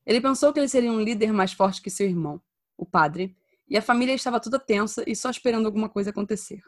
ele 0.06 0.20
pensou 0.20 0.52
que 0.52 0.60
ele 0.60 0.68
seria 0.68 0.92
um 0.92 1.02
líder 1.02 1.32
mais 1.32 1.54
forte 1.54 1.82
que 1.82 1.90
seu 1.90 2.08
irmão, 2.08 2.42
o 2.76 2.86
padre, 2.86 3.38
e 3.70 3.78
a 3.78 3.82
família 3.82 4.16
estava 4.16 4.40
toda 4.40 4.58
tensa 4.58 5.04
e 5.06 5.16
só 5.16 5.30
esperando 5.30 5.66
alguma 5.66 5.88
coisa 5.88 6.10
acontecer. 6.10 6.62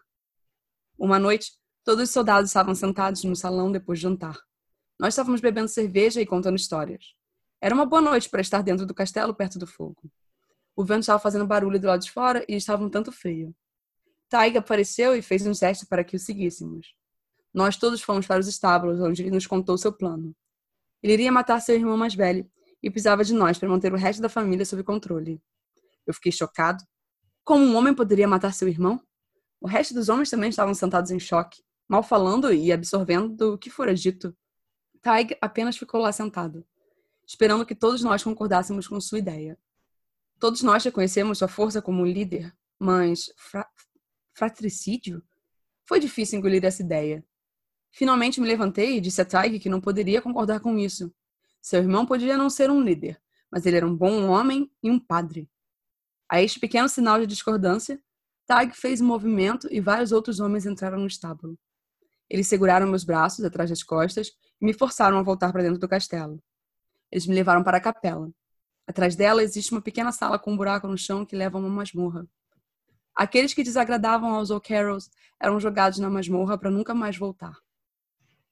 Uma 0.97 1.17
noite, 1.17 1.53
todos 1.83 2.03
os 2.03 2.09
soldados 2.11 2.49
estavam 2.49 2.75
sentados 2.75 3.23
no 3.23 3.35
salão 3.35 3.71
depois 3.71 3.99
de 3.99 4.03
jantar. 4.03 4.37
Nós 4.99 5.13
estávamos 5.13 5.41
bebendo 5.41 5.69
cerveja 5.69 6.21
e 6.21 6.25
contando 6.25 6.57
histórias. 6.57 7.15
Era 7.61 7.73
uma 7.73 7.85
boa 7.85 8.01
noite 8.01 8.29
para 8.29 8.41
estar 8.41 8.61
dentro 8.61 8.85
do 8.85 8.93
castelo 8.93 9.33
perto 9.33 9.57
do 9.57 9.65
fogo. 9.65 10.11
O 10.75 10.83
vento 10.83 11.01
estava 11.01 11.19
fazendo 11.19 11.47
barulho 11.47 11.79
do 11.79 11.87
lado 11.87 12.01
de 12.01 12.11
fora 12.11 12.45
e 12.47 12.55
estava 12.55 12.83
um 12.83 12.89
tanto 12.89 13.11
frio. 13.11 13.55
Taiga 14.29 14.59
apareceu 14.59 15.15
e 15.15 15.21
fez 15.21 15.45
um 15.47 15.53
gesto 15.53 15.87
para 15.87 16.03
que 16.03 16.15
o 16.15 16.19
seguíssemos. 16.19 16.93
Nós 17.53 17.77
todos 17.77 18.01
fomos 18.01 18.27
para 18.27 18.39
os 18.39 18.47
estábulos, 18.47 18.99
onde 19.01 19.23
ele 19.23 19.31
nos 19.31 19.47
contou 19.47 19.77
seu 19.77 19.91
plano. 19.91 20.35
Ele 21.01 21.13
iria 21.13 21.31
matar 21.31 21.59
seu 21.59 21.75
irmão 21.75 21.97
mais 21.97 22.13
velho 22.13 22.49
e 22.81 22.89
precisava 22.89 23.23
de 23.23 23.33
nós 23.33 23.57
para 23.57 23.67
manter 23.67 23.91
o 23.91 23.97
resto 23.97 24.21
da 24.21 24.29
família 24.29 24.65
sob 24.65 24.83
controle. 24.83 25.41
Eu 26.05 26.13
fiquei 26.13 26.31
chocado. 26.31 26.83
Como 27.43 27.63
um 27.63 27.75
homem 27.75 27.93
poderia 27.93 28.27
matar 28.27 28.53
seu 28.53 28.67
irmão? 28.67 29.01
O 29.59 29.67
resto 29.67 29.93
dos 29.93 30.09
homens 30.09 30.29
também 30.29 30.49
estavam 30.49 30.73
sentados 30.73 31.09
em 31.09 31.19
choque, 31.19 31.63
mal 31.87 32.03
falando 32.03 32.53
e 32.53 32.71
absorvendo 32.71 33.53
o 33.53 33.57
que 33.57 33.69
fora 33.69 33.95
dito. 33.95 34.35
Taig 35.01 35.35
apenas 35.41 35.77
ficou 35.77 36.01
lá 36.01 36.11
sentado, 36.11 36.65
esperando 37.27 37.65
que 37.65 37.75
todos 37.75 38.03
nós 38.03 38.23
concordássemos 38.23 38.87
com 38.87 39.01
sua 39.01 39.19
ideia. 39.19 39.57
Todos 40.39 40.61
nós 40.61 40.83
reconhecemos 40.83 41.39
sua 41.39 41.47
força 41.47 41.81
como 41.81 42.05
líder, 42.05 42.53
mas 42.77 43.31
fratricídio? 44.39 45.21
Foi 45.85 45.99
difícil 45.99 46.39
engolir 46.39 46.63
essa 46.63 46.81
ideia. 46.81 47.23
Finalmente 47.91 48.39
me 48.39 48.47
levantei 48.47 48.95
e 48.95 49.01
disse 49.01 49.21
a 49.21 49.25
Taig 49.25 49.59
que 49.59 49.67
não 49.67 49.81
poderia 49.81 50.21
concordar 50.21 50.61
com 50.61 50.79
isso. 50.79 51.13
Seu 51.61 51.81
irmão 51.81 52.05
podia 52.05 52.37
não 52.37 52.49
ser 52.49 52.71
um 52.71 52.81
líder, 52.81 53.21
mas 53.51 53.65
ele 53.65 53.75
era 53.75 53.85
um 53.85 53.93
bom 53.93 54.29
homem 54.29 54.71
e 54.81 54.89
um 54.89 54.97
padre. 54.97 55.49
A 56.29 56.41
este 56.41 56.59
pequeno 56.59 56.87
sinal 56.87 57.19
de 57.19 57.27
discordância, 57.27 58.01
Tag 58.47 58.75
fez 58.75 59.01
um 59.01 59.05
movimento 59.05 59.67
e 59.69 59.81
vários 59.81 60.11
outros 60.11 60.39
homens 60.39 60.65
entraram 60.65 60.99
no 60.99 61.07
estábulo. 61.07 61.59
Eles 62.29 62.47
seguraram 62.47 62.87
meus 62.87 63.03
braços 63.03 63.43
atrás 63.43 63.69
das 63.69 63.83
costas 63.83 64.31
e 64.61 64.65
me 64.65 64.73
forçaram 64.73 65.17
a 65.17 65.23
voltar 65.23 65.51
para 65.51 65.63
dentro 65.63 65.79
do 65.79 65.87
castelo. 65.87 66.41
Eles 67.11 67.27
me 67.27 67.35
levaram 67.35 67.63
para 67.63 67.77
a 67.77 67.81
capela. 67.81 68.31
Atrás 68.87 69.15
dela 69.15 69.43
existe 69.43 69.71
uma 69.71 69.81
pequena 69.81 70.11
sala 70.11 70.39
com 70.39 70.53
um 70.53 70.57
buraco 70.57 70.87
no 70.87 70.97
chão 70.97 71.25
que 71.25 71.35
leva 71.35 71.57
a 71.57 71.61
uma 71.61 71.69
masmorra. 71.69 72.25
Aqueles 73.19 73.53
que 73.53 73.65
desagradavam 73.65 74.33
aos 74.33 74.49
O'Carrolls 74.49 75.11
eram 75.41 75.59
jogados 75.59 75.99
na 75.99 76.09
masmorra 76.09 76.57
para 76.57 76.71
nunca 76.71 76.95
mais 76.95 77.17
voltar. 77.17 77.59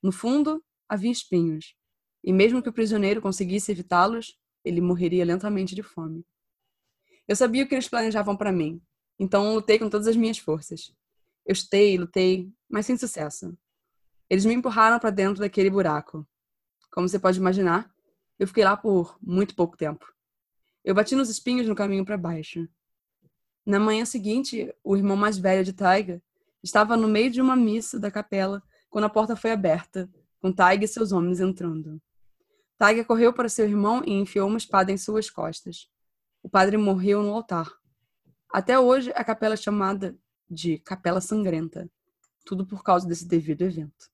No 0.03 0.11
fundo, 0.11 0.61
havia 0.89 1.09
espinhos, 1.09 1.73
e 2.21 2.33
mesmo 2.33 2.61
que 2.61 2.67
o 2.67 2.73
prisioneiro 2.73 3.21
conseguisse 3.21 3.71
evitá-los, 3.71 4.37
ele 4.65 4.81
morreria 4.81 5.23
lentamente 5.23 5.73
de 5.73 5.81
fome. 5.81 6.27
Eu 7.25 7.33
sabia 7.33 7.63
o 7.63 7.67
que 7.69 7.75
eles 7.75 7.87
planejavam 7.87 8.35
para 8.35 8.51
mim, 8.51 8.81
então 9.17 9.53
lutei 9.53 9.79
com 9.79 9.89
todas 9.89 10.05
as 10.05 10.17
minhas 10.17 10.37
forças. 10.37 10.93
Eu 11.45 11.55
lutei, 11.55 11.97
lutei, 11.97 12.51
mas 12.69 12.85
sem 12.85 12.97
sucesso. 12.97 13.57
Eles 14.29 14.43
me 14.43 14.53
empurraram 14.53 14.99
para 14.99 15.11
dentro 15.11 15.39
daquele 15.39 15.69
buraco. 15.69 16.27
Como 16.91 17.07
você 17.07 17.17
pode 17.17 17.39
imaginar, 17.39 17.89
eu 18.37 18.45
fiquei 18.45 18.65
lá 18.65 18.75
por 18.75 19.17
muito 19.21 19.55
pouco 19.55 19.77
tempo. 19.77 20.13
Eu 20.83 20.93
bati 20.93 21.15
nos 21.15 21.29
espinhos 21.29 21.69
no 21.69 21.73
caminho 21.73 22.03
para 22.03 22.17
baixo. 22.17 22.67
Na 23.67 23.81
manhã 23.81 24.05
seguinte, 24.05 24.73
o 24.81 24.95
irmão 24.95 25.17
mais 25.17 25.37
velho 25.37 25.61
de 25.61 25.73
Taiga 25.73 26.23
estava 26.63 26.95
no 26.95 27.05
meio 27.05 27.29
de 27.29 27.41
uma 27.41 27.53
missa 27.53 27.99
da 27.99 28.09
capela 28.09 28.63
quando 28.89 29.03
a 29.03 29.09
porta 29.09 29.35
foi 29.35 29.51
aberta, 29.51 30.09
com 30.39 30.53
Taiga 30.53 30.85
e 30.85 30.87
seus 30.87 31.11
homens 31.11 31.41
entrando. 31.41 32.01
Taiga 32.77 33.03
correu 33.03 33.33
para 33.33 33.49
seu 33.49 33.65
irmão 33.65 34.01
e 34.05 34.13
enfiou 34.13 34.47
uma 34.47 34.57
espada 34.57 34.89
em 34.89 34.97
suas 34.97 35.29
costas. 35.29 35.89
O 36.41 36.47
padre 36.47 36.77
morreu 36.77 37.21
no 37.21 37.33
altar. 37.33 37.69
Até 38.49 38.79
hoje, 38.79 39.11
a 39.13 39.21
capela 39.21 39.55
é 39.55 39.57
chamada 39.57 40.17
de 40.49 40.77
Capela 40.77 41.19
Sangrenta. 41.19 41.89
Tudo 42.45 42.65
por 42.65 42.81
causa 42.81 43.05
desse 43.05 43.27
devido 43.27 43.63
evento. 43.63 44.09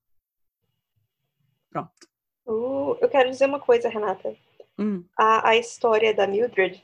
Pronto. 1.69 2.07
Uh, 2.47 2.97
eu 2.99 3.07
quero 3.07 3.29
dizer 3.29 3.45
uma 3.45 3.59
coisa, 3.59 3.87
Renata. 3.87 4.35
Hum. 4.79 5.05
A, 5.15 5.49
a 5.49 5.55
história 5.55 6.11
da 6.11 6.25
Mildred, 6.25 6.83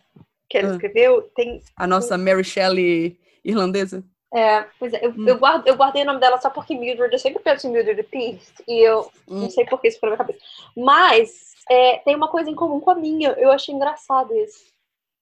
que 0.49 0.57
ela 0.57 0.69
ah. 0.69 0.71
escreveu, 0.71 1.21
tem. 1.35 1.61
A 1.75 1.85
nossa 1.85 2.17
Mary 2.17 2.43
Shelley 2.43 3.19
irlandesa? 3.43 4.03
É, 4.33 4.65
pois 4.77 4.93
é, 4.93 5.05
eu, 5.05 5.11
hum. 5.11 5.27
eu, 5.27 5.37
guardo, 5.37 5.67
eu 5.67 5.75
guardei 5.75 6.03
o 6.03 6.05
nome 6.05 6.19
dela 6.19 6.39
só 6.39 6.49
porque 6.49 6.75
Mildred, 6.75 7.11
eu 7.11 7.19
sempre 7.19 7.41
penso 7.41 7.67
em 7.67 7.71
Mildred 7.71 8.03
Pierce, 8.03 8.53
e 8.67 8.79
eu 8.87 9.11
hum. 9.27 9.41
não 9.41 9.49
sei 9.49 9.65
por 9.65 9.81
que 9.81 9.87
isso 9.87 9.99
foi 9.99 10.09
na 10.09 10.15
minha 10.15 10.25
cabeça. 10.25 10.45
Mas 10.77 11.53
é, 11.69 11.97
tem 11.99 12.15
uma 12.15 12.27
coisa 12.27 12.49
em 12.49 12.55
comum 12.55 12.79
com 12.79 12.91
a 12.91 12.95
minha, 12.95 13.29
eu 13.31 13.51
achei 13.51 13.73
engraçado 13.73 14.35
isso. 14.35 14.65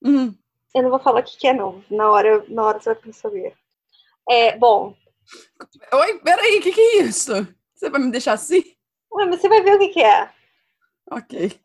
Uhum. 0.02 0.34
Eu 0.74 0.82
não 0.82 0.90
vou 0.90 0.98
falar 0.98 1.20
o 1.20 1.22
que, 1.22 1.36
que 1.36 1.48
é, 1.48 1.54
não. 1.54 1.82
Na 1.90 2.10
hora, 2.10 2.44
na 2.48 2.64
hora 2.64 2.78
você 2.78 2.92
vai 2.92 3.02
perceber. 3.02 3.54
É, 4.28 4.56
bom. 4.56 4.94
Oi, 5.92 6.18
peraí, 6.20 6.58
o 6.58 6.62
que, 6.62 6.72
que 6.72 6.80
é 6.80 7.02
isso? 7.02 7.32
Você 7.74 7.88
vai 7.88 8.00
me 8.00 8.10
deixar 8.10 8.34
assim? 8.34 8.62
Ué, 9.12 9.24
mas 9.24 9.40
você 9.40 9.48
vai 9.48 9.62
ver 9.62 9.76
o 9.76 9.78
que, 9.78 9.88
que 9.88 10.02
é. 10.02 10.30
Ok. 11.10 11.58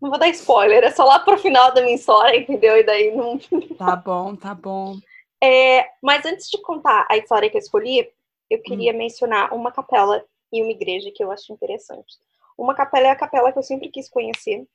Não 0.00 0.10
vou 0.10 0.18
dar 0.18 0.28
spoiler, 0.28 0.84
é 0.84 0.90
só 0.90 1.04
lá 1.04 1.18
pro 1.18 1.38
final 1.38 1.72
da 1.74 1.82
minha 1.82 1.94
história, 1.94 2.38
entendeu? 2.38 2.76
E 2.76 2.84
daí 2.84 3.14
não. 3.14 3.38
Tá 3.76 3.96
bom, 3.96 4.36
tá 4.36 4.54
bom. 4.54 4.96
É, 5.42 5.88
mas 6.02 6.24
antes 6.24 6.48
de 6.48 6.60
contar 6.62 7.06
a 7.10 7.16
história 7.16 7.50
que 7.50 7.56
eu 7.56 7.60
escolhi, 7.60 8.08
eu 8.50 8.60
queria 8.62 8.92
hum. 8.92 8.98
mencionar 8.98 9.52
uma 9.52 9.72
capela 9.72 10.24
e 10.52 10.62
uma 10.62 10.70
igreja 10.70 11.10
que 11.14 11.22
eu 11.22 11.30
acho 11.30 11.52
interessante. 11.52 12.16
Uma 12.56 12.74
capela 12.74 13.08
é 13.08 13.10
a 13.10 13.16
capela 13.16 13.52
que 13.52 13.58
eu 13.58 13.62
sempre 13.62 13.88
quis 13.88 14.08
conhecer, 14.08 14.66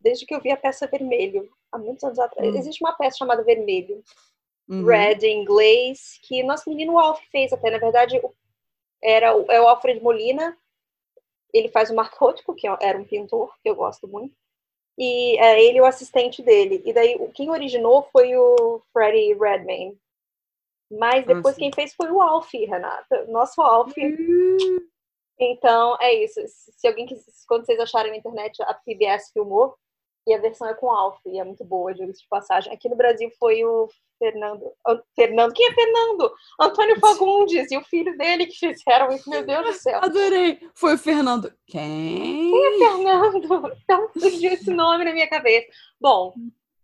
desde 0.00 0.26
que 0.26 0.34
eu 0.34 0.40
vi 0.40 0.50
a 0.50 0.56
peça 0.56 0.86
Vermelho, 0.86 1.48
há 1.72 1.78
muitos 1.78 2.04
anos 2.04 2.18
atrás. 2.18 2.54
Hum. 2.54 2.58
Existe 2.58 2.82
uma 2.82 2.92
peça 2.92 3.18
chamada 3.18 3.42
Vermelho, 3.42 4.02
uhum. 4.68 4.84
Red 4.84 5.18
em 5.22 5.42
inglês, 5.42 6.20
que 6.22 6.42
nosso 6.42 6.68
menino 6.68 6.98
Alf 6.98 7.20
fez 7.30 7.52
até. 7.52 7.70
Na 7.70 7.78
verdade, 7.78 8.20
era 9.02 9.28
é 9.28 9.60
o 9.60 9.68
Alfred 9.68 10.00
Molina. 10.02 10.56
Ele 11.52 11.68
faz 11.68 11.90
o 11.90 11.94
Mark 11.94 12.14
Rothko, 12.14 12.54
que 12.54 12.68
é, 12.68 12.76
era 12.80 12.98
um 12.98 13.04
pintor 13.04 13.54
que 13.62 13.68
eu 13.68 13.74
gosto 13.74 14.06
muito. 14.06 14.34
E 14.98 15.38
é 15.38 15.62
ele 15.62 15.78
e 15.78 15.80
o 15.80 15.86
assistente 15.86 16.42
dele. 16.42 16.82
E 16.84 16.92
daí, 16.92 17.18
quem 17.34 17.50
originou 17.50 18.08
foi 18.10 18.34
o 18.36 18.80
Freddie 18.92 19.34
Redmayne. 19.34 19.98
Mas 20.90 21.24
ah, 21.24 21.34
depois 21.34 21.56
quem 21.56 21.72
fez 21.72 21.94
foi 21.94 22.10
o 22.10 22.20
Alf, 22.20 22.50
Renata. 22.52 23.26
Nosso 23.26 23.60
Alf. 23.60 23.92
Uhum. 23.96 24.78
Então, 25.38 25.96
é 26.00 26.14
isso. 26.14 26.40
Se 26.46 26.86
alguém 26.86 27.06
quiser, 27.06 27.24
quando 27.46 27.66
vocês 27.66 27.78
acharem 27.78 28.12
na 28.12 28.18
internet, 28.18 28.62
a 28.62 28.72
PBS 28.72 29.30
filmou. 29.32 29.76
E 30.26 30.34
a 30.34 30.38
versão 30.38 30.68
é 30.68 30.74
com 30.74 30.90
Alf, 30.90 31.20
e 31.24 31.38
é 31.38 31.44
muito 31.44 31.64
boa, 31.64 31.94
digo 31.94 32.12
de 32.12 32.26
passagem. 32.28 32.72
Aqui 32.72 32.88
no 32.88 32.96
Brasil 32.96 33.30
foi 33.38 33.64
o 33.64 33.88
Fernando. 34.18 34.72
Fernando, 35.14 35.52
quem 35.52 35.68
é 35.68 35.72
Fernando? 35.72 36.32
Antônio 36.60 36.98
Fagundes 36.98 37.70
e 37.70 37.76
o 37.76 37.84
filho 37.84 38.16
dele 38.18 38.46
que 38.46 38.56
fizeram 38.56 39.12
isso, 39.12 39.30
meu 39.30 39.46
Deus 39.46 39.66
do 39.66 39.72
céu. 39.78 40.00
Adorei. 40.02 40.58
Foi 40.74 40.94
o 40.94 40.98
Fernando. 40.98 41.52
Quem? 41.66 42.50
Quem 42.50 42.66
é 42.66 42.78
Fernando? 42.78 43.76
Então 43.84 44.10
surgiu 44.18 44.52
esse 44.52 44.70
nome 44.70 45.04
na 45.04 45.12
minha 45.12 45.28
cabeça. 45.28 45.68
Bom, 46.00 46.34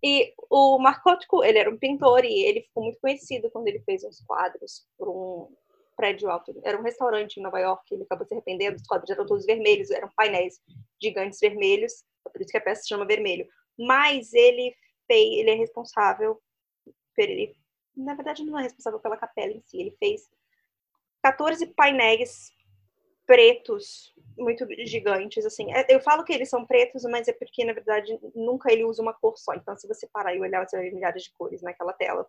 e 0.04 0.32
o 0.50 0.78
Marcotco, 0.78 1.42
ele 1.42 1.58
era 1.58 1.70
um 1.70 1.78
pintor 1.78 2.24
e 2.24 2.44
ele 2.44 2.62
ficou 2.62 2.84
muito 2.84 3.00
conhecido 3.00 3.50
quando 3.50 3.68
ele 3.68 3.80
fez 3.80 4.04
uns 4.04 4.20
quadros 4.24 4.86
por 4.96 5.08
um 5.08 5.48
prédio 5.96 6.30
alto. 6.30 6.58
Era 6.64 6.78
um 6.78 6.82
restaurante 6.82 7.36
em 7.36 7.42
Nova 7.42 7.58
York, 7.58 7.94
ele 7.94 8.04
acabou 8.04 8.26
se 8.26 8.34
arrependendo, 8.34 8.76
os 8.76 8.86
quadros 8.86 9.10
eram 9.10 9.26
todos 9.26 9.46
vermelhos, 9.46 9.90
eram 9.90 10.10
painéis 10.16 10.60
gigantes 11.00 11.38
vermelhos, 11.40 12.04
é 12.26 12.30
por 12.30 12.40
isso 12.40 12.50
que 12.50 12.58
a 12.58 12.60
peça 12.60 12.82
se 12.82 12.88
chama 12.88 13.06
Vermelho. 13.06 13.46
Mas 13.78 14.32
ele 14.32 14.74
fez, 15.06 15.38
ele 15.38 15.50
é 15.50 15.54
responsável 15.54 16.40
ele, 17.18 17.54
na 17.96 18.14
verdade, 18.14 18.44
não 18.44 18.58
é 18.58 18.62
responsável 18.62 18.98
pela 19.00 19.16
capela 19.16 19.52
em 19.52 19.60
si. 19.62 19.78
Ele 19.78 19.96
fez 19.98 20.30
14 21.22 21.66
painéis 21.74 22.50
pretos 23.26 24.14
muito 24.36 24.66
gigantes, 24.84 25.44
assim. 25.44 25.72
É, 25.72 25.86
eu 25.88 26.00
falo 26.00 26.24
que 26.24 26.32
eles 26.32 26.48
são 26.48 26.66
pretos, 26.66 27.02
mas 27.04 27.28
é 27.28 27.32
porque, 27.32 27.64
na 27.64 27.72
verdade, 27.72 28.18
nunca 28.34 28.72
ele 28.72 28.84
usa 28.84 29.02
uma 29.02 29.14
cor 29.14 29.36
só. 29.36 29.54
Então, 29.54 29.76
se 29.76 29.86
você 29.86 30.08
parar 30.12 30.34
e 30.34 30.40
olhar, 30.40 30.66
você 30.66 30.76
vai 30.76 30.86
ver 30.86 30.94
milhares 30.94 31.22
de 31.22 31.32
cores 31.32 31.62
naquela 31.62 31.92
tela. 31.92 32.26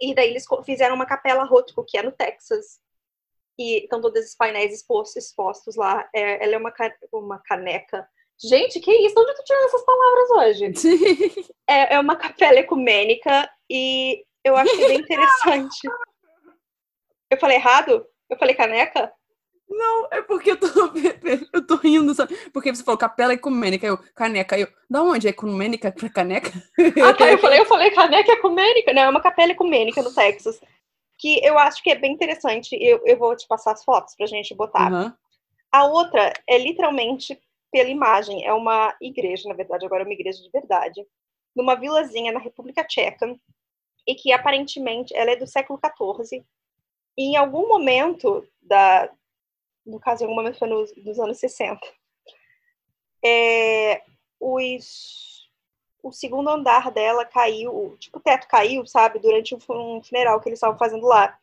E 0.00 0.14
daí 0.14 0.30
eles 0.30 0.44
fizeram 0.64 0.94
uma 0.94 1.06
capela 1.06 1.44
Rothko, 1.44 1.84
que 1.84 1.98
é 1.98 2.02
no 2.02 2.12
Texas. 2.12 2.80
E 3.58 3.84
estão 3.84 4.00
todos 4.00 4.20
esses 4.20 4.34
painéis 4.34 4.72
expostos, 4.74 5.24
expostos 5.24 5.76
lá. 5.76 6.08
É, 6.14 6.44
ela 6.44 6.54
é 6.54 6.58
uma, 6.58 6.72
uma 7.12 7.38
caneca 7.38 8.08
Gente, 8.44 8.80
que 8.80 8.90
isso? 8.90 9.14
Onde 9.16 9.30
eu 9.30 9.36
tô 9.36 9.44
tirando 9.44 9.64
essas 9.66 9.84
palavras 9.84 10.30
hoje? 10.30 10.72
é, 11.68 11.94
é 11.94 12.00
uma 12.00 12.16
capela 12.16 12.58
ecumênica 12.58 13.48
e 13.70 14.24
eu 14.42 14.56
achei 14.56 14.88
bem 14.88 14.98
interessante. 15.00 15.88
Eu 17.30 17.38
falei 17.38 17.56
errado? 17.56 18.04
Eu 18.28 18.36
falei 18.36 18.54
caneca? 18.54 19.12
Não, 19.72 20.08
é 20.10 20.22
porque 20.22 20.50
eu 20.50 20.60
tô, 20.60 20.68
eu 21.52 21.66
tô 21.66 21.76
rindo, 21.76 22.14
sabe? 22.14 22.36
Porque 22.52 22.74
você 22.74 22.84
falou 22.84 22.98
capela 22.98 23.32
ecumênica, 23.32 23.86
eu, 23.86 23.98
caneca, 24.14 24.58
eu, 24.58 24.68
da 24.88 25.02
onde? 25.02 25.26
É 25.26 25.30
ecumênica 25.30 25.90
pra 25.90 26.10
caneca? 26.10 26.50
Ah, 27.06 27.14
tá, 27.14 27.30
eu 27.30 27.38
falei, 27.40 27.60
eu 27.60 27.66
falei 27.66 27.90
caneca 27.90 28.32
ecumênica, 28.32 28.92
não, 28.92 29.02
é 29.02 29.08
uma 29.08 29.22
capela 29.22 29.52
ecumênica 29.52 30.02
no 30.02 30.14
Texas, 30.14 30.60
que 31.18 31.44
eu 31.44 31.58
acho 31.58 31.82
que 31.82 31.90
é 31.90 31.94
bem 31.94 32.12
interessante, 32.12 32.76
eu, 32.80 33.00
eu 33.06 33.16
vou 33.16 33.34
te 33.34 33.46
passar 33.46 33.72
as 33.72 33.84
fotos 33.84 34.14
pra 34.14 34.26
gente 34.26 34.54
botar. 34.54 34.92
Uhum. 34.92 35.12
A 35.72 35.86
outra 35.86 36.32
é 36.46 36.58
literalmente 36.58 37.40
pela 37.72 37.88
imagem. 37.88 38.44
É 38.44 38.52
uma 38.52 38.94
igreja, 39.00 39.48
na 39.48 39.54
verdade, 39.54 39.86
agora 39.86 40.02
é 40.02 40.06
uma 40.06 40.12
igreja 40.12 40.42
de 40.42 40.50
verdade, 40.50 41.04
numa 41.56 41.74
vilazinha 41.74 42.30
na 42.30 42.38
República 42.38 42.84
Tcheca, 42.84 43.34
e 44.06 44.14
que 44.14 44.32
aparentemente 44.32 45.14
ela 45.16 45.30
é 45.30 45.36
do 45.36 45.46
século 45.46 45.80
XIV. 45.80 46.44
E 47.16 47.32
em 47.32 47.36
algum 47.36 47.66
momento 47.66 48.46
da, 48.60 49.10
no 49.84 49.98
caso, 50.00 50.22
em 50.22 50.26
algum 50.26 50.36
momento 50.36 50.58
foi 50.58 50.68
nos, 50.68 50.94
nos 50.96 51.18
anos 51.18 51.38
60, 51.38 51.80
é, 53.24 54.02
os, 54.40 55.48
o 56.02 56.10
segundo 56.10 56.50
andar 56.50 56.90
dela 56.90 57.24
caiu, 57.24 57.96
tipo, 57.98 58.18
o 58.18 58.20
teto 58.20 58.48
caiu, 58.48 58.84
sabe, 58.86 59.18
durante 59.18 59.54
um, 59.54 60.02
funeral 60.02 60.40
que 60.40 60.48
eles 60.48 60.58
estavam 60.58 60.78
fazendo 60.78 61.06
lá. 61.06 61.38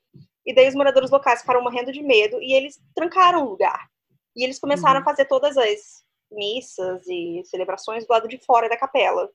E 0.46 0.54
daí 0.54 0.68
os 0.68 0.76
moradores 0.76 1.12
locais 1.12 1.42
ficaram 1.42 1.64
morrendo 1.64 1.92
de 1.92 2.02
medo 2.02 2.42
e 2.42 2.54
eles 2.54 2.82
trancaram 2.96 3.46
o 3.46 3.50
lugar. 3.50 3.90
E 4.36 4.44
eles 4.44 4.60
começaram 4.60 4.96
uhum. 4.96 5.02
a 5.02 5.06
fazer 5.06 5.26
todas 5.26 5.58
as 5.58 6.04
missas 6.32 7.08
e 7.08 7.42
celebrações 7.46 8.06
do 8.06 8.12
lado 8.12 8.28
de 8.28 8.38
fora 8.46 8.70
da 8.70 8.78
capela. 8.78 9.30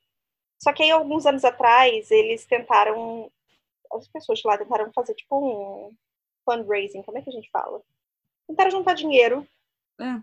Só 0.63 0.73
que 0.73 0.83
aí, 0.83 0.91
alguns 0.91 1.27
anos 1.27 1.45
atrás, 1.45 2.11
eles 2.11 2.47
tentaram, 2.47 3.31
as 3.93 4.09
pessoas 4.09 4.39
de 4.39 4.47
lá 4.47 4.57
tentaram 4.57 4.91
fazer 4.95 5.15
tipo 5.15 5.37
um 5.37 5.95
fundraising, 6.45 7.03
como 7.03 7.19
é 7.19 7.23
que 7.23 7.31
a 7.31 7.33
gente 7.33 7.51
fala? 7.51 7.83
Tentaram 8.47 8.71
juntar 8.71 8.95
dinheiro 8.95 9.47
é. 10.01 10.21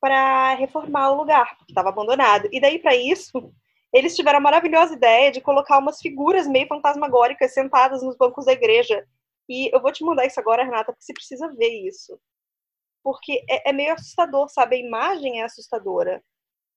para 0.00 0.54
reformar 0.54 1.10
o 1.10 1.16
lugar, 1.16 1.56
porque 1.56 1.72
estava 1.72 1.88
abandonado. 1.90 2.48
E 2.52 2.60
daí, 2.60 2.78
para 2.78 2.94
isso, 2.94 3.52
eles 3.92 4.16
tiveram 4.16 4.38
a 4.38 4.42
maravilhosa 4.42 4.94
ideia 4.94 5.30
de 5.30 5.40
colocar 5.40 5.78
umas 5.78 6.00
figuras 6.00 6.46
meio 6.46 6.66
fantasmagóricas 6.66 7.52
sentadas 7.52 8.02
nos 8.02 8.16
bancos 8.16 8.46
da 8.46 8.52
igreja. 8.52 9.06
E 9.48 9.74
eu 9.74 9.80
vou 9.80 9.92
te 9.92 10.04
mandar 10.04 10.26
isso 10.26 10.40
agora, 10.40 10.64
Renata, 10.64 10.92
porque 10.92 11.04
você 11.04 11.12
precisa 11.12 11.48
ver 11.54 11.86
isso 11.86 12.18
porque 13.04 13.44
é, 13.48 13.68
é, 13.68 13.72
meio 13.72 13.92
assustador, 13.92 14.48
sabe? 14.48 14.76
A 14.76 14.78
imagem 14.78 15.40
é 15.40 15.44
assustadora. 15.44 16.24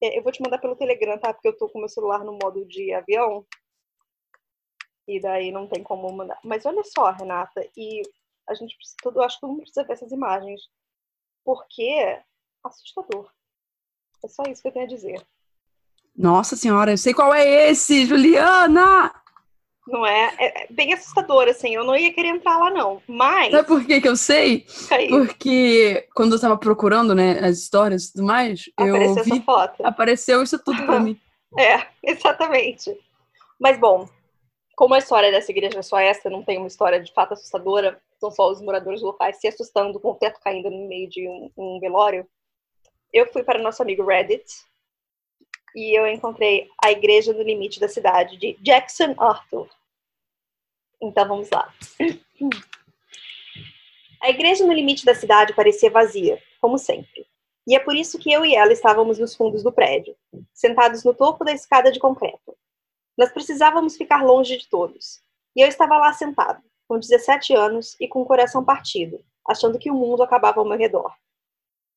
É, 0.03 0.19
eu 0.19 0.21
vou 0.21 0.31
te 0.31 0.41
mandar 0.43 0.59
pelo 0.59 0.75
Telegram, 0.75 1.17
tá? 1.17 1.33
Porque 1.33 1.47
eu 1.47 1.57
tô 1.57 1.69
com 1.69 1.79
meu 1.79 1.87
celular 1.87 2.23
no 2.23 2.37
modo 2.37 2.65
de 2.65 2.93
avião. 2.93 3.45
E 5.07 5.21
daí 5.21 5.51
não 5.53 5.67
tem 5.67 5.81
como 5.81 6.11
mandar. 6.11 6.37
Mas 6.43 6.65
olha 6.65 6.83
só, 6.83 7.09
Renata, 7.11 7.65
e 7.77 8.01
a 8.49 8.53
gente 8.53 8.75
precisa, 8.75 8.97
eu 9.05 9.23
acho 9.23 9.35
que 9.35 9.41
todo 9.41 9.49
mundo 9.51 9.61
precisa 9.61 9.83
ver 9.83 9.93
essas 9.93 10.11
imagens. 10.11 10.61
Porque 11.43 11.83
é 11.83 12.23
assustador. 12.63 13.29
É 14.23 14.27
só 14.27 14.43
isso 14.43 14.61
que 14.61 14.67
eu 14.67 14.71
tenho 14.71 14.85
a 14.85 14.89
dizer. 14.89 15.21
Nossa 16.15 16.55
senhora, 16.55 16.91
eu 16.91 16.97
sei 16.97 17.13
qual 17.13 17.33
é 17.33 17.69
esse, 17.69 18.05
Juliana! 18.05 19.13
Não 19.87 20.05
é? 20.05 20.35
É 20.37 20.67
bem 20.69 20.93
assustador, 20.93 21.47
assim. 21.47 21.73
Eu 21.73 21.85
não 21.85 21.95
ia 21.95 22.13
querer 22.13 22.29
entrar 22.29 22.57
lá, 22.57 22.69
não. 22.69 23.01
Mas. 23.07 23.51
Sabe 23.51 23.67
por 23.67 23.85
que, 23.85 24.01
que 24.01 24.07
eu 24.07 24.17
sei? 24.17 24.65
Aí. 24.91 25.07
Porque 25.07 26.07
quando 26.13 26.33
eu 26.35 26.41
tava 26.41 26.57
procurando, 26.57 27.15
né, 27.15 27.39
as 27.39 27.59
histórias 27.59 28.05
e 28.05 28.13
tudo 28.13 28.25
mais, 28.25 28.69
apareceu 28.75 29.17
eu 29.17 29.23
vi. 29.23 29.31
Essa 29.31 29.41
foto. 29.43 29.85
Apareceu 29.85 30.43
isso 30.43 30.59
tudo 30.59 30.85
pra 30.85 30.99
mim. 30.99 31.17
É, 31.57 31.87
exatamente. 32.03 32.93
Mas, 33.57 33.79
bom, 33.79 34.09
como 34.75 34.93
a 34.93 34.97
história 34.99 35.31
dessa 35.31 35.51
igreja 35.51 35.79
é 35.79 35.83
só 35.83 35.97
essa, 35.97 36.29
não 36.29 36.43
tem 36.43 36.57
uma 36.57 36.67
história 36.67 37.01
de 37.01 37.13
fato 37.13 37.33
assustadora, 37.33 37.99
são 38.19 38.31
só 38.31 38.49
os 38.49 38.61
moradores 38.61 39.01
locais 39.01 39.39
se 39.39 39.47
assustando 39.47 39.99
com 39.99 40.11
o 40.11 40.15
teto 40.15 40.39
caindo 40.41 40.69
no 40.69 40.87
meio 40.87 41.09
de 41.09 41.27
um, 41.27 41.51
um 41.57 41.79
velório, 41.79 42.27
eu 43.13 43.31
fui 43.31 43.43
para 43.43 43.61
nosso 43.61 43.81
amigo 43.81 44.05
Reddit 44.05 44.45
e 45.75 45.97
eu 45.97 46.07
encontrei 46.07 46.69
a 46.83 46.91
igreja 46.91 47.33
no 47.33 47.41
limite 47.41 47.79
da 47.79 47.87
cidade 47.87 48.37
de 48.37 48.57
Jackson 48.61 49.15
Arthur. 49.17 49.69
Então 51.01 51.27
vamos 51.27 51.49
lá. 51.49 51.73
A 54.19 54.31
igreja 54.31 54.65
no 54.65 54.73
limite 54.73 55.05
da 55.05 55.13
cidade 55.13 55.53
parecia 55.53 55.91
vazia, 55.91 56.41
como 56.59 56.79
sempre. 56.79 57.27
E 57.67 57.75
é 57.75 57.79
por 57.79 57.95
isso 57.95 58.17
que 58.17 58.31
eu 58.31 58.43
e 58.43 58.55
ela 58.55 58.73
estávamos 58.73 59.19
nos 59.19 59.35
fundos 59.35 59.61
do 59.61 59.71
prédio, 59.71 60.15
sentados 60.53 61.03
no 61.03 61.13
topo 61.13 61.45
da 61.45 61.51
escada 61.51 61.91
de 61.91 61.99
concreto. 61.99 62.57
Nós 63.15 63.31
precisávamos 63.31 63.95
ficar 63.95 64.23
longe 64.23 64.57
de 64.57 64.67
todos. 64.67 65.21
E 65.55 65.61
eu 65.61 65.67
estava 65.67 65.97
lá 65.97 66.13
sentado, 66.13 66.63
com 66.87 66.99
17 66.99 67.53
anos 67.53 67.95
e 67.99 68.07
com 68.07 68.21
o 68.21 68.25
coração 68.25 68.63
partido, 68.63 69.19
achando 69.45 69.77
que 69.77 69.91
o 69.91 69.95
mundo 69.95 70.23
acabava 70.23 70.59
ao 70.59 70.65
meu 70.65 70.77
redor. 70.77 71.13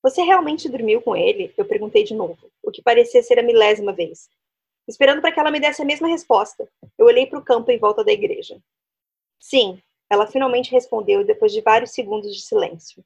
Você 0.03 0.23
realmente 0.23 0.69
dormiu 0.69 1.03
com 1.03 1.15
ele? 1.15 1.53
Eu 1.57 1.65
perguntei 1.65 2.03
de 2.05 2.15
novo, 2.15 2.51
o 2.63 2.71
que 2.71 2.83
parecia 2.83 3.23
ser 3.23 3.39
a 3.39 3.43
milésima 3.43 3.93
vez. 3.93 4.29
Esperando 4.89 5.21
para 5.21 5.31
que 5.31 5.39
ela 5.39 5.51
me 5.51 5.61
desse 5.61 5.83
a 5.83 5.85
mesma 5.85 6.09
resposta, 6.09 6.69
eu 6.99 7.07
olhei 7.07 7.27
para 7.27 7.39
o 7.39 7.45
campo 7.45 7.71
em 7.71 7.79
volta 7.79 8.03
da 8.03 8.13
igreja. 8.13 8.59
Sim, 9.39 9.81
ela 10.09 10.27
finalmente 10.27 10.71
respondeu 10.71 11.25
depois 11.25 11.53
de 11.53 11.61
vários 11.61 11.93
segundos 11.93 12.35
de 12.35 12.43
silêncio. 12.43 13.05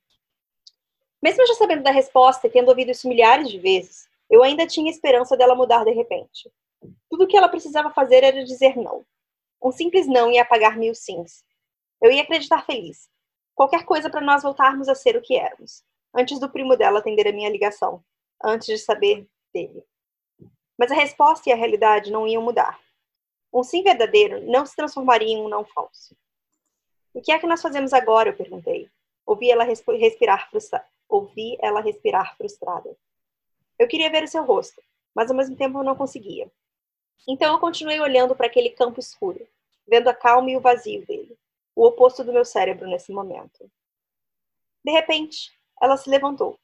Mesmo 1.22 1.46
já 1.46 1.54
sabendo 1.54 1.82
da 1.82 1.90
resposta 1.90 2.46
e 2.46 2.50
tendo 2.50 2.68
ouvido 2.68 2.90
isso 2.90 3.08
milhares 3.08 3.48
de 3.48 3.58
vezes, 3.58 4.08
eu 4.30 4.42
ainda 4.42 4.66
tinha 4.66 4.90
esperança 4.90 5.36
dela 5.36 5.54
mudar 5.54 5.84
de 5.84 5.90
repente. 5.90 6.50
Tudo 7.10 7.24
o 7.24 7.26
que 7.26 7.36
ela 7.36 7.48
precisava 7.48 7.90
fazer 7.90 8.22
era 8.22 8.44
dizer 8.44 8.76
não. 8.76 9.04
Um 9.62 9.72
simples 9.72 10.06
não 10.06 10.30
ia 10.30 10.42
apagar 10.42 10.76
mil 10.76 10.94
sims. 10.94 11.44
Eu 12.04 12.12
ia 12.12 12.20
acreditar 12.20 12.66
feliz. 12.66 13.08
Qualquer 13.54 13.86
coisa 13.86 14.10
para 14.10 14.20
nós 14.20 14.42
voltarmos 14.42 14.90
a 14.90 14.94
ser 14.94 15.16
o 15.16 15.22
que 15.22 15.38
éramos 15.38 15.82
antes 16.14 16.38
do 16.38 16.50
primo 16.50 16.76
dela 16.76 16.98
atender 16.98 17.26
a 17.26 17.32
minha 17.32 17.48
ligação, 17.48 18.04
antes 18.44 18.66
de 18.66 18.76
saber 18.76 19.26
dele. 19.54 19.82
Mas 20.76 20.92
a 20.92 20.94
resposta 20.94 21.48
e 21.48 21.52
a 21.54 21.56
realidade 21.56 22.12
não 22.12 22.28
iam 22.28 22.42
mudar. 22.42 22.78
Um 23.50 23.62
sim 23.62 23.82
verdadeiro 23.82 24.42
não 24.42 24.66
se 24.66 24.76
transformaria 24.76 25.28
em 25.28 25.40
um 25.40 25.48
não 25.48 25.64
falso. 25.64 26.14
O 27.14 27.22
que 27.22 27.32
é 27.32 27.38
que 27.38 27.46
nós 27.46 27.62
fazemos 27.62 27.94
agora? 27.94 28.28
Eu 28.28 28.36
perguntei. 28.36 28.86
Ouvi 29.24 29.50
ela 29.50 29.64
respirar 29.64 30.50
frustrada. 30.50 30.86
Ouvi 31.08 31.56
ela 31.58 31.80
respirar 31.80 32.36
frustrada. 32.36 32.94
Eu 33.78 33.88
queria 33.88 34.10
ver 34.10 34.24
o 34.24 34.28
seu 34.28 34.44
rosto, 34.44 34.82
mas 35.14 35.30
ao 35.30 35.36
mesmo 35.38 35.56
tempo 35.56 35.78
eu 35.78 35.82
não 35.82 35.96
conseguia. 35.96 36.52
Então 37.26 37.54
eu 37.54 37.58
continuei 37.58 37.98
olhando 37.98 38.36
para 38.36 38.46
aquele 38.46 38.68
campo 38.68 39.00
escuro, 39.00 39.48
vendo 39.88 40.08
a 40.08 40.14
calma 40.14 40.50
e 40.50 40.56
o 40.58 40.60
vazio 40.60 41.02
dele, 41.06 41.34
o 41.74 41.86
oposto 41.86 42.22
do 42.22 42.32
meu 42.32 42.44
cérebro 42.44 42.88
nesse 42.88 43.12
momento. 43.12 43.70
De 44.84 44.92
repente, 44.92 45.52
ela 45.80 45.96
se 45.96 46.08
levantou. 46.08 46.58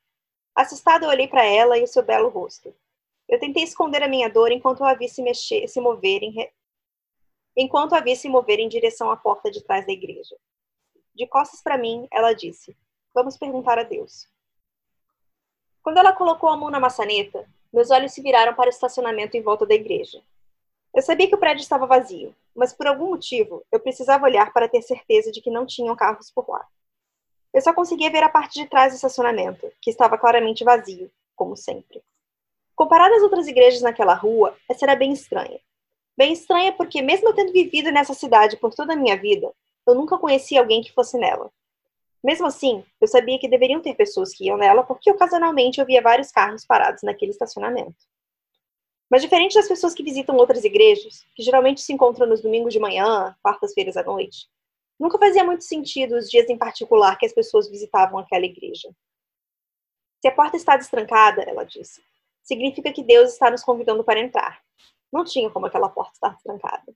Assustada, 0.54 1.06
eu 1.06 1.11
olhei 1.11 1.26
para 1.26 1.44
ela 1.44 1.78
e 1.78 1.82
o 1.82 1.86
seu 1.86 2.02
belo 2.02 2.28
rosto. 2.28 2.74
Eu 3.28 3.38
tentei 3.38 3.62
esconder 3.62 4.02
a 4.02 4.08
minha 4.08 4.28
dor 4.28 4.50
enquanto 4.50 4.84
a 4.84 4.94
vi 4.94 5.08
se 5.08 5.22
mexer, 5.22 5.68
se 5.68 5.80
mover 5.80 6.22
em 6.22 6.30
re... 6.32 6.52
enquanto 7.56 7.94
a 7.94 8.00
vi 8.00 8.16
se 8.16 8.28
mover 8.28 8.58
em 8.58 8.68
direção 8.68 9.11
à 9.11 9.16
porta 9.16 9.50
de 9.50 9.62
trás 9.62 9.86
da 9.86 9.92
igreja. 9.92 10.36
De 11.14 11.26
costas 11.26 11.62
para 11.62 11.78
mim, 11.78 12.06
ela 12.12 12.32
disse: 12.32 12.76
"Vamos 13.14 13.36
perguntar 13.36 13.78
a 13.78 13.84
Deus." 13.84 14.28
Quando 15.82 15.98
ela 15.98 16.12
colocou 16.12 16.48
a 16.50 16.56
mão 16.56 16.70
na 16.70 16.80
maçaneta, 16.80 17.48
meus 17.72 17.90
olhos 17.90 18.12
se 18.12 18.20
viraram 18.20 18.54
para 18.54 18.66
o 18.66 18.70
estacionamento 18.70 19.36
em 19.36 19.42
volta 19.42 19.64
da 19.64 19.74
igreja. 19.74 20.22
Eu 20.92 21.02
sabia 21.02 21.28
que 21.28 21.34
o 21.34 21.38
prédio 21.38 21.62
estava 21.62 21.86
vazio, 21.86 22.34
mas 22.55 22.72
por 22.72 22.86
algum 22.86 23.09
motivo 23.09 23.64
eu 23.70 23.80
precisava 23.80 24.24
olhar 24.24 24.53
para 24.53 24.68
ter 24.68 24.82
certeza 24.82 25.30
de 25.30 25.40
que 25.40 25.51
não 25.51 25.66
tinham 25.66 25.94
carros 25.96 26.30
por 26.30 26.48
lá. 26.48 26.66
Eu 27.53 27.61
só 27.61 27.72
conseguia 27.72 28.11
ver 28.11 28.22
a 28.22 28.28
parte 28.28 28.61
de 28.61 28.68
trás 28.68 28.92
do 28.92 28.96
estacionamento, 28.96 29.70
que 29.80 29.90
estava 29.90 30.16
claramente 30.16 30.64
vazio, 30.64 31.11
como 31.34 31.57
sempre. 31.57 32.03
Comparado 32.76 33.14
às 33.14 33.22
outras 33.22 33.48
igrejas 33.48 33.82
naquela 33.82 34.14
rua, 34.14 34.57
essa 34.68 34.84
era 34.84 34.94
bem 34.94 35.12
estranha. 35.12 35.61
Bem 36.16 36.32
estranha 36.32 36.72
porque, 36.72 37.03
mesmo 37.03 37.28
eu 37.28 37.34
tendo 37.34 37.53
vivido 37.53 37.90
nessa 37.90 38.14
cidade 38.14 38.57
por 38.57 38.74
toda 38.74 38.92
a 38.92 38.96
minha 38.96 39.16
vida, 39.16 39.53
eu 39.86 39.94
nunca 39.94 40.18
conheci 40.18 40.57
alguém 40.57 40.80
que 40.82 40.92
fosse 40.92 41.18
nela. 41.18 41.51
Mesmo 42.22 42.46
assim, 42.46 42.84
eu 43.01 43.09
sabia 43.09 43.38
que 43.38 43.48
deveriam 43.48 43.80
ter 43.80 43.94
pessoas 43.94 44.34
que 44.34 44.44
iam 44.44 44.57
nela 44.57 44.82
porque 44.82 45.11
ocasionalmente 45.11 45.80
eu 45.80 45.86
via 45.86 46.03
vários 46.03 46.30
carros 46.30 46.64
parados 46.64 47.03
naquele 47.03 47.30
estacionamento. 47.30 47.96
Mas 49.11 49.22
diferente 49.22 49.54
das 49.54 49.66
pessoas 49.66 49.92
que 49.92 50.04
visitam 50.04 50.36
outras 50.36 50.64
igrejas, 50.64 51.26
que 51.34 51.42
geralmente 51.42 51.80
se 51.80 51.92
encontram 51.92 52.26
nos 52.26 52.40
domingos 52.40 52.72
de 52.72 52.78
manhã, 52.78 53.34
quartas-feiras 53.42 53.96
à 53.96 54.04
noite, 54.04 54.48
Nunca 55.00 55.18
fazia 55.18 55.42
muito 55.42 55.64
sentido 55.64 56.14
os 56.14 56.28
dias 56.28 56.46
em 56.50 56.58
particular 56.58 57.16
que 57.16 57.24
as 57.24 57.32
pessoas 57.32 57.70
visitavam 57.70 58.18
aquela 58.18 58.44
igreja. 58.44 58.94
Se 60.20 60.28
a 60.28 60.34
porta 60.34 60.58
está 60.58 60.76
destrancada, 60.76 61.40
ela 61.40 61.64
disse, 61.64 62.04
significa 62.42 62.92
que 62.92 63.02
Deus 63.02 63.32
está 63.32 63.50
nos 63.50 63.62
convidando 63.62 64.04
para 64.04 64.20
entrar. 64.20 64.62
Não 65.11 65.24
tinha 65.24 65.48
como 65.48 65.64
aquela 65.64 65.88
porta 65.88 66.12
estar 66.12 66.36
trancada. 66.42 66.94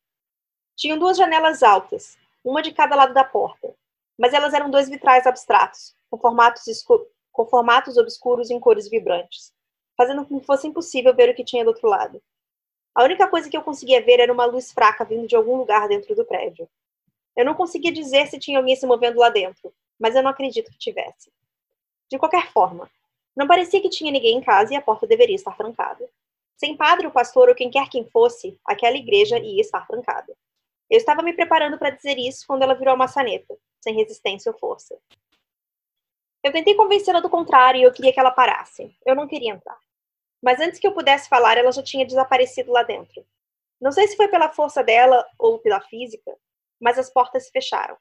Tinham 0.76 0.98
duas 0.98 1.16
janelas 1.16 1.62
altas, 1.62 2.18
uma 2.44 2.60
de 2.60 2.72
cada 2.72 2.94
lado 2.94 3.14
da 3.14 3.24
porta, 3.24 3.74
mas 4.18 4.34
elas 4.34 4.52
eram 4.52 4.70
dois 4.70 4.86
vitrais 4.86 5.26
abstratos, 5.26 5.96
com 6.10 6.18
formatos, 6.18 6.84
com 7.32 7.46
formatos 7.46 7.96
obscuros 7.96 8.50
em 8.50 8.60
cores 8.60 8.86
vibrantes, 8.90 9.50
fazendo 9.96 10.24
com 10.24 10.40
que 10.40 10.46
fosse 10.46 10.66
impossível 10.66 11.14
ver 11.14 11.30
o 11.30 11.34
que 11.34 11.44
tinha 11.44 11.64
do 11.64 11.68
outro 11.68 11.88
lado. 11.88 12.22
A 12.94 13.02
única 13.02 13.26
coisa 13.28 13.50
que 13.50 13.56
eu 13.56 13.62
conseguia 13.62 14.04
ver 14.04 14.20
era 14.20 14.32
uma 14.32 14.44
luz 14.44 14.72
fraca 14.72 15.04
vindo 15.04 15.26
de 15.26 15.34
algum 15.34 15.56
lugar 15.56 15.88
dentro 15.88 16.14
do 16.14 16.24
prédio. 16.24 16.68
Eu 17.36 17.44
não 17.44 17.54
conseguia 17.54 17.92
dizer 17.92 18.26
se 18.28 18.38
tinha 18.38 18.58
alguém 18.58 18.76
se 18.76 18.86
movendo 18.86 19.18
lá 19.18 19.28
dentro, 19.28 19.74
mas 19.98 20.14
eu 20.14 20.22
não 20.22 20.30
acredito 20.30 20.70
que 20.70 20.78
tivesse. 20.78 21.32
De 22.10 22.18
qualquer 22.18 22.52
forma, 22.52 22.88
não 23.36 23.46
parecia 23.46 23.80
que 23.80 23.88
tinha 23.88 24.12
ninguém 24.12 24.38
em 24.38 24.42
casa 24.42 24.72
e 24.72 24.76
a 24.76 24.82
porta 24.82 25.06
deveria 25.06 25.34
estar 25.34 25.56
trancada. 25.56 26.08
Sem 26.56 26.76
padre, 26.76 27.06
o 27.06 27.10
pastor 27.10 27.48
ou 27.48 27.54
quem 27.54 27.70
quer 27.70 27.88
quem 27.88 28.04
fosse, 28.04 28.56
aquela 28.64 28.96
igreja 28.96 29.38
ia 29.38 29.60
estar 29.60 29.86
trancada. 29.86 30.32
Eu 30.88 30.98
estava 30.98 31.22
me 31.22 31.32
preparando 31.32 31.76
para 31.76 31.90
dizer 31.90 32.16
isso 32.16 32.44
quando 32.46 32.62
ela 32.62 32.74
virou 32.74 32.94
a 32.94 32.96
maçaneta, 32.96 33.56
sem 33.80 33.94
resistência 33.94 34.52
ou 34.52 34.58
força. 34.58 34.96
Eu 36.44 36.52
tentei 36.52 36.74
convencê-la 36.74 37.20
do 37.20 37.30
contrário 37.30 37.80
e 37.80 37.82
eu 37.82 37.92
queria 37.92 38.12
que 38.12 38.20
ela 38.20 38.30
parasse. 38.30 38.94
Eu 39.04 39.16
não 39.16 39.26
queria 39.26 39.52
entrar. 39.52 39.78
Mas 40.44 40.60
antes 40.60 40.78
que 40.78 40.86
eu 40.86 40.92
pudesse 40.92 41.26
falar, 41.26 41.56
ela 41.56 41.72
já 41.72 41.82
tinha 41.82 42.04
desaparecido 42.04 42.70
lá 42.70 42.82
dentro. 42.82 43.26
Não 43.80 43.90
sei 43.90 44.06
se 44.06 44.14
foi 44.14 44.28
pela 44.28 44.52
força 44.52 44.84
dela 44.84 45.26
ou 45.38 45.58
pela 45.58 45.80
física, 45.80 46.36
mas 46.78 46.98
as 46.98 47.10
portas 47.10 47.46
se 47.46 47.50
fecharam. 47.50 47.96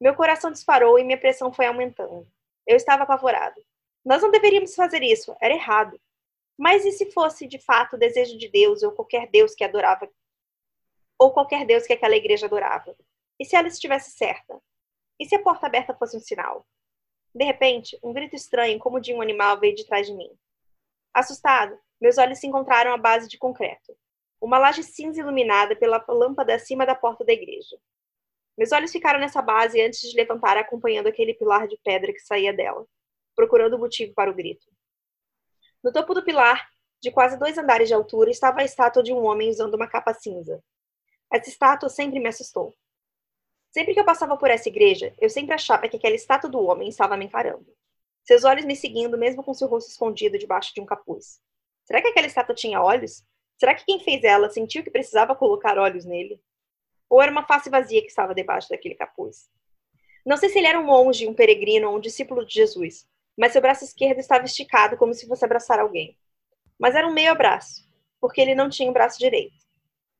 Meu 0.00 0.14
coração 0.14 0.50
disparou 0.50 0.98
e 0.98 1.04
minha 1.04 1.20
pressão 1.20 1.52
foi 1.52 1.66
aumentando. 1.66 2.26
Eu 2.66 2.76
estava 2.76 3.02
apavorado. 3.02 3.62
Nós 4.02 4.22
não 4.22 4.30
deveríamos 4.30 4.74
fazer 4.74 5.02
isso, 5.02 5.36
era 5.38 5.52
errado. 5.52 6.00
Mas 6.58 6.86
e 6.86 6.92
se 6.92 7.10
fosse 7.12 7.46
de 7.46 7.58
fato 7.58 7.96
o 7.96 7.98
desejo 7.98 8.38
de 8.38 8.48
Deus 8.48 8.82
ou 8.82 8.92
qualquer 8.92 9.28
Deus 9.30 9.54
que 9.54 9.62
adorava 9.62 10.10
ou 11.18 11.30
qualquer 11.30 11.66
Deus 11.66 11.86
que 11.86 11.92
aquela 11.92 12.16
igreja 12.16 12.46
adorava? 12.46 12.96
E 13.38 13.44
se 13.44 13.54
ela 13.54 13.68
estivesse 13.68 14.12
certa? 14.12 14.58
E 15.20 15.26
se 15.26 15.34
a 15.34 15.42
porta 15.42 15.66
aberta 15.66 15.94
fosse 15.94 16.16
um 16.16 16.20
sinal? 16.20 16.66
De 17.34 17.44
repente, 17.44 17.98
um 18.02 18.14
grito 18.14 18.34
estranho, 18.34 18.78
como 18.78 18.98
de 18.98 19.12
um 19.12 19.20
animal, 19.20 19.60
veio 19.60 19.74
de 19.74 19.84
trás 19.84 20.06
de 20.06 20.14
mim. 20.14 20.30
Assustado, 21.12 21.78
meus 22.00 22.18
olhos 22.18 22.38
se 22.38 22.46
encontraram 22.46 22.92
à 22.92 22.96
base 22.96 23.28
de 23.28 23.36
concreto. 23.36 23.96
Uma 24.40 24.58
laje 24.58 24.82
cinza 24.82 25.20
iluminada 25.20 25.76
pela 25.76 26.02
lâmpada 26.08 26.54
acima 26.54 26.86
da 26.86 26.94
porta 26.94 27.24
da 27.24 27.32
igreja. 27.32 27.76
Meus 28.56 28.72
olhos 28.72 28.92
ficaram 28.92 29.18
nessa 29.18 29.42
base 29.42 29.80
antes 29.80 30.00
de 30.00 30.16
levantar, 30.16 30.56
acompanhando 30.56 31.08
aquele 31.08 31.34
pilar 31.34 31.66
de 31.66 31.78
pedra 31.84 32.12
que 32.12 32.20
saía 32.20 32.52
dela, 32.52 32.86
procurando 33.34 33.74
o 33.74 33.78
motivo 33.78 34.14
para 34.14 34.30
o 34.30 34.34
grito. 34.34 34.66
No 35.82 35.92
topo 35.92 36.14
do 36.14 36.24
pilar, 36.24 36.68
de 37.02 37.10
quase 37.10 37.38
dois 37.38 37.56
andares 37.56 37.88
de 37.88 37.94
altura, 37.94 38.30
estava 38.30 38.60
a 38.60 38.64
estátua 38.64 39.02
de 39.02 39.12
um 39.12 39.24
homem 39.24 39.48
usando 39.48 39.74
uma 39.74 39.88
capa 39.88 40.12
cinza. 40.14 40.62
Essa 41.32 41.48
estátua 41.48 41.88
sempre 41.88 42.20
me 42.20 42.28
assustou. 42.28 42.74
Sempre 43.70 43.94
que 43.94 44.00
eu 44.00 44.04
passava 44.04 44.36
por 44.36 44.50
essa 44.50 44.68
igreja, 44.68 45.14
eu 45.18 45.30
sempre 45.30 45.54
achava 45.54 45.88
que 45.88 45.96
aquela 45.96 46.14
estátua 46.14 46.50
do 46.50 46.60
homem 46.60 46.88
estava 46.88 47.16
me 47.16 47.24
encarando. 47.24 47.66
Seus 48.24 48.44
olhos 48.44 48.64
me 48.64 48.76
seguindo, 48.76 49.18
mesmo 49.18 49.42
com 49.42 49.54
seu 49.54 49.68
rosto 49.68 49.90
escondido 49.90 50.38
debaixo 50.38 50.72
de 50.74 50.80
um 50.80 50.86
capuz. 50.86 51.40
Será 51.84 52.00
que 52.00 52.08
aquela 52.08 52.26
estátua 52.26 52.54
tinha 52.54 52.80
olhos? 52.80 53.24
Será 53.58 53.74
que 53.74 53.84
quem 53.84 54.00
fez 54.00 54.24
ela 54.24 54.48
sentiu 54.48 54.82
que 54.82 54.90
precisava 54.90 55.34
colocar 55.34 55.78
olhos 55.78 56.04
nele? 56.04 56.40
Ou 57.08 57.20
era 57.20 57.32
uma 57.32 57.46
face 57.46 57.68
vazia 57.68 58.00
que 58.00 58.08
estava 58.08 58.34
debaixo 58.34 58.68
daquele 58.68 58.94
capuz? 58.94 59.50
Não 60.24 60.36
sei 60.36 60.48
se 60.48 60.58
ele 60.58 60.66
era 60.66 60.78
um 60.78 60.84
monge, 60.84 61.26
um 61.26 61.34
peregrino 61.34 61.88
ou 61.88 61.96
um 61.96 62.00
discípulo 62.00 62.46
de 62.46 62.54
Jesus, 62.54 63.06
mas 63.36 63.52
seu 63.52 63.60
braço 63.60 63.84
esquerdo 63.84 64.18
estava 64.18 64.44
esticado 64.44 64.96
como 64.96 65.14
se 65.14 65.26
fosse 65.26 65.44
abraçar 65.44 65.78
alguém. 65.78 66.16
Mas 66.78 66.94
era 66.94 67.06
um 67.06 67.12
meio 67.12 67.32
abraço, 67.32 67.88
porque 68.20 68.40
ele 68.40 68.54
não 68.54 68.68
tinha 68.68 68.88
o 68.88 68.90
um 68.90 68.94
braço 68.94 69.18
direito. 69.18 69.56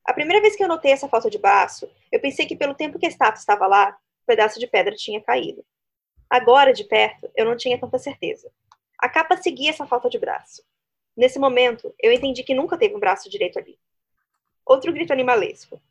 A 0.05 0.12
primeira 0.12 0.40
vez 0.40 0.57
que 0.57 0.64
eu 0.64 0.68
notei 0.68 0.92
essa 0.92 1.09
falta 1.09 1.30
de 1.30 1.38
braço, 1.38 1.88
eu 2.11 2.20
pensei 2.20 2.46
que 2.46 2.57
pelo 2.57 2.74
tempo 2.74 2.98
que 2.98 3.07
a 3.07 3.09
estátua 3.09 3.38
estava 3.38 3.66
lá, 3.66 3.96
um 4.22 4.26
pedaço 4.26 4.59
de 4.59 4.66
pedra 4.66 4.94
tinha 4.94 5.20
caído. 5.22 5.64
Agora, 6.30 6.72
de 6.72 6.84
perto, 6.84 7.28
eu 7.34 7.44
não 7.44 7.56
tinha 7.56 7.76
tanta 7.76 7.98
certeza. 7.98 8.52
A 8.96 9.08
capa 9.08 9.36
seguia 9.36 9.70
essa 9.70 9.84
falta 9.84 10.08
de 10.08 10.16
braço. 10.16 10.62
Nesse 11.16 11.40
momento, 11.40 11.92
eu 11.98 12.12
entendi 12.12 12.44
que 12.44 12.54
nunca 12.54 12.78
teve 12.78 12.94
um 12.94 13.00
braço 13.00 13.28
direito 13.28 13.58
ali. 13.58 13.76
Outro 14.64 14.92
grito 14.92 15.12
animalesco. 15.12 15.82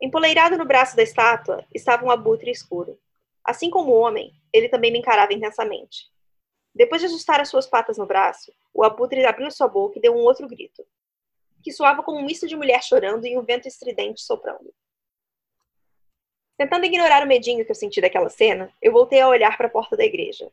Empoleirado 0.00 0.56
no 0.56 0.64
braço 0.64 0.94
da 0.94 1.02
estátua 1.02 1.66
estava 1.74 2.04
um 2.04 2.10
abutre 2.10 2.52
escuro. 2.52 2.96
Assim 3.42 3.68
como 3.68 3.90
o 3.90 3.98
homem, 3.98 4.32
ele 4.52 4.68
também 4.68 4.92
me 4.92 5.00
encarava 5.00 5.32
intensamente. 5.32 6.08
Depois 6.72 7.00
de 7.00 7.08
ajustar 7.08 7.40
as 7.40 7.48
suas 7.48 7.66
patas 7.66 7.98
no 7.98 8.06
braço, 8.06 8.52
o 8.72 8.84
abutre 8.84 9.24
abriu 9.26 9.50
sua 9.50 9.66
boca 9.66 9.98
e 9.98 10.02
deu 10.02 10.14
um 10.14 10.22
outro 10.22 10.46
grito, 10.46 10.86
que 11.62 11.72
soava 11.72 12.02
como 12.02 12.18
um 12.18 12.24
misto 12.24 12.46
de 12.46 12.54
mulher 12.54 12.82
chorando 12.82 13.26
e 13.26 13.36
um 13.36 13.42
vento 13.42 13.66
estridente 13.66 14.20
soprando. 14.22 14.72
Tentando 16.56 16.86
ignorar 16.86 17.22
o 17.22 17.26
medinho 17.26 17.64
que 17.64 17.70
eu 17.70 17.74
senti 17.74 18.00
daquela 18.00 18.28
cena, 18.28 18.72
eu 18.80 18.92
voltei 18.92 19.20
a 19.20 19.28
olhar 19.28 19.56
para 19.56 19.66
a 19.66 19.70
porta 19.70 19.96
da 19.96 20.04
igreja. 20.04 20.50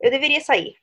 Eu 0.00 0.10
deveria 0.10 0.40
sair. 0.40 0.76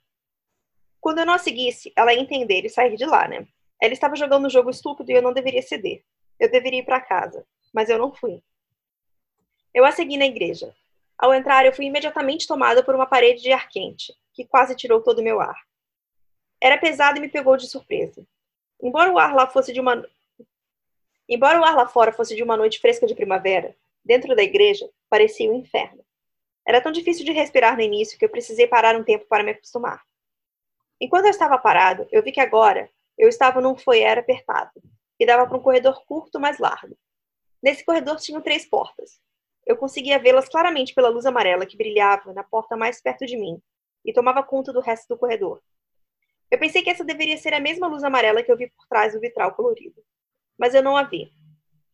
Quando 0.99 1.20
eu 1.20 1.26
não 1.26 1.36
a 1.36 1.38
seguisse, 1.38 1.93
ela 1.95 2.13
ia 2.13 2.20
entender 2.20 2.66
e 2.66 2.70
sair 2.70 2.95
de 2.95 3.05
lá, 3.05 3.28
né? 3.28 3.47
Ela 3.80 3.93
estava 3.93 4.16
jogando 4.16 4.47
um 4.47 4.49
jogo 4.49 4.72
estúpido 4.72 5.11
e 5.11 5.13
eu 5.13 5.22
não 5.22 5.34
deveria 5.34 5.61
ceder. 5.61 6.03
Eu 6.39 6.49
deveria 6.49 6.80
ir 6.80 6.86
para 6.86 6.99
casa, 6.99 7.45
mas 7.72 7.89
eu 7.89 7.99
não 7.99 8.11
fui. 8.11 8.41
Eu 9.74 9.86
a 9.86 9.91
segui 9.91 10.18
na 10.18 10.26
igreja. 10.26 10.74
Ao 11.18 11.34
entrar, 11.34 11.66
eu 11.66 11.74
fui 11.74 11.86
imediatamente 11.86 12.47
tomada 12.47 12.84
por 12.84 12.95
uma 12.95 13.05
parede 13.05 13.41
de 13.41 13.51
ar 13.51 13.70
quente, 13.70 14.13
que 14.34 14.45
quase 14.45 14.76
tirou 14.76 15.01
todo 15.01 15.20
o 15.20 15.24
meu 15.24 15.39
ar. 15.39 15.55
Era 16.59 16.78
pesado 16.78 17.18
e 17.20 17.22
me 17.22 17.30
pegou 17.30 17.55
de 17.55 17.68
surpresa. 17.68 18.26
Embora 18.82 19.11
o 19.11 19.20
ar 19.20 19.34
lá 19.34 19.47
fosse 19.47 19.72
de 19.72 19.80
uma 19.80 20.03
Embora 21.28 21.59
o 21.59 21.63
ar 21.63 21.76
lá 21.76 21.88
fora 21.88 22.11
fosse 22.11 22.36
de 22.36 22.43
uma 22.43 22.55
noite 22.55 22.80
fresca 22.80 23.07
de 23.07 23.16
primavera, 23.16 23.76
dentro 24.06 24.36
da 24.36 24.43
igreja 24.43 24.89
parecia 25.10 25.51
um 25.51 25.56
inferno. 25.56 26.06
Era 26.66 26.80
tão 26.80 26.91
difícil 26.91 27.26
de 27.26 27.32
respirar 27.32 27.76
no 27.76 27.82
início 27.82 28.18
que 28.18 28.26
eu 28.26 28.30
precisei 28.30 28.68
parar 28.68 28.95
um 28.95 29.03
tempo 29.03 29.26
para 29.28 29.43
me 29.43 29.51
acostumar. 29.51 30.03
Enquanto 31.01 31.26
eu 31.26 31.32
estava 31.32 31.58
parado, 31.58 32.08
eu 32.12 32.24
vi 32.24 32.32
que 32.32 32.39
agora 32.39 32.89
eu 33.18 33.28
estava 33.28 33.60
num 33.60 33.76
foyer 33.76 34.18
apertado, 34.18 34.72
que 35.18 35.26
dava 35.26 35.47
para 35.47 35.58
um 35.58 35.62
corredor 35.62 36.06
curto, 36.06 36.39
mas 36.39 36.60
largo. 36.60 36.97
Nesse 37.62 37.84
corredor 37.84 38.18
tinham 38.18 38.41
três 38.41 38.66
portas, 38.66 39.20
eu 39.66 39.76
conseguia 39.76 40.20
vê-las 40.20 40.47
claramente 40.47 40.93
pela 40.93 41.10
luz 41.10 41.26
amarela 41.26 41.66
que 41.66 41.76
brilhava 41.76 42.32
na 42.34 42.43
porta 42.43 42.78
mais 42.78 43.01
perto 43.01 43.26
de 43.26 43.36
mim 43.36 43.60
e 44.06 44.14
tomava 44.14 44.43
conta 44.43 44.72
do 44.72 44.80
resto 44.80 45.08
do 45.08 45.18
corredor. 45.18 45.60
Eu 46.51 46.60
pensei 46.60 46.84
que 46.84 46.89
essa 46.89 47.03
deveria 47.03 47.38
ser 47.38 47.53
a 47.53 47.60
mesma 47.60 47.88
luz 47.88 48.03
amarela 48.03 48.43
que 48.43 48.51
eu 48.51 48.58
vi 48.58 48.70
por 48.70 48.86
trás 48.88 49.14
do 49.14 49.20
vitral 49.20 49.56
colorido. 49.56 50.03
Mas 50.58 50.76
eu 50.76 50.84
não 50.84 50.95
a 50.95 51.03
vi. 51.03 51.32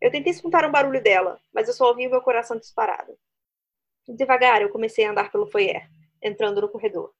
Eu 0.01 0.09
tentei 0.09 0.31
escutar 0.31 0.65
um 0.65 0.71
barulho 0.71 1.01
dela, 1.01 1.39
mas 1.53 1.67
eu 1.67 1.75
só 1.75 1.87
ouvi 1.87 2.07
o 2.07 2.09
meu 2.09 2.21
coração 2.21 2.57
disparado. 2.57 3.15
Devagar, 4.07 4.63
eu 4.63 4.69
comecei 4.71 5.05
a 5.05 5.11
andar 5.11 5.31
pelo 5.31 5.45
foyer, 5.45 5.87
entrando 6.19 6.59
no 6.59 6.67
corredor. 6.67 7.13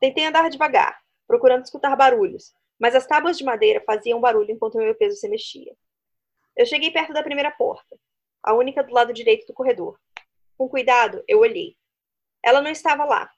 Tentei 0.00 0.24
andar 0.24 0.48
devagar, 0.48 0.98
procurando 1.26 1.64
escutar 1.64 1.94
barulhos, 1.94 2.54
mas 2.78 2.94
as 2.94 3.06
tábuas 3.06 3.36
de 3.36 3.44
madeira 3.44 3.82
faziam 3.84 4.22
barulho 4.22 4.50
enquanto 4.50 4.78
meu 4.78 4.94
peso 4.94 5.16
se 5.16 5.28
mexia. 5.28 5.76
Eu 6.56 6.64
cheguei 6.64 6.90
perto 6.90 7.12
da 7.12 7.22
primeira 7.22 7.50
porta, 7.50 7.94
a 8.42 8.54
única 8.54 8.82
do 8.82 8.94
lado 8.94 9.12
direito 9.12 9.46
do 9.46 9.52
corredor. 9.52 10.00
Com 10.56 10.66
cuidado, 10.66 11.22
eu 11.28 11.40
olhei. 11.40 11.76
Ela 12.42 12.62
não 12.62 12.70
estava 12.70 13.04
lá, 13.04 13.30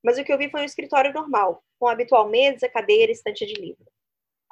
mas 0.00 0.16
o 0.16 0.22
que 0.22 0.32
eu 0.32 0.38
vi 0.38 0.48
foi 0.48 0.60
um 0.60 0.64
escritório 0.64 1.12
normal, 1.12 1.64
com 1.76 1.88
a 1.88 1.92
habitual 1.92 2.28
mesa, 2.28 2.68
cadeira 2.68 3.10
e 3.10 3.14
estante 3.14 3.44
de 3.44 3.54
livro. 3.54 3.84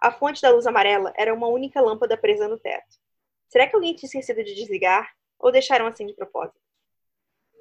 A 0.03 0.11
fonte 0.11 0.43
da 0.43 0.51
luz 0.51 0.67
amarela 0.67 1.13
era 1.17 1.33
uma 1.33 1.47
única 1.47 1.81
lâmpada 1.81 2.17
presa 2.17 2.49
no 2.49 2.59
teto. 2.59 3.06
Será 3.49 3.69
que 3.69 3.75
alguém 3.75 3.95
tinha 3.95 4.09
esquecido 4.09 4.43
de 4.43 4.55
desligar 4.55 5.15
ou 5.39 5.53
deixaram 5.53 5.87
assim 5.87 6.07
de 6.07 6.15
propósito? 6.15 6.61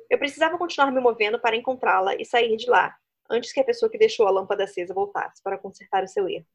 Eu 0.10 0.18
precisava 0.18 0.58
continuar 0.58 0.92
me 0.92 1.00
movendo 1.00 1.40
para 1.40 1.56
encontrá-la 1.56 2.16
e 2.16 2.26
sair 2.26 2.56
de 2.58 2.70
lá, 2.70 2.96
antes 3.30 3.52
que 3.52 3.60
a 3.60 3.64
pessoa 3.64 3.90
que 3.90 3.98
deixou 3.98 4.28
a 4.28 4.32
lâmpada 4.32 4.64
acesa 4.64 4.94
voltasse 4.94 5.42
para 5.42 5.58
consertar 5.58 6.04
o 6.04 6.08
seu 6.08 6.28
erro. 6.30 6.46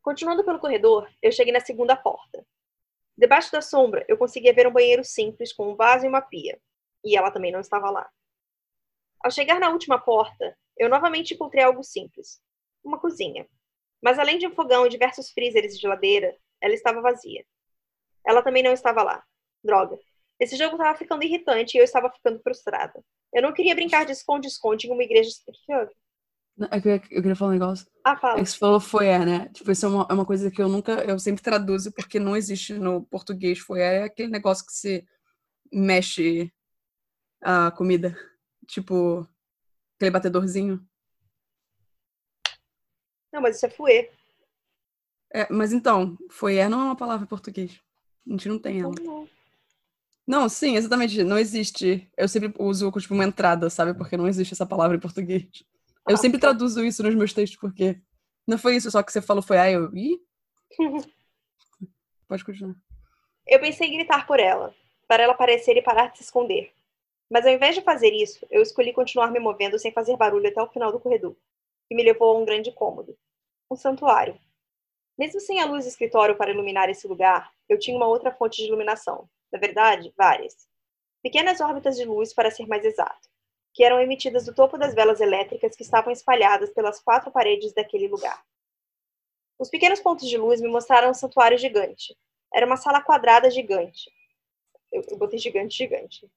Continuando 0.00 0.44
pelo 0.44 0.60
corredor, 0.60 1.10
eu 1.20 1.32
cheguei 1.32 1.52
na 1.52 1.60
segunda 1.60 1.96
porta. 1.96 2.46
Debaixo 3.16 3.50
da 3.50 3.60
sombra, 3.60 4.04
eu 4.08 4.16
conseguia 4.16 4.54
ver 4.54 4.66
um 4.66 4.72
banheiro 4.72 5.04
simples 5.04 5.52
com 5.52 5.72
um 5.72 5.76
vaso 5.76 6.06
e 6.06 6.08
uma 6.08 6.22
pia. 6.22 6.60
E 7.04 7.16
ela 7.16 7.30
também 7.30 7.50
não 7.50 7.60
estava 7.60 7.90
lá. 7.90 8.08
Ao 9.20 9.30
chegar 9.30 9.58
na 9.58 9.70
última 9.70 9.98
porta, 9.98 10.56
eu 10.76 10.88
novamente 10.88 11.34
encontrei 11.34 11.64
algo 11.64 11.82
simples. 11.82 12.40
Uma 12.82 12.98
cozinha. 12.98 13.48
Mas 14.00 14.18
além 14.18 14.38
de 14.38 14.46
um 14.46 14.54
fogão 14.54 14.86
e 14.86 14.88
diversos 14.88 15.30
freezers 15.30 15.74
e 15.74 15.78
geladeira, 15.78 16.36
ela 16.60 16.74
estava 16.74 17.00
vazia. 17.00 17.44
Ela 18.28 18.42
também 18.42 18.62
não 18.62 18.72
estava 18.72 19.02
lá. 19.02 19.24
Droga. 19.64 19.98
Esse 20.38 20.54
jogo 20.54 20.76
estava 20.76 20.96
ficando 20.96 21.24
irritante 21.24 21.76
e 21.76 21.80
eu 21.80 21.84
estava 21.84 22.10
ficando 22.10 22.38
frustrada. 22.42 23.02
Eu 23.32 23.40
não 23.40 23.54
queria 23.54 23.74
brincar 23.74 24.04
de 24.04 24.12
esconde-esconde 24.12 24.86
em 24.86 24.92
uma 24.92 25.02
igreja. 25.02 25.30
O 25.46 25.52
que 25.52 25.74
houve? 25.74 25.92
Eu 26.58 26.68
queria, 26.68 26.94
eu 27.10 27.22
queria 27.22 27.34
falar 27.34 27.52
um 27.52 27.54
negócio. 27.54 27.86
Ah, 28.04 28.16
fala. 28.18 28.38
É 28.38 28.42
que 28.42 28.50
você 28.50 28.58
falou 28.58 28.80
foyer, 28.80 29.24
né? 29.24 29.48
Tipo, 29.48 29.72
isso 29.72 29.86
é 29.86 29.88
uma, 29.88 30.06
é 30.10 30.12
uma 30.12 30.26
coisa 30.26 30.50
que 30.50 30.60
eu 30.60 30.68
nunca, 30.68 30.92
eu 31.04 31.18
sempre 31.18 31.42
traduzo, 31.42 31.90
porque 31.90 32.20
não 32.20 32.36
existe 32.36 32.74
no 32.74 33.02
português 33.06 33.60
foyer. 33.60 34.02
É 34.02 34.02
aquele 34.02 34.30
negócio 34.30 34.66
que 34.66 34.72
se 34.72 35.08
mexe 35.72 36.52
a 37.40 37.70
comida. 37.70 38.14
Tipo, 38.66 39.26
aquele 39.96 40.10
batedorzinho. 40.10 40.86
Não, 43.32 43.40
mas 43.40 43.56
isso 43.56 43.64
é 43.64 43.70
fouet. 43.70 44.10
É, 45.32 45.50
mas 45.50 45.72
então, 45.72 46.18
foyer 46.30 46.68
não 46.68 46.80
é 46.80 46.84
uma 46.84 46.96
palavra 46.96 47.24
em 47.24 47.28
português. 47.28 47.80
A 48.26 48.30
gente 48.30 48.48
não 48.48 48.58
tem 48.58 48.80
ela. 48.80 48.94
Não. 49.00 49.28
Não, 50.26 50.48
sim, 50.48 50.76
exatamente. 50.76 51.22
Não 51.24 51.38
existe. 51.38 52.06
Eu 52.16 52.28
sempre 52.28 52.52
uso 52.58 52.90
tipo 52.92 53.14
uma 53.14 53.24
entrada, 53.24 53.70
sabe? 53.70 53.94
Porque 53.94 54.16
não 54.16 54.28
existe 54.28 54.52
essa 54.52 54.66
palavra 54.66 54.96
em 54.96 55.00
português. 55.00 55.46
Eu 56.06 56.14
Ah, 56.14 56.18
sempre 56.18 56.38
tá. 56.38 56.48
traduzo 56.48 56.84
isso 56.84 57.02
nos 57.02 57.14
meus 57.14 57.32
textos, 57.32 57.58
porque 57.58 58.00
não 58.46 58.58
foi 58.58 58.76
isso 58.76 58.90
só 58.90 59.02
que 59.02 59.12
você 59.12 59.22
falou, 59.22 59.42
foi, 59.42 59.58
ah, 59.58 59.70
eu. 59.70 59.94
Ih? 59.94 60.18
Pode 62.28 62.44
continuar. 62.44 62.74
Eu 63.46 63.60
pensei 63.60 63.88
em 63.88 63.96
gritar 63.96 64.26
por 64.26 64.38
ela, 64.38 64.74
para 65.06 65.22
ela 65.22 65.32
aparecer 65.32 65.76
e 65.76 65.82
parar 65.82 66.08
de 66.12 66.18
se 66.18 66.24
esconder. 66.24 66.72
Mas 67.30 67.46
ao 67.46 67.52
invés 67.52 67.74
de 67.74 67.82
fazer 67.82 68.10
isso, 68.12 68.46
eu 68.50 68.60
escolhi 68.62 68.92
continuar 68.92 69.30
me 69.30 69.38
movendo 69.38 69.78
sem 69.78 69.92
fazer 69.92 70.16
barulho 70.16 70.48
até 70.48 70.60
o 70.62 70.68
final 70.68 70.92
do 70.92 71.00
corredor, 71.00 71.34
que 71.88 71.94
me 71.94 72.02
levou 72.02 72.36
a 72.36 72.40
um 72.40 72.44
grande 72.44 72.72
cômodo 72.72 73.16
um 73.70 73.76
santuário. 73.76 74.38
Mesmo 75.18 75.40
sem 75.40 75.60
a 75.60 75.66
luz 75.66 75.84
do 75.84 75.88
escritório 75.88 76.36
para 76.36 76.50
iluminar 76.50 76.88
esse 76.88 77.08
lugar, 77.08 77.52
eu 77.68 77.78
tinha 77.78 77.96
uma 77.96 78.06
outra 78.06 78.32
fonte 78.32 78.58
de 78.58 78.68
iluminação. 78.68 79.28
Na 79.52 79.58
verdade, 79.58 80.14
várias. 80.16 80.68
Pequenas 81.22 81.60
órbitas 81.60 81.96
de 81.96 82.04
luz, 82.04 82.32
para 82.32 82.50
ser 82.50 82.66
mais 82.68 82.84
exato, 82.84 83.28
que 83.74 83.82
eram 83.82 84.00
emitidas 84.00 84.44
do 84.46 84.54
topo 84.54 84.78
das 84.78 84.94
velas 84.94 85.20
elétricas 85.20 85.74
que 85.74 85.82
estavam 85.82 86.12
espalhadas 86.12 86.70
pelas 86.70 87.00
quatro 87.00 87.32
paredes 87.32 87.72
daquele 87.72 88.06
lugar. 88.06 88.44
Os 89.58 89.68
pequenos 89.68 90.00
pontos 90.00 90.28
de 90.28 90.38
luz 90.38 90.60
me 90.60 90.68
mostraram 90.68 91.10
um 91.10 91.14
santuário 91.14 91.58
gigante. 91.58 92.16
Era 92.54 92.64
uma 92.64 92.76
sala 92.76 93.02
quadrada 93.02 93.50
gigante. 93.50 94.10
Eu, 94.92 95.02
eu 95.08 95.16
botei 95.18 95.38
gigante, 95.38 95.76
gigante. 95.76 96.30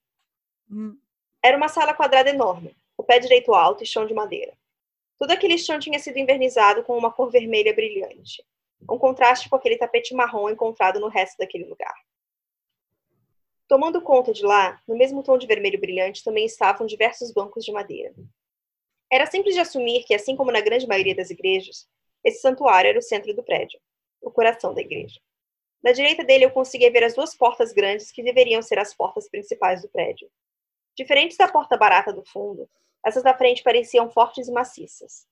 Hum, 0.70 0.98
Era 1.44 1.56
uma 1.56 1.68
sala 1.68 1.94
quadrada 1.94 2.32
enorme, 2.32 2.76
o 2.98 3.04
pé 3.04 3.20
direito 3.20 3.54
alto 3.54 3.84
e 3.84 3.88
chão 3.88 4.08
de 4.08 4.14
madeira. 4.14 4.58
Todo 5.20 5.32
aquele 5.32 5.58
chão 5.58 5.80
tinha 5.80 6.00
sido 6.00 6.18
envernizado 6.18 6.84
com 6.84 6.98
uma 6.98 7.12
cor 7.12 7.30
vermelha 7.30 7.74
brilhante, 7.74 8.44
um 8.90 8.98
contraste 8.98 9.50
com 9.50 9.56
aquele 9.56 9.78
tapete 9.78 10.14
marrom 10.14 10.50
encontrado 10.50 11.00
no 11.00 11.08
resto 11.08 11.38
daquele 11.38 11.66
lugar. 11.66 11.94
Tomando 13.68 14.02
conta 14.02 14.34
de 14.34 14.44
lá, 14.44 14.82
no 14.88 14.98
mesmo 14.98 15.24
tom 15.24 15.38
de 15.38 15.48
vermelho 15.48 15.80
brilhante, 15.80 16.24
também 16.24 16.46
estavam 16.46 16.86
diversos 16.86 17.32
bancos 17.32 17.64
de 17.64 17.72
madeira. 17.72 18.14
Era 19.10 19.26
simples 19.26 19.56
de 19.56 19.62
assumir 19.62 20.04
que, 20.04 20.14
assim 20.14 20.36
como 20.36 20.52
na 20.52 20.62
grande 20.62 20.88
maioria 20.88 21.16
das 21.16 21.30
igrejas, 21.30 21.88
esse 22.24 22.42
santuário 22.42 22.90
era 22.90 23.00
o 23.00 23.02
centro 23.02 23.34
do 23.34 23.44
prédio, 23.44 23.80
o 24.22 24.30
coração 24.30 24.74
da 24.74 24.82
igreja. 24.82 25.20
Na 25.84 25.92
direita 25.92 26.24
dele, 26.24 26.46
eu 26.46 26.52
conseguia 26.52 26.92
ver 26.92 27.04
as 27.04 27.16
duas 27.16 27.36
portas 27.36 27.74
grandes 27.74 28.12
que 28.12 28.22
deveriam 28.22 28.62
ser 28.62 28.78
as 28.78 28.94
portas 28.94 29.30
principais 29.30 29.82
do 29.82 29.90
prédio. 29.90 30.30
Diferentes 30.96 31.38
da 31.38 31.48
porta 31.48 31.78
barata 31.78 32.14
do 32.14 32.24
fundo, 32.24 32.70
essas 33.06 33.24
da 33.24 33.34
frente 33.34 33.64
pareciam 33.64 34.10
fortes 34.12 34.48
e 34.48 34.52
maciças. 34.52 35.26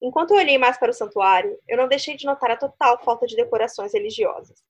Enquanto 0.00 0.30
eu 0.30 0.36
olhei 0.36 0.58
mais 0.58 0.78
para 0.78 0.90
o 0.90 0.94
santuário, 0.94 1.58
eu 1.66 1.76
não 1.76 1.88
deixei 1.88 2.16
de 2.16 2.24
notar 2.24 2.50
a 2.50 2.56
total 2.56 3.02
falta 3.02 3.26
de 3.26 3.34
decorações 3.34 3.92
religiosas. 3.92 4.62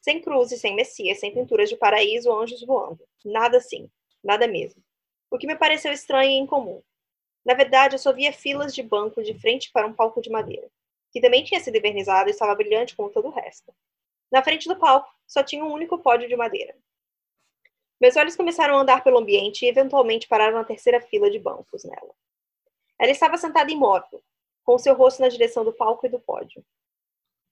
Sem 0.00 0.20
cruzes, 0.20 0.60
sem 0.60 0.74
messias, 0.74 1.20
sem 1.20 1.32
pinturas 1.32 1.68
de 1.68 1.76
paraíso 1.76 2.30
ou 2.30 2.40
anjos 2.40 2.62
voando. 2.64 3.06
Nada 3.24 3.58
assim. 3.58 3.90
Nada 4.22 4.46
mesmo. 4.46 4.82
O 5.30 5.38
que 5.38 5.46
me 5.46 5.56
pareceu 5.56 5.92
estranho 5.92 6.30
e 6.30 6.38
incomum. 6.38 6.82
Na 7.44 7.54
verdade, 7.54 7.94
eu 7.94 7.98
só 7.98 8.12
via 8.12 8.32
filas 8.32 8.74
de 8.74 8.82
bancos 8.82 9.26
de 9.26 9.34
frente 9.38 9.70
para 9.70 9.86
um 9.86 9.92
palco 9.92 10.20
de 10.22 10.30
madeira. 10.30 10.70
que 11.12 11.20
também 11.20 11.44
tinha 11.44 11.60
sido 11.60 11.76
invernizado 11.76 12.28
e 12.28 12.32
estava 12.32 12.54
brilhante 12.56 12.96
como 12.96 13.08
todo 13.08 13.28
o 13.28 13.30
resto. 13.30 13.72
Na 14.32 14.42
frente 14.42 14.68
do 14.68 14.76
palco, 14.76 15.08
só 15.26 15.44
tinha 15.44 15.64
um 15.64 15.72
único 15.72 15.96
pódio 15.98 16.28
de 16.28 16.34
madeira. 16.34 16.76
Meus 18.00 18.16
olhos 18.16 18.34
começaram 18.34 18.76
a 18.76 18.80
andar 18.80 19.04
pelo 19.04 19.18
ambiente 19.18 19.64
e 19.64 19.68
eventualmente 19.68 20.26
pararam 20.26 20.58
na 20.58 20.64
terceira 20.64 21.00
fila 21.00 21.30
de 21.30 21.38
bancos 21.38 21.84
nela. 21.84 22.12
Ela 22.98 23.12
estava 23.12 23.36
sentada 23.36 23.70
imóvel, 23.70 24.20
com 24.64 24.78
seu 24.78 24.94
rosto 24.94 25.20
na 25.20 25.28
direção 25.28 25.64
do 25.64 25.72
palco 25.72 26.06
e 26.06 26.08
do 26.08 26.18
pódio. 26.18 26.64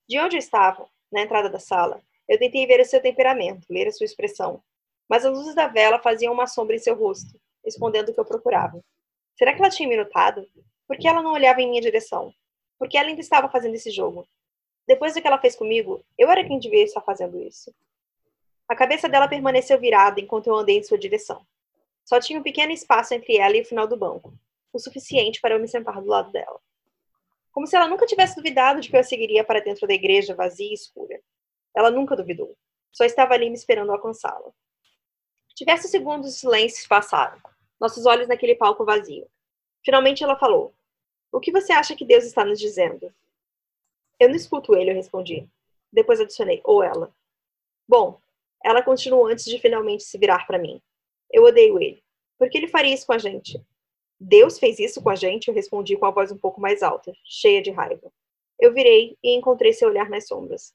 De 0.09 0.19
onde 0.19 0.37
eu 0.37 0.39
estava, 0.39 0.89
na 1.13 1.21
entrada 1.21 1.49
da 1.49 1.59
sala, 1.59 2.03
eu 2.29 2.39
tentei 2.39 2.67
ver 2.67 2.81
o 2.81 2.85
seu 2.85 3.01
temperamento, 3.01 3.67
ler 3.71 3.89
a 3.89 3.93
sua 3.93 4.07
expressão, 4.07 4.63
mas 5.09 5.25
as 5.25 5.33
luzes 5.33 5.55
da 5.55 5.69
vela 5.69 5.99
faziam 5.99 6.33
uma 6.33 6.47
sombra 6.47 6.75
em 6.75 6.79
seu 6.79 6.95
rosto, 6.95 7.39
escondendo 7.65 8.11
o 8.11 8.15
que 8.15 8.21
eu 8.21 8.25
procurava. 8.25 8.83
Será 9.37 9.53
que 9.53 9.61
ela 9.61 9.71
tinha 9.71 9.89
me 9.89 9.97
notado? 9.97 10.47
Por 10.87 10.97
que 10.97 11.07
ela 11.07 11.23
não 11.23 11.33
olhava 11.33 11.61
em 11.61 11.69
minha 11.69 11.83
direção? 11.83 12.33
Por 12.79 12.89
que 12.89 12.97
ela 12.97 13.09
ainda 13.09 13.21
estava 13.21 13.49
fazendo 13.49 13.75
esse 13.75 13.91
jogo? 13.91 14.27
Depois 14.87 15.15
do 15.15 15.21
que 15.21 15.27
ela 15.27 15.39
fez 15.39 15.55
comigo, 15.55 16.05
eu 16.19 16.31
era 16.31 16.45
quem 16.45 16.59
devia 16.59 16.83
estar 16.83 17.01
fazendo 17.03 17.41
isso. 17.41 17.73
A 18.69 18.75
cabeça 18.75 19.09
dela 19.09 19.29
permaneceu 19.29 19.79
virada 19.79 20.21
enquanto 20.21 20.47
eu 20.47 20.57
andei 20.57 20.79
em 20.79 20.83
sua 20.83 20.99
direção. 20.99 21.47
Só 22.05 22.19
tinha 22.19 22.39
um 22.39 22.43
pequeno 22.43 22.73
espaço 22.73 23.15
entre 23.15 23.37
ela 23.37 23.57
e 23.57 23.61
o 23.61 23.65
final 23.65 23.87
do 23.87 23.97
banco, 23.97 24.35
o 24.73 24.79
suficiente 24.79 25.41
para 25.41 25.55
eu 25.55 25.61
me 25.61 25.69
sentar 25.69 26.01
do 26.01 26.09
lado 26.09 26.33
dela. 26.33 26.61
Como 27.53 27.67
se 27.67 27.77
ela 27.77 27.87
nunca 27.87 28.07
tivesse 28.07 28.35
duvidado 28.35 28.81
de 28.81 28.89
que 28.89 28.97
eu 28.97 29.01
a 29.01 29.05
seguiria 29.05 29.45
para 29.45 29.61
dentro 29.61 29.87
da 29.87 29.95
igreja 29.95 30.35
vazia 30.35 30.71
e 30.71 30.75
escura. 30.75 31.21
Ela 31.77 31.91
nunca 31.91 32.17
duvidou. 32.17 32.57
Só 32.91 33.05
estava 33.05 33.35
ali 33.35 33.49
me 33.49 33.57
esperando 33.57 33.93
alcançá-la. 33.93 34.51
Diversos 35.55 35.91
segundos 35.91 36.33
de 36.33 36.39
silêncio 36.39 36.89
passaram, 36.89 37.39
nossos 37.79 38.07
olhos 38.07 38.27
naquele 38.27 38.55
palco 38.55 38.85
vazio. 38.85 39.29
Finalmente 39.85 40.25
ela 40.25 40.39
falou: 40.39 40.75
O 41.31 41.41
que 41.41 41.53
você 41.53 41.73
acha 41.73 41.95
que 41.95 42.05
Deus 42.05 42.25
está 42.25 42.45
nos 42.45 42.59
dizendo? 42.59 43.13
Eu 44.19 44.29
não 44.29 44.37
escuto 44.37 44.75
ele, 44.75 44.91
eu 44.91 44.95
respondi. 44.95 45.49
Depois 45.93 46.21
adicionei: 46.21 46.61
Ou 46.65 46.83
ela. 46.83 47.15
Bom, 47.87 48.19
ela 48.65 48.83
continuou 48.83 49.27
antes 49.27 49.45
de 49.45 49.59
finalmente 49.59 50.05
se 50.05 50.17
virar 50.17 50.47
para 50.47 50.59
mim. 50.59 50.81
Eu 51.31 51.45
odeio 51.45 51.79
ele. 51.79 52.03
Por 52.39 52.49
que 52.49 52.59
ele 52.59 52.69
faria 52.69 52.95
isso 52.95 53.07
com 53.07 53.13
a 53.13 53.19
gente? 53.19 53.61
Deus 54.25 54.57
fez 54.57 54.79
isso 54.79 55.03
com 55.03 55.11
a 55.11 55.17
gente, 55.17 55.49
eu 55.49 55.55
respondi 55.55 55.97
com 55.97 56.07
a 56.07 56.11
voz 56.13 56.31
um 56.31 56.39
pouco 56.39 56.61
mais 56.61 56.81
alta, 56.81 57.13
cheia 57.25 57.61
de 57.61 57.73
raiva. 57.73 58.13
Eu 58.57 58.73
virei 58.73 59.19
e 59.21 59.37
encontrei 59.37 59.73
seu 59.73 59.89
olhar 59.89 60.09
nas 60.09 60.29
sombras. 60.29 60.73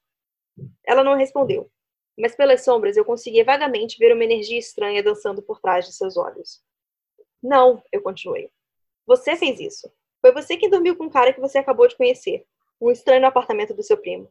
Ela 0.85 1.01
não 1.01 1.15
respondeu, 1.15 1.71
mas 2.17 2.35
pelas 2.35 2.65
sombras 2.65 2.97
eu 2.97 3.05
conseguia 3.05 3.45
vagamente 3.45 3.97
ver 3.97 4.13
uma 4.13 4.25
energia 4.25 4.59
estranha 4.59 5.01
dançando 5.01 5.41
por 5.41 5.61
trás 5.61 5.85
de 5.85 5.93
seus 5.93 6.17
olhos. 6.17 6.61
Não, 7.41 7.81
eu 7.89 8.01
continuei. 8.01 8.49
Você 9.05 9.37
fez 9.37 9.61
isso. 9.61 9.89
Foi 10.19 10.33
você 10.33 10.57
que 10.57 10.67
dormiu 10.67 10.97
com 10.97 11.05
um 11.05 11.09
cara 11.09 11.31
que 11.31 11.39
você 11.39 11.57
acabou 11.57 11.87
de 11.87 11.95
conhecer, 11.95 12.45
um 12.81 12.91
estranho 12.91 13.21
no 13.21 13.27
apartamento 13.27 13.73
do 13.73 13.81
seu 13.81 13.95
primo. 13.95 14.29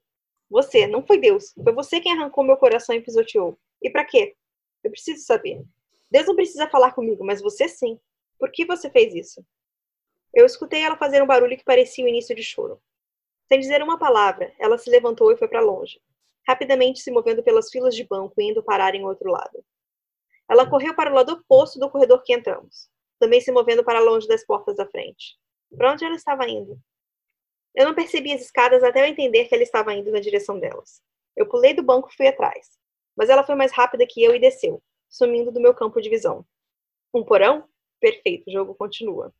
Você, 0.50 0.86
não 0.86 1.02
foi 1.02 1.16
Deus. 1.16 1.54
Foi 1.64 1.72
você 1.72 2.00
quem 2.00 2.12
arrancou 2.12 2.44
meu 2.44 2.58
coração 2.58 2.94
e 2.94 3.00
pisoteou. 3.00 3.58
E 3.80 3.88
para 3.88 4.04
quê? 4.04 4.36
Eu 4.84 4.90
preciso 4.90 5.24
saber. 5.24 5.64
Deus 6.10 6.26
não 6.26 6.36
precisa 6.36 6.68
falar 6.68 6.92
comigo, 6.92 7.24
mas 7.24 7.40
você 7.40 7.66
sim. 7.66 7.98
Por 8.38 8.50
que 8.50 8.64
você 8.64 8.90
fez 8.90 9.14
isso? 9.14 9.44
Eu 10.34 10.44
escutei 10.44 10.82
ela 10.82 10.96
fazer 10.96 11.22
um 11.22 11.26
barulho 11.26 11.56
que 11.56 11.64
parecia 11.64 12.04
o 12.04 12.08
início 12.08 12.34
de 12.34 12.42
choro. 12.42 12.80
Sem 13.48 13.60
dizer 13.60 13.82
uma 13.82 13.98
palavra, 13.98 14.52
ela 14.58 14.76
se 14.76 14.90
levantou 14.90 15.32
e 15.32 15.36
foi 15.36 15.48
para 15.48 15.60
longe, 15.60 16.00
rapidamente 16.46 17.00
se 17.00 17.10
movendo 17.10 17.42
pelas 17.42 17.70
filas 17.70 17.94
de 17.94 18.04
banco 18.04 18.34
e 18.38 18.50
indo 18.50 18.62
parar 18.62 18.94
em 18.94 19.04
outro 19.04 19.30
lado. 19.30 19.64
Ela 20.48 20.68
correu 20.68 20.94
para 20.94 21.10
o 21.10 21.14
lado 21.14 21.32
oposto 21.32 21.78
do 21.78 21.90
corredor 21.90 22.22
que 22.22 22.34
entramos, 22.34 22.88
também 23.18 23.40
se 23.40 23.50
movendo 23.50 23.84
para 23.84 24.00
longe 24.00 24.28
das 24.28 24.44
portas 24.44 24.76
da 24.76 24.86
frente. 24.86 25.36
Para 25.76 25.92
onde 25.92 26.04
ela 26.04 26.14
estava 26.14 26.48
indo? 26.48 26.78
Eu 27.74 27.84
não 27.86 27.94
percebi 27.94 28.32
as 28.32 28.42
escadas 28.42 28.82
até 28.82 29.02
eu 29.02 29.06
entender 29.06 29.44
que 29.46 29.54
ela 29.54 29.62
estava 29.62 29.92
indo 29.94 30.10
na 30.10 30.20
direção 30.20 30.58
delas. 30.58 31.02
Eu 31.36 31.48
pulei 31.48 31.74
do 31.74 31.82
banco 31.82 32.08
e 32.10 32.16
fui 32.16 32.26
atrás, 32.26 32.78
mas 33.16 33.28
ela 33.28 33.44
foi 33.44 33.54
mais 33.54 33.72
rápida 33.72 34.06
que 34.06 34.22
eu 34.22 34.34
e 34.34 34.38
desceu, 34.38 34.82
sumindo 35.08 35.52
do 35.52 35.60
meu 35.60 35.74
campo 35.74 36.00
de 36.00 36.08
visão. 36.08 36.44
Um 37.12 37.24
porão? 37.24 37.68
Perfeito, 38.00 38.48
o 38.48 38.52
jogo 38.52 38.74
continua. 38.74 39.32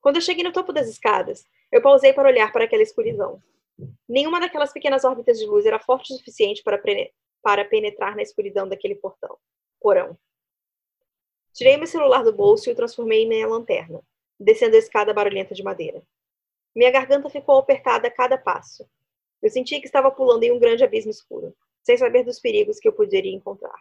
Quando 0.00 0.16
eu 0.16 0.22
cheguei 0.22 0.44
no 0.44 0.52
topo 0.52 0.72
das 0.72 0.88
escadas, 0.88 1.44
eu 1.72 1.82
pausei 1.82 2.12
para 2.12 2.28
olhar 2.28 2.52
para 2.52 2.64
aquela 2.64 2.82
escuridão. 2.82 3.42
Nenhuma 4.08 4.40
daquelas 4.40 4.72
pequenas 4.72 5.04
órbitas 5.04 5.38
de 5.38 5.46
luz 5.46 5.66
era 5.66 5.78
forte 5.78 6.12
o 6.12 6.16
suficiente 6.16 6.62
para, 6.62 7.64
penetrar 7.64 8.14
na 8.14 8.22
escuridão 8.22 8.68
daquele 8.68 8.94
portão. 8.94 9.36
Porão. 9.80 10.16
Tirei 11.52 11.76
meu 11.76 11.86
celular 11.86 12.22
do 12.22 12.32
bolso 12.32 12.68
e 12.68 12.72
o 12.72 12.76
transformei 12.76 13.22
em 13.22 13.28
minha 13.28 13.46
lanterna, 13.46 14.00
descendo 14.38 14.76
a 14.76 14.78
escada 14.78 15.12
barulhenta 15.12 15.54
de 15.54 15.62
madeira. 15.62 16.02
Minha 16.74 16.90
garganta 16.90 17.30
ficou 17.30 17.58
apertada 17.58 18.08
a 18.08 18.10
cada 18.10 18.36
passo. 18.36 18.88
Eu 19.42 19.50
sentia 19.50 19.80
que 19.80 19.86
estava 19.86 20.10
pulando 20.10 20.42
em 20.42 20.52
um 20.52 20.58
grande 20.58 20.82
abismo 20.82 21.10
escuro, 21.10 21.54
sem 21.82 21.96
saber 21.96 22.24
dos 22.24 22.40
perigos 22.40 22.78
que 22.80 22.88
eu 22.88 22.92
poderia 22.92 23.34
encontrar. 23.34 23.76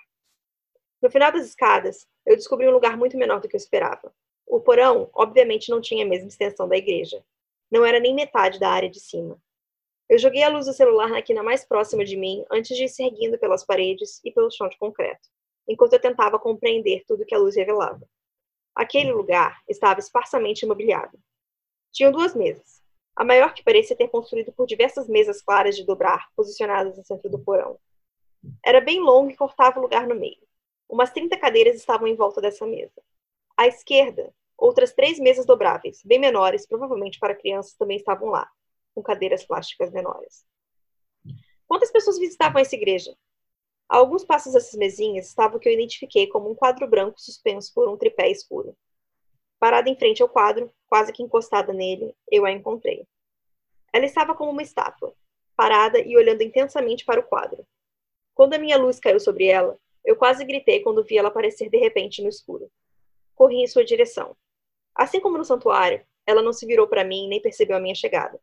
No 1.03 1.11
final 1.11 1.33
das 1.33 1.45
escadas, 1.45 2.07
eu 2.25 2.33
descobri 2.33 2.65
um 2.65 2.71
lugar 2.71 2.95
muito 2.95 3.17
menor 3.17 3.41
do 3.41 3.49
que 3.49 3.57
eu 3.57 3.59
esperava. 3.59 4.15
O 4.47 4.61
porão, 4.61 5.09
obviamente, 5.13 5.69
não 5.69 5.81
tinha 5.81 6.05
a 6.05 6.07
mesma 6.07 6.29
extensão 6.29 6.65
da 6.65 6.77
igreja. 6.77 7.21
Não 7.69 7.83
era 7.83 7.99
nem 7.99 8.15
metade 8.15 8.57
da 8.57 8.69
área 8.69 8.89
de 8.89 9.01
cima. 9.01 9.37
Eu 10.07 10.17
joguei 10.17 10.43
a 10.43 10.47
luz 10.47 10.65
do 10.65 10.71
celular 10.71 11.09
na 11.09 11.21
quina 11.21 11.43
mais 11.43 11.65
próxima 11.65 12.05
de 12.05 12.15
mim 12.15 12.45
antes 12.49 12.77
de 12.77 12.85
ir 12.85 12.87
seguindo 12.87 13.37
pelas 13.37 13.65
paredes 13.65 14.21
e 14.23 14.31
pelo 14.31 14.49
chão 14.49 14.69
de 14.69 14.77
concreto, 14.77 15.27
enquanto 15.67 15.91
eu 15.91 15.99
tentava 15.99 16.39
compreender 16.39 17.03
tudo 17.05 17.25
que 17.25 17.35
a 17.35 17.37
luz 17.37 17.53
revelava. 17.57 18.07
Aquele 18.73 19.11
lugar 19.11 19.59
estava 19.67 19.99
esparsamente 19.99 20.63
imobiliado. 20.63 21.19
Tinham 21.91 22.13
duas 22.13 22.33
mesas. 22.33 22.81
A 23.13 23.25
maior 23.25 23.53
que 23.53 23.61
parecia 23.61 23.93
ter 23.93 24.07
construído 24.07 24.53
por 24.53 24.65
diversas 24.65 25.09
mesas 25.09 25.41
claras 25.41 25.75
de 25.75 25.85
dobrar, 25.85 26.29
posicionadas 26.33 26.97
no 26.97 27.03
centro 27.03 27.29
do 27.29 27.39
porão. 27.39 27.77
Era 28.65 28.79
bem 28.79 29.01
longo 29.01 29.29
e 29.29 29.35
cortava 29.35 29.79
o 29.79 29.81
lugar 29.81 30.07
no 30.07 30.15
meio. 30.15 30.41
Umas 30.93 31.09
30 31.09 31.35
cadeiras 31.37 31.75
estavam 31.75 32.07
em 32.07 32.15
volta 32.15 32.39
dessa 32.39 32.67
mesa. 32.67 33.01
À 33.57 33.65
esquerda, 33.65 34.31
outras 34.55 34.93
três 34.93 35.17
mesas 35.17 35.43
dobráveis, 35.43 36.03
bem 36.05 36.19
menores, 36.19 36.67
provavelmente 36.67 37.17
para 37.17 37.33
crianças, 37.33 37.73
também 37.73 37.97
estavam 37.97 38.29
lá, 38.29 38.47
com 38.93 39.01
cadeiras 39.01 39.43
plásticas 39.43 39.91
menores. 39.91 40.45
Quantas 41.67 41.89
pessoas 41.91 42.19
visitavam 42.19 42.61
essa 42.61 42.75
igreja? 42.75 43.17
A 43.89 43.97
alguns 43.97 44.23
passos 44.23 44.53
dessas 44.53 44.75
mesinhas 44.75 45.29
estava 45.29 45.57
o 45.57 45.59
que 45.59 45.67
eu 45.67 45.73
identifiquei 45.73 46.27
como 46.27 46.51
um 46.51 46.53
quadro 46.53 46.87
branco 46.87 47.19
suspenso 47.19 47.73
por 47.73 47.89
um 47.89 47.97
tripé 47.97 48.29
escuro. 48.29 48.77
Parada 49.57 49.89
em 49.89 49.97
frente 49.97 50.21
ao 50.21 50.29
quadro, 50.29 50.71
quase 50.85 51.11
que 51.11 51.23
encostada 51.23 51.73
nele, 51.73 52.15
eu 52.29 52.45
a 52.45 52.51
encontrei. 52.51 53.07
Ela 53.91 54.05
estava 54.05 54.35
como 54.35 54.51
uma 54.51 54.61
estátua, 54.61 55.15
parada 55.55 55.99
e 55.99 56.15
olhando 56.15 56.43
intensamente 56.43 57.03
para 57.03 57.19
o 57.19 57.23
quadro. 57.23 57.65
Quando 58.35 58.53
a 58.53 58.59
minha 58.59 58.77
luz 58.77 58.99
caiu 58.99 59.19
sobre 59.19 59.47
ela, 59.47 59.75
eu 60.05 60.15
quase 60.15 60.43
gritei 60.43 60.81
quando 60.81 61.03
vi 61.03 61.17
ela 61.17 61.29
aparecer 61.29 61.69
de 61.69 61.77
repente 61.77 62.21
no 62.21 62.29
escuro. 62.29 62.69
Corri 63.35 63.61
em 63.61 63.67
sua 63.67 63.85
direção. 63.85 64.35
Assim 64.93 65.19
como 65.19 65.37
no 65.37 65.45
santuário, 65.45 66.05
ela 66.25 66.41
não 66.41 66.53
se 66.53 66.65
virou 66.65 66.87
para 66.87 67.03
mim 67.03 67.27
nem 67.27 67.41
percebeu 67.41 67.77
a 67.77 67.79
minha 67.79 67.95
chegada. 67.95 68.39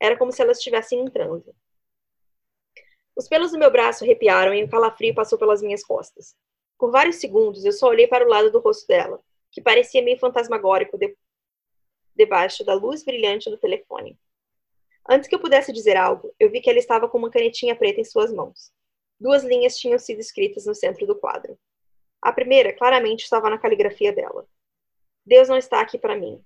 Era 0.00 0.16
como 0.16 0.32
se 0.32 0.42
ela 0.42 0.52
estivesse 0.52 0.94
em 0.94 1.04
transe. 1.06 1.54
Os 3.16 3.28
pelos 3.28 3.52
do 3.52 3.58
meu 3.58 3.70
braço 3.70 4.04
arrepiaram 4.04 4.52
e 4.52 4.62
um 4.62 4.68
calafrio 4.68 5.14
passou 5.14 5.38
pelas 5.38 5.62
minhas 5.62 5.82
costas. 5.82 6.36
Por 6.78 6.90
vários 6.90 7.16
segundos, 7.16 7.64
eu 7.64 7.72
só 7.72 7.88
olhei 7.88 8.06
para 8.06 8.26
o 8.26 8.28
lado 8.28 8.50
do 8.50 8.60
rosto 8.60 8.86
dela, 8.86 9.18
que 9.50 9.62
parecia 9.62 10.02
meio 10.02 10.18
fantasmagórico 10.18 10.98
de... 10.98 11.16
debaixo 12.14 12.62
da 12.62 12.74
luz 12.74 13.02
brilhante 13.02 13.48
do 13.48 13.56
telefone. 13.56 14.18
Antes 15.08 15.28
que 15.28 15.34
eu 15.34 15.40
pudesse 15.40 15.72
dizer 15.72 15.96
algo, 15.96 16.34
eu 16.38 16.50
vi 16.50 16.60
que 16.60 16.68
ela 16.68 16.78
estava 16.78 17.08
com 17.08 17.16
uma 17.16 17.30
canetinha 17.30 17.74
preta 17.74 18.00
em 18.00 18.04
suas 18.04 18.30
mãos. 18.32 18.70
Duas 19.18 19.44
linhas 19.44 19.78
tinham 19.78 19.98
sido 19.98 20.20
escritas 20.20 20.66
no 20.66 20.74
centro 20.74 21.06
do 21.06 21.16
quadro. 21.16 21.58
A 22.20 22.32
primeira, 22.32 22.72
claramente, 22.72 23.24
estava 23.24 23.48
na 23.48 23.58
caligrafia 23.58 24.12
dela. 24.12 24.46
Deus 25.24 25.48
não 25.48 25.56
está 25.56 25.80
aqui 25.80 25.98
para 25.98 26.16
mim. 26.16 26.42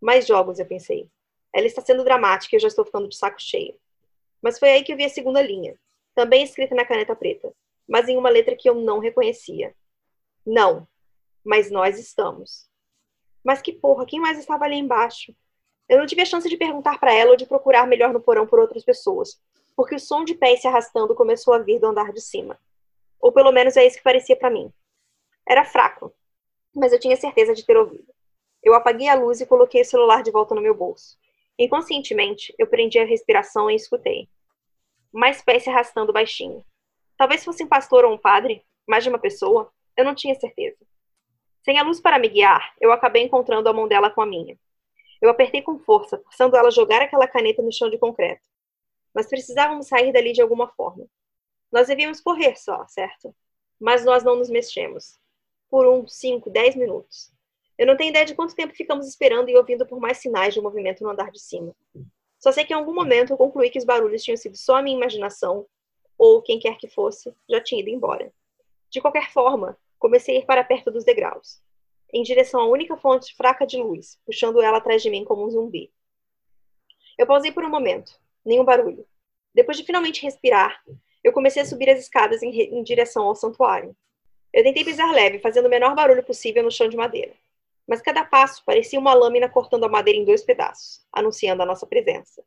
Mais 0.00 0.26
jogos, 0.26 0.58
eu 0.58 0.66
pensei. 0.66 1.08
Ela 1.52 1.66
está 1.66 1.80
sendo 1.80 2.04
dramática 2.04 2.54
e 2.54 2.56
eu 2.56 2.60
já 2.60 2.68
estou 2.68 2.84
ficando 2.84 3.08
de 3.08 3.16
saco 3.16 3.40
cheio. 3.40 3.78
Mas 4.42 4.58
foi 4.58 4.70
aí 4.70 4.82
que 4.82 4.92
eu 4.92 4.96
vi 4.96 5.04
a 5.04 5.08
segunda 5.08 5.40
linha, 5.40 5.78
também 6.14 6.42
escrita 6.42 6.74
na 6.74 6.84
caneta 6.84 7.16
preta, 7.16 7.52
mas 7.88 8.08
em 8.08 8.16
uma 8.16 8.28
letra 8.28 8.56
que 8.56 8.68
eu 8.68 8.74
não 8.74 8.98
reconhecia. 8.98 9.74
Não, 10.44 10.86
mas 11.44 11.70
nós 11.70 11.98
estamos. 11.98 12.68
Mas 13.42 13.62
que 13.62 13.72
porra, 13.72 14.06
quem 14.06 14.20
mais 14.20 14.38
estava 14.38 14.64
ali 14.64 14.76
embaixo? 14.76 15.34
Eu 15.88 15.98
não 15.98 16.06
tive 16.06 16.22
a 16.22 16.26
chance 16.26 16.48
de 16.48 16.56
perguntar 16.56 16.98
para 16.98 17.14
ela 17.14 17.32
ou 17.32 17.36
de 17.36 17.46
procurar 17.46 17.86
melhor 17.86 18.12
no 18.12 18.20
porão 18.20 18.46
por 18.46 18.58
outras 18.58 18.84
pessoas, 18.84 19.40
porque 19.76 19.94
o 19.94 20.00
som 20.00 20.24
de 20.24 20.34
pés 20.34 20.60
se 20.60 20.68
arrastando 20.68 21.14
começou 21.14 21.54
a 21.54 21.58
vir 21.58 21.78
do 21.78 21.86
andar 21.86 22.12
de 22.12 22.20
cima. 22.20 22.58
Ou 23.20 23.32
pelo 23.32 23.52
menos 23.52 23.76
é 23.76 23.86
isso 23.86 23.96
que 23.96 24.02
parecia 24.02 24.36
para 24.36 24.50
mim. 24.50 24.72
Era 25.48 25.64
fraco, 25.64 26.12
mas 26.74 26.92
eu 26.92 27.00
tinha 27.00 27.16
certeza 27.16 27.54
de 27.54 27.64
ter 27.64 27.76
ouvido. 27.76 28.12
Eu 28.62 28.74
apaguei 28.74 29.08
a 29.08 29.14
luz 29.14 29.40
e 29.40 29.46
coloquei 29.46 29.82
o 29.82 29.84
celular 29.84 30.22
de 30.22 30.30
volta 30.30 30.54
no 30.54 30.60
meu 30.60 30.74
bolso. 30.74 31.18
Inconscientemente, 31.58 32.54
eu 32.58 32.66
prendi 32.66 32.98
a 32.98 33.04
respiração 33.04 33.70
e 33.70 33.74
escutei. 33.74 34.28
Mais 35.12 35.42
pés 35.42 35.62
se 35.62 35.70
arrastando 35.70 36.12
baixinho. 36.12 36.64
Talvez 37.16 37.44
fosse 37.44 37.62
um 37.62 37.68
pastor 37.68 38.04
ou 38.04 38.12
um 38.12 38.18
padre, 38.18 38.64
mais 38.86 39.04
de 39.04 39.10
uma 39.10 39.18
pessoa, 39.18 39.70
eu 39.96 40.04
não 40.04 40.14
tinha 40.14 40.34
certeza. 40.34 40.78
Sem 41.64 41.78
a 41.78 41.82
luz 41.82 42.00
para 42.00 42.18
me 42.18 42.28
guiar, 42.28 42.74
eu 42.80 42.90
acabei 42.90 43.22
encontrando 43.22 43.68
a 43.68 43.72
mão 43.72 43.86
dela 43.86 44.10
com 44.10 44.20
a 44.20 44.26
minha. 44.26 44.58
Eu 45.22 45.30
apertei 45.30 45.62
com 45.62 45.78
força, 45.78 46.20
forçando 46.24 46.56
ela 46.56 46.68
a 46.68 46.72
jogar 46.72 47.00
aquela 47.00 47.28
caneta 47.28 47.62
no 47.62 47.72
chão 47.72 47.88
de 47.88 47.96
concreto. 47.96 48.42
Mas 49.14 49.28
precisávamos 49.28 49.86
sair 49.86 50.12
dali 50.12 50.32
de 50.32 50.42
alguma 50.42 50.68
forma. 50.68 51.06
Nós 51.70 51.86
devíamos 51.86 52.20
correr 52.20 52.56
só, 52.56 52.86
certo? 52.88 53.34
Mas 53.80 54.04
nós 54.04 54.24
não 54.24 54.36
nos 54.36 54.50
mexemos. 54.50 55.18
Por 55.70 55.86
um, 55.86 56.06
cinco, 56.06 56.50
dez 56.50 56.74
minutos. 56.74 57.32
Eu 57.76 57.86
não 57.86 57.96
tenho 57.96 58.10
ideia 58.10 58.24
de 58.24 58.34
quanto 58.34 58.54
tempo 58.54 58.74
ficamos 58.74 59.08
esperando 59.08 59.48
e 59.48 59.56
ouvindo 59.56 59.86
por 59.86 59.98
mais 59.98 60.18
sinais 60.18 60.54
de 60.54 60.60
movimento 60.60 61.02
no 61.02 61.10
andar 61.10 61.30
de 61.30 61.40
cima. 61.40 61.74
Só 62.38 62.52
sei 62.52 62.64
que 62.64 62.72
em 62.72 62.76
algum 62.76 62.94
momento 62.94 63.32
eu 63.32 63.36
concluí 63.36 63.70
que 63.70 63.78
os 63.78 63.84
barulhos 63.84 64.22
tinham 64.22 64.36
sido 64.36 64.56
só 64.56 64.76
a 64.76 64.82
minha 64.82 64.96
imaginação, 64.96 65.66
ou 66.16 66.42
quem 66.42 66.58
quer 66.58 66.76
que 66.76 66.88
fosse, 66.88 67.34
já 67.48 67.60
tinha 67.60 67.80
ido 67.80 67.90
embora. 67.90 68.32
De 68.90 69.00
qualquer 69.00 69.32
forma, 69.32 69.76
comecei 69.98 70.36
a 70.36 70.38
ir 70.40 70.46
para 70.46 70.62
perto 70.62 70.90
dos 70.90 71.04
degraus, 71.04 71.60
em 72.12 72.22
direção 72.22 72.60
à 72.60 72.66
única 72.66 72.96
fonte 72.96 73.34
fraca 73.34 73.66
de 73.66 73.78
luz, 73.78 74.20
puxando 74.24 74.60
ela 74.60 74.78
atrás 74.78 75.02
de 75.02 75.10
mim 75.10 75.24
como 75.24 75.44
um 75.44 75.50
zumbi. 75.50 75.92
Eu 77.18 77.26
pausei 77.26 77.50
por 77.50 77.64
um 77.64 77.70
momento, 77.70 78.20
nenhum 78.44 78.64
barulho. 78.64 79.06
Depois 79.54 79.76
de 79.76 79.84
finalmente 79.84 80.22
respirar, 80.22 80.82
eu 81.22 81.32
comecei 81.32 81.62
a 81.62 81.64
subir 81.64 81.88
as 81.88 81.98
escadas 81.98 82.42
em, 82.42 82.50
em 82.50 82.82
direção 82.82 83.24
ao 83.24 83.34
santuário. 83.34 83.96
Eu 84.52 84.62
tentei 84.62 84.84
pisar 84.84 85.10
leve, 85.12 85.38
fazendo 85.38 85.66
o 85.66 85.70
menor 85.70 85.94
barulho 85.94 86.22
possível 86.22 86.62
no 86.62 86.70
chão 86.70 86.88
de 86.88 86.96
madeira. 86.96 87.32
Mas 87.86 88.00
cada 88.00 88.24
passo 88.24 88.62
parecia 88.64 88.98
uma 88.98 89.14
lâmina 89.14 89.48
cortando 89.48 89.84
a 89.84 89.88
madeira 89.88 90.18
em 90.18 90.24
dois 90.24 90.42
pedaços, 90.42 91.04
anunciando 91.12 91.62
a 91.62 91.66
nossa 91.66 91.86
presença. 91.86 92.44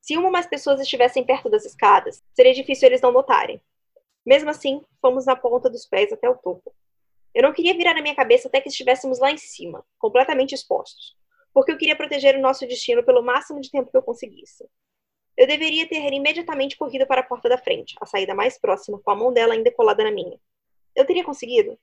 Se 0.00 0.16
uma 0.16 0.26
ou 0.26 0.32
mais 0.32 0.46
pessoas 0.46 0.80
estivessem 0.80 1.24
perto 1.24 1.48
das 1.48 1.64
escadas, 1.64 2.22
seria 2.34 2.52
difícil 2.52 2.88
eles 2.88 3.00
não 3.00 3.10
notarem. 3.10 3.60
Mesmo 4.24 4.50
assim, 4.50 4.82
fomos 5.00 5.26
na 5.26 5.34
ponta 5.34 5.68
dos 5.68 5.86
pés 5.86 6.12
até 6.12 6.28
o 6.28 6.36
topo. 6.36 6.74
Eu 7.34 7.42
não 7.42 7.52
queria 7.52 7.74
virar 7.74 7.96
a 7.96 8.02
minha 8.02 8.14
cabeça 8.14 8.48
até 8.48 8.60
que 8.60 8.68
estivéssemos 8.68 9.18
lá 9.18 9.30
em 9.30 9.38
cima, 9.38 9.84
completamente 9.98 10.54
expostos, 10.54 11.16
porque 11.52 11.72
eu 11.72 11.76
queria 11.76 11.96
proteger 11.96 12.36
o 12.36 12.40
nosso 12.40 12.66
destino 12.66 13.02
pelo 13.02 13.22
máximo 13.22 13.60
de 13.60 13.70
tempo 13.70 13.90
que 13.90 13.96
eu 13.96 14.02
conseguisse. 14.02 14.64
Eu 15.36 15.46
deveria 15.46 15.88
ter 15.88 16.12
imediatamente 16.12 16.76
corrido 16.76 17.06
para 17.06 17.20
a 17.20 17.24
porta 17.24 17.48
da 17.48 17.58
frente, 17.58 17.94
a 18.00 18.06
saída 18.06 18.34
mais 18.34 18.56
próxima, 18.58 19.00
com 19.00 19.10
a 19.10 19.16
mão 19.16 19.32
dela 19.32 19.54
ainda 19.54 19.70
colada 19.72 20.04
na 20.04 20.10
minha. 20.10 20.38
Eu 20.94 21.04
teria 21.04 21.24
conseguido? 21.24 21.78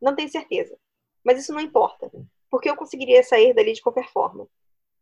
Não 0.00 0.14
tenho 0.14 0.28
certeza. 0.28 0.76
Mas 1.24 1.38
isso 1.38 1.52
não 1.52 1.60
importa, 1.60 2.10
porque 2.50 2.68
eu 2.68 2.76
conseguiria 2.76 3.22
sair 3.22 3.54
dali 3.54 3.72
de 3.72 3.82
qualquer 3.82 4.08
forma. 4.10 4.48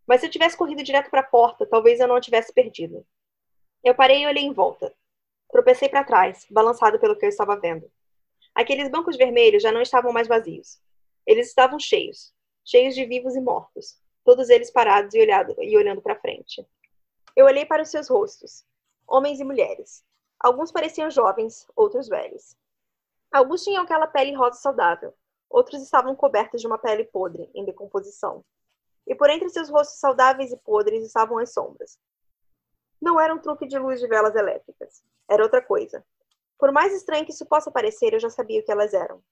Mas 0.07 0.21
se 0.21 0.27
eu 0.27 0.31
tivesse 0.31 0.57
corrido 0.57 0.83
direto 0.83 1.11
para 1.11 1.21
a 1.21 1.25
porta, 1.27 1.67
talvez 1.67 1.99
eu 1.99 2.07
não 2.07 2.17
a 2.17 2.21
tivesse 2.21 2.53
perdido. 2.53 3.07
Eu 3.83 3.95
parei 3.95 4.23
e 4.23 4.27
olhei 4.27 4.45
em 4.45 4.53
volta. 4.53 4.95
Tropecei 5.51 5.89
para 5.89 6.05
trás, 6.05 6.47
balançado 6.51 6.99
pelo 6.99 7.17
que 7.17 7.25
eu 7.25 7.29
estava 7.29 7.57
vendo. 7.57 7.91
Aqueles 8.55 8.89
bancos 8.89 9.17
vermelhos 9.17 9.63
já 9.63 9.73
não 9.73 9.81
estavam 9.81 10.13
mais 10.13 10.29
vazios. 10.29 10.79
Eles 11.27 11.49
estavam 11.49 11.79
cheios, 11.79 12.35
cheios 12.65 12.95
de 12.95 13.05
vivos 13.05 13.35
e 13.35 13.41
mortos, 13.41 13.99
todos 14.25 14.51
eles 14.51 14.71
parados 14.71 15.15
e, 15.15 15.21
olhado, 15.21 15.55
e 15.59 15.77
olhando 15.77 16.03
para 16.03 16.19
frente. 16.19 16.67
Eu 17.37 17.47
olhei 17.47 17.67
para 17.67 17.83
os 17.83 17.89
seus 17.89 18.09
rostos, 18.09 18.65
homens 19.09 19.41
e 19.41 19.45
mulheres. 19.45 20.05
Alguns 20.39 20.71
pareciam 20.71 21.11
jovens, 21.11 21.67
outros 21.75 22.09
velhos. 22.09 22.57
Alguns 23.33 23.65
tinham 23.65 23.83
aquela 23.83 24.07
pele 24.07 24.35
rosa 24.35 24.61
saudável, 24.61 25.13
outros 25.51 25.83
estavam 25.83 26.15
cobertos 26.15 26.61
de 26.61 26.67
uma 26.67 26.79
pele 26.79 27.05
podre, 27.05 27.51
em 27.53 27.65
decomposição. 27.65 28.45
E 29.07 29.15
por 29.15 29.29
entre 29.29 29.49
seus 29.51 29.69
rostos 29.69 29.99
saudáveis 29.99 30.53
e 30.53 30.57
podres 30.57 31.05
estavam 31.05 31.39
as 31.39 31.53
sombras. 31.53 31.99
Não 33.01 33.21
era 33.21 33.35
um 33.35 33.39
truque 33.39 33.67
de 33.67 33.79
luz 33.79 34.01
de 34.01 34.07
velas 34.07 34.35
elétricas. 34.37 35.03
Era 35.29 35.43
outra 35.43 35.61
coisa. 35.61 36.05
Por 36.57 36.71
mais 36.71 36.95
estranho 36.95 37.25
que 37.25 37.33
isso 37.33 37.45
possa 37.45 37.71
parecer, 37.71 38.15
eu 38.15 38.21
já 38.21 38.31
sabia 38.31 38.61
o 38.61 38.65
que 38.65 38.71
elas 38.71 38.95
eram. 38.95 39.23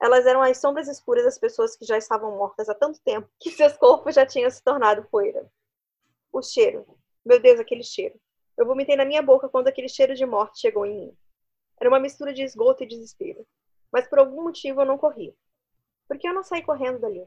Elas 0.00 0.24
eram 0.24 0.40
as 0.40 0.58
sombras 0.58 0.88
escuras 0.88 1.24
das 1.24 1.38
pessoas 1.38 1.76
que 1.76 1.84
já 1.84 1.98
estavam 1.98 2.30
mortas 2.36 2.68
há 2.68 2.74
tanto 2.74 3.00
tempo 3.00 3.28
que 3.38 3.50
seus 3.50 3.76
corpos 3.76 4.14
já 4.14 4.24
tinham 4.24 4.50
se 4.50 4.62
tornado 4.62 5.04
poeira. 5.10 5.50
O 6.32 6.40
cheiro, 6.40 6.86
meu 7.24 7.40
Deus, 7.40 7.60
aquele 7.60 7.82
cheiro. 7.82 8.18
Eu 8.56 8.66
vomitei 8.66 8.96
na 8.96 9.04
minha 9.04 9.22
boca 9.22 9.48
quando 9.48 9.68
aquele 9.68 9.88
cheiro 9.88 10.14
de 10.14 10.24
morte 10.24 10.60
chegou 10.60 10.84
em 10.86 10.94
mim. 10.94 11.16
Era 11.78 11.88
uma 11.88 12.00
mistura 12.00 12.32
de 12.32 12.42
esgoto 12.42 12.82
e 12.82 12.86
desespero. 12.86 13.46
Mas 13.92 14.06
por 14.06 14.18
algum 14.18 14.42
motivo 14.42 14.80
eu 14.82 14.86
não 14.86 14.98
corri. 14.98 15.34
Por 16.06 16.18
que 16.18 16.28
eu 16.28 16.34
não 16.34 16.42
saí 16.42 16.62
correndo 16.62 16.98
dali? 16.98 17.26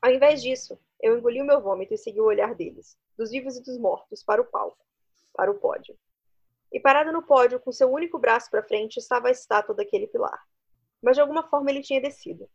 Ao 0.00 0.10
invés 0.10 0.42
disso, 0.42 0.78
eu 1.00 1.16
engoli 1.16 1.40
o 1.40 1.44
meu 1.44 1.60
vômito 1.60 1.94
e 1.94 1.98
segui 1.98 2.20
o 2.20 2.26
olhar 2.26 2.54
deles, 2.54 2.98
dos 3.16 3.30
vivos 3.30 3.56
e 3.56 3.62
dos 3.62 3.78
mortos, 3.78 4.22
para 4.22 4.42
o 4.42 4.44
palco, 4.44 4.84
para 5.32 5.50
o 5.50 5.54
pódio. 5.54 5.96
E 6.72 6.80
parado 6.80 7.12
no 7.12 7.22
pódio, 7.22 7.60
com 7.60 7.70
seu 7.70 7.90
único 7.90 8.18
braço 8.18 8.50
para 8.50 8.62
frente, 8.62 8.96
estava 8.96 9.28
a 9.28 9.30
estátua 9.30 9.74
daquele 9.74 10.06
pilar. 10.06 10.42
Mas 11.00 11.16
de 11.16 11.20
alguma 11.20 11.48
forma 11.48 11.70
ele 11.70 11.82
tinha 11.82 12.00
descido. 12.00 12.48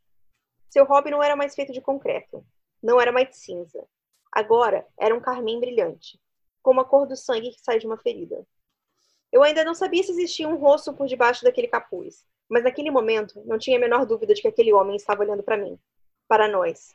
Seu 0.69 0.85
hobby 0.85 1.11
não 1.11 1.23
era 1.23 1.35
mais 1.35 1.55
feito 1.55 1.71
de 1.71 1.81
concreto, 1.81 2.45
não 2.81 2.99
era 2.99 3.11
mais 3.11 3.35
cinza. 3.37 3.87
Agora 4.31 4.85
era 4.99 5.15
um 5.15 5.21
carmim 5.21 5.59
brilhante, 5.59 6.19
como 6.68 6.82
a 6.82 6.84
cor 6.84 7.07
do 7.07 7.15
sangue 7.15 7.51
que 7.51 7.61
sai 7.61 7.80
de 7.80 7.88
uma 7.88 7.95
ferida. 7.95 8.45
Eu 9.32 9.41
ainda 9.41 9.63
não 9.63 9.74
sabia 9.74 10.03
se 10.03 10.11
existia 10.11 10.49
um 10.49 10.57
rosto 10.57 10.93
por 10.93 11.07
debaixo 11.07 11.45
daquele 11.45 11.70
capuz, 11.70 12.26
mas 12.49 12.65
naquele 12.65 12.91
momento 12.91 13.41
não 13.45 13.57
tinha 13.57 13.78
a 13.78 13.80
menor 13.80 14.05
dúvida 14.05 14.34
de 14.34 14.41
que 14.41 14.49
aquele 14.49 14.74
homem 14.74 14.97
estava 14.97 15.24
olhando 15.24 15.41
para 15.41 15.55
mim, 15.55 15.80
para 16.28 16.45
nós. 16.45 16.93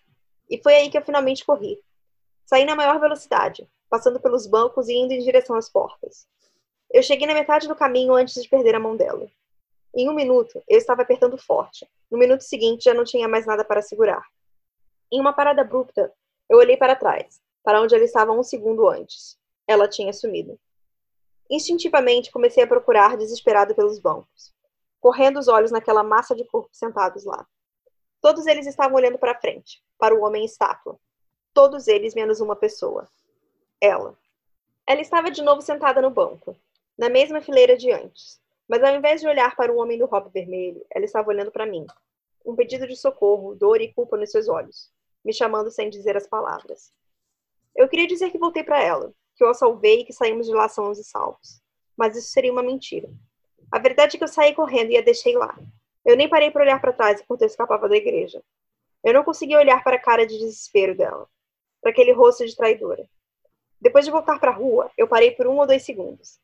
E 0.51 0.62
foi 0.62 0.75
aí 0.75 0.91
que 0.91 0.99
eu 0.99 1.03
finalmente 1.03 1.43
corri. 1.43 1.83
Saí 2.45 2.66
na 2.66 2.77
maior 2.77 3.01
velocidade, 3.01 3.66
passando 3.89 4.20
pelos 4.20 4.47
bancos 4.47 4.91
e 4.91 4.93
indo 4.93 5.14
em 5.14 5.20
direção 5.20 5.57
às 5.57 5.70
portas. 5.70 6.27
Eu 6.93 7.03
cheguei 7.03 7.27
na 7.27 7.33
metade 7.33 7.66
do 7.66 7.75
caminho 7.75 8.12
antes 8.12 8.43
de 8.43 8.51
perder 8.51 8.75
a 8.75 8.79
mão 8.79 8.95
dela. 8.95 9.27
Em 9.97 10.07
um 10.07 10.14
minuto, 10.14 10.62
eu 10.68 10.77
estava 10.77 11.01
apertando 11.01 11.39
forte. 11.39 11.89
No 12.11 12.18
minuto 12.18 12.43
seguinte, 12.43 12.85
já 12.85 12.93
não 12.93 13.05
tinha 13.05 13.27
mais 13.27 13.47
nada 13.47 13.64
para 13.64 13.81
segurar. 13.81 14.23
Em 15.11 15.18
uma 15.18 15.33
parada 15.33 15.62
abrupta, 15.62 16.12
eu 16.47 16.59
olhei 16.59 16.77
para 16.77 16.95
trás, 16.95 17.41
para 17.64 17.81
onde 17.81 17.95
ela 17.95 18.05
estava 18.05 18.33
um 18.33 18.43
segundo 18.43 18.87
antes. 18.87 19.41
Ela 19.73 19.89
tinha 19.89 20.12
sumido. 20.12 20.61
Instintivamente, 21.49 22.31
comecei 22.31 22.62
a 22.62 22.66
procurar, 22.66 23.16
desesperado 23.16 23.75
pelos 23.75 23.99
bancos, 23.99 24.53
correndo 25.01 25.39
os 25.39 25.49
olhos 25.49 25.70
naquela 25.70 26.03
massa 26.03 26.35
de 26.35 26.45
corpos 26.45 26.77
sentados 26.77 27.25
lá. 27.25 27.47
Todos 28.20 28.47
eles 28.47 28.66
estavam 28.66 28.99
olhando 28.99 29.16
para 29.16 29.41
frente, 29.41 29.83
para 29.99 30.14
o 30.14 30.25
homem 30.25 30.45
estátua. 30.45 30.99
Todos 31.55 31.89
eles 31.89 32.14
menos 32.14 32.39
uma 32.39 32.55
pessoa. 32.55 33.09
Ela. 33.81 34.14
Ela 34.87 35.01
estava 35.01 35.31
de 35.31 35.41
novo 35.41 35.62
sentada 35.62 36.03
no 36.03 36.11
banco, 36.11 36.55
na 36.99 37.09
mesma 37.09 37.41
fileira 37.41 37.75
de 37.75 37.91
antes. 37.91 38.39
Mas 38.68 38.85
ao 38.85 38.95
invés 38.95 39.23
de 39.23 39.27
olhar 39.27 39.57
para 39.57 39.73
o 39.73 39.79
homem 39.79 39.97
do 39.97 40.05
robe 40.05 40.29
vermelho, 40.29 40.85
ela 40.91 41.07
estava 41.07 41.31
olhando 41.31 41.51
para 41.51 41.64
mim. 41.64 41.87
Um 42.45 42.55
pedido 42.55 42.87
de 42.87 42.95
socorro, 42.95 43.55
dor 43.55 43.81
e 43.81 43.91
culpa 43.91 44.18
nos 44.18 44.31
seus 44.31 44.51
olhos, 44.51 44.93
me 45.25 45.33
chamando 45.33 45.70
sem 45.70 45.89
dizer 45.89 46.14
as 46.14 46.27
palavras. 46.27 46.93
Eu 47.75 47.89
queria 47.89 48.07
dizer 48.07 48.31
que 48.31 48.37
voltei 48.37 48.62
para 48.62 48.83
ela, 48.83 49.14
que 49.35 49.45
eu 49.45 49.51
a 49.51 49.55
salvei 49.55 50.01
e 50.01 50.05
que 50.05 50.12
saímos 50.12 50.47
de 50.47 50.53
lá 50.53 50.68
sãos 50.68 50.99
e 50.99 51.05
salvos. 51.05 51.61
Mas 51.97 52.16
isso 52.16 52.30
seria 52.30 52.53
uma 52.53 52.62
mentira. 52.62 53.09
A 53.70 53.78
verdade 53.78 54.16
é 54.16 54.18
que 54.18 54.24
eu 54.24 54.28
saí 54.28 54.55
correndo 54.55 54.91
e 54.91 54.99
a 54.99 55.03
deixei 55.03 55.37
lá. 55.37 55.59
Eu 56.05 56.16
nem 56.16 56.28
parei 56.28 56.51
para 56.51 56.62
olhar 56.62 56.80
para 56.80 56.93
trás 56.93 57.20
enquanto 57.20 57.43
eu 57.43 57.47
escapava 57.47 57.89
da 57.89 57.97
igreja. 57.97 58.43
Eu 59.05 59.14
não 59.14 59.24
conseguia 59.24 59.59
olhar 59.59 59.83
para 59.83 59.97
a 59.97 60.01
cara 60.01 60.26
de 60.26 60.39
desespero 60.39 60.97
dela, 60.97 61.26
para 61.80 61.91
aquele 61.91 62.12
rosto 62.12 62.45
de 62.47 62.57
traidora. 62.57 63.09
Depois 63.80 64.05
de 64.05 64.11
voltar 64.11 64.39
para 64.39 64.51
a 64.51 64.55
rua, 64.55 64.91
eu 64.97 65.09
parei 65.09 65.33
por 65.33 65.47
um 65.47 65.59
ou 65.59 65.66
dois 65.66 65.85
segundos. 65.85 66.39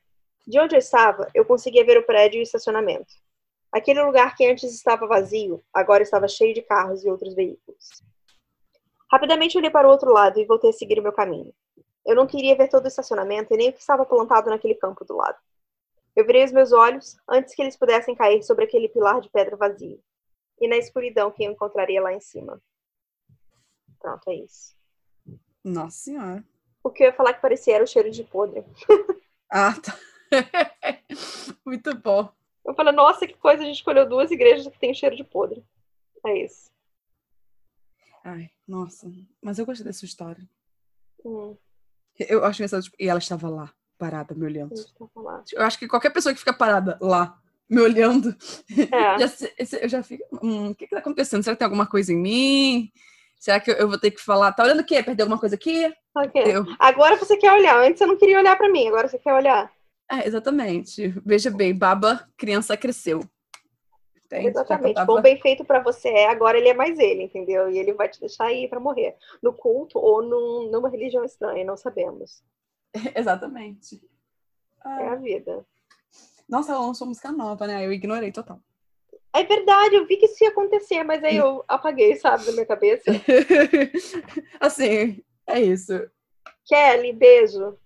De 0.46 0.58
onde 0.58 0.74
eu 0.74 0.78
estava, 0.78 1.30
eu 1.34 1.44
conseguia 1.44 1.84
ver 1.84 1.98
o 1.98 2.06
prédio 2.06 2.38
e 2.38 2.40
o 2.40 2.42
estacionamento. 2.42 3.12
Aquele 3.70 4.02
lugar 4.02 4.34
que 4.34 4.46
antes 4.46 4.74
estava 4.74 5.06
vazio, 5.06 5.62
agora 5.72 6.02
estava 6.02 6.26
cheio 6.26 6.54
de 6.54 6.62
carros 6.62 7.04
e 7.04 7.10
outros 7.10 7.34
veículos. 7.34 8.02
Rapidamente 9.12 9.56
olhei 9.56 9.70
para 9.70 9.86
o 9.86 9.90
outro 9.90 10.12
lado 10.12 10.40
e 10.40 10.46
voltei 10.46 10.70
a 10.70 10.72
seguir 10.72 10.98
o 10.98 11.02
meu 11.02 11.12
caminho. 11.12 11.52
Eu 12.08 12.16
não 12.16 12.26
queria 12.26 12.56
ver 12.56 12.68
todo 12.68 12.86
o 12.86 12.88
estacionamento 12.88 13.52
e 13.52 13.56
nem 13.58 13.68
o 13.68 13.72
que 13.74 13.80
estava 13.80 14.06
plantado 14.06 14.48
naquele 14.48 14.74
campo 14.74 15.04
do 15.04 15.14
lado. 15.14 15.36
Eu 16.16 16.24
virei 16.24 16.42
os 16.42 16.50
meus 16.50 16.72
olhos 16.72 17.18
antes 17.28 17.54
que 17.54 17.60
eles 17.60 17.76
pudessem 17.76 18.14
cair 18.14 18.42
sobre 18.42 18.64
aquele 18.64 18.88
pilar 18.88 19.20
de 19.20 19.28
pedra 19.28 19.58
vazio. 19.58 20.02
E 20.58 20.66
na 20.66 20.78
escuridão 20.78 21.30
que 21.30 21.44
eu 21.44 21.52
encontraria 21.52 22.00
lá 22.00 22.14
em 22.14 22.18
cima. 22.18 22.62
Pronto, 24.00 24.26
é 24.30 24.36
isso. 24.36 24.74
Nossa 25.62 25.98
Senhora. 25.98 26.42
O 26.82 26.90
que 26.90 27.02
eu 27.02 27.08
ia 27.08 27.12
falar 27.12 27.34
que 27.34 27.42
parecia 27.42 27.74
era 27.74 27.84
o 27.84 27.86
cheiro 27.86 28.10
de 28.10 28.24
podre. 28.24 28.64
ah, 29.52 29.74
tá. 29.78 29.94
Muito 31.62 31.94
bom. 31.94 32.32
Eu 32.64 32.74
falei, 32.74 32.94
nossa, 32.94 33.26
que 33.26 33.34
coisa, 33.34 33.62
a 33.62 33.66
gente 33.66 33.76
escolheu 33.76 34.08
duas 34.08 34.30
igrejas 34.30 34.66
que 34.66 34.78
tem 34.78 34.94
cheiro 34.94 35.14
de 35.14 35.24
podre. 35.24 35.62
É 36.24 36.42
isso. 36.42 36.70
Ai, 38.24 38.50
nossa. 38.66 39.12
Mas 39.42 39.58
eu 39.58 39.66
gostei 39.66 39.84
dessa 39.84 40.06
história. 40.06 40.48
Hum. 41.22 41.54
Eu 42.18 42.44
acho 42.44 42.60
engraçado, 42.60 42.82
tipo, 42.82 42.96
e 42.98 43.08
ela 43.08 43.18
estava 43.18 43.48
lá, 43.48 43.70
parada, 43.98 44.34
me 44.34 44.44
olhando. 44.44 44.74
Eu 45.52 45.62
acho 45.62 45.78
que 45.78 45.86
qualquer 45.86 46.10
pessoa 46.10 46.32
que 46.32 46.38
fica 46.38 46.52
parada 46.52 46.98
lá, 47.00 47.38
me 47.68 47.80
olhando, 47.80 48.34
é. 48.70 49.18
já, 49.26 49.78
eu 49.80 49.88
já 49.88 50.02
fico, 50.02 50.24
hum, 50.42 50.70
o 50.70 50.74
que 50.74 50.84
está 50.84 50.98
acontecendo? 50.98 51.42
Será 51.42 51.54
que 51.54 51.58
tem 51.58 51.66
alguma 51.66 51.86
coisa 51.86 52.12
em 52.12 52.16
mim? 52.16 52.92
Será 53.38 53.60
que 53.60 53.70
eu, 53.70 53.74
eu 53.76 53.88
vou 53.88 53.98
ter 53.98 54.10
que 54.10 54.20
falar? 54.20 54.52
Tá 54.52 54.64
olhando 54.64 54.80
o 54.80 54.84
quê? 54.84 55.02
Perdeu 55.02 55.24
alguma 55.24 55.38
coisa 55.38 55.54
aqui? 55.54 55.92
Okay. 56.16 56.56
Eu... 56.56 56.64
Agora 56.78 57.16
você 57.16 57.36
quer 57.36 57.52
olhar. 57.52 57.78
Antes 57.78 57.98
você 57.98 58.06
não 58.06 58.16
queria 58.16 58.38
olhar 58.38 58.56
para 58.56 58.70
mim, 58.70 58.88
agora 58.88 59.06
você 59.06 59.18
quer 59.18 59.32
olhar. 59.32 59.70
É, 60.10 60.26
exatamente. 60.26 61.14
Veja 61.24 61.50
bem, 61.50 61.76
Baba, 61.76 62.26
criança 62.36 62.76
cresceu. 62.76 63.20
Entende? 64.30 64.44
Já 64.44 64.50
Exatamente. 64.50 65.04
Bom, 65.06 65.22
bem 65.22 65.40
feito 65.40 65.64
pra 65.64 65.80
você 65.82 66.08
é, 66.10 66.28
agora 66.28 66.58
ele 66.58 66.68
é 66.68 66.74
mais 66.74 66.98
ele, 66.98 67.22
entendeu? 67.22 67.70
E 67.70 67.78
ele 67.78 67.94
vai 67.94 68.08
te 68.10 68.20
deixar 68.20 68.44
aí 68.44 68.68
pra 68.68 68.78
morrer. 68.78 69.16
No 69.42 69.54
culto 69.54 69.98
ou 69.98 70.22
num- 70.22 70.70
numa 70.70 70.90
religião 70.90 71.24
estranha, 71.24 71.64
não 71.64 71.76
sabemos. 71.78 72.42
Exatamente. 73.16 73.96
É 74.84 74.88
Ah, 74.88 75.12
a 75.12 75.16
vida. 75.16 75.64
Nossa, 76.48 76.72
ela 76.72 76.80
lançou 76.86 77.06
música 77.06 77.32
nova, 77.32 77.66
né? 77.66 77.84
Eu 77.86 77.92
ignorei 77.92 78.30
total. 78.30 78.60
É 79.34 79.42
verdade, 79.44 79.94
eu 79.96 80.06
vi 80.06 80.16
que 80.16 80.26
isso 80.26 80.42
ia 80.44 80.50
acontecer, 80.50 81.02
mas 81.04 81.22
aí 81.24 81.36
eu 81.36 81.64
apaguei, 81.68 82.16
sabe, 82.16 82.44
da 82.46 82.52
minha 82.52 82.66
cabeça. 82.66 83.04
assim, 84.60 85.22
é 85.46 85.60
isso. 85.60 85.92
Kelly, 86.66 87.12
beijo. 87.12 87.78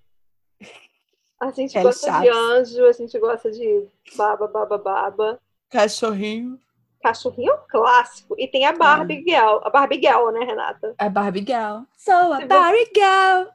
A 1.40 1.50
gente 1.50 1.72
Kelly 1.72 1.84
gosta 1.86 2.06
de 2.06 2.12
Chaves. 2.26 2.36
anjo, 2.36 2.84
a 2.84 2.92
gente 2.92 3.18
gosta 3.18 3.50
de 3.50 3.88
baba, 4.16 4.46
baba, 4.46 4.78
baba. 4.78 5.40
Cachorrinho. 5.72 6.58
Cachorrinho 7.02 7.52
é 7.52 7.58
clássico. 7.68 8.34
E 8.38 8.46
tem 8.46 8.64
a 8.66 8.72
Barbie 8.72 9.24
Girl. 9.26 9.58
A 9.64 9.70
Barbie 9.70 10.00
Girl, 10.00 10.30
né, 10.30 10.44
Renata? 10.44 10.94
É 10.98 11.08
Barbie 11.08 11.40
Girl. 11.46 11.82
Sou 11.96 12.32
a 12.32 12.36
Se 12.36 12.42
você- 12.42 12.46
Barbie 12.46 12.90
Girl. 12.94 13.50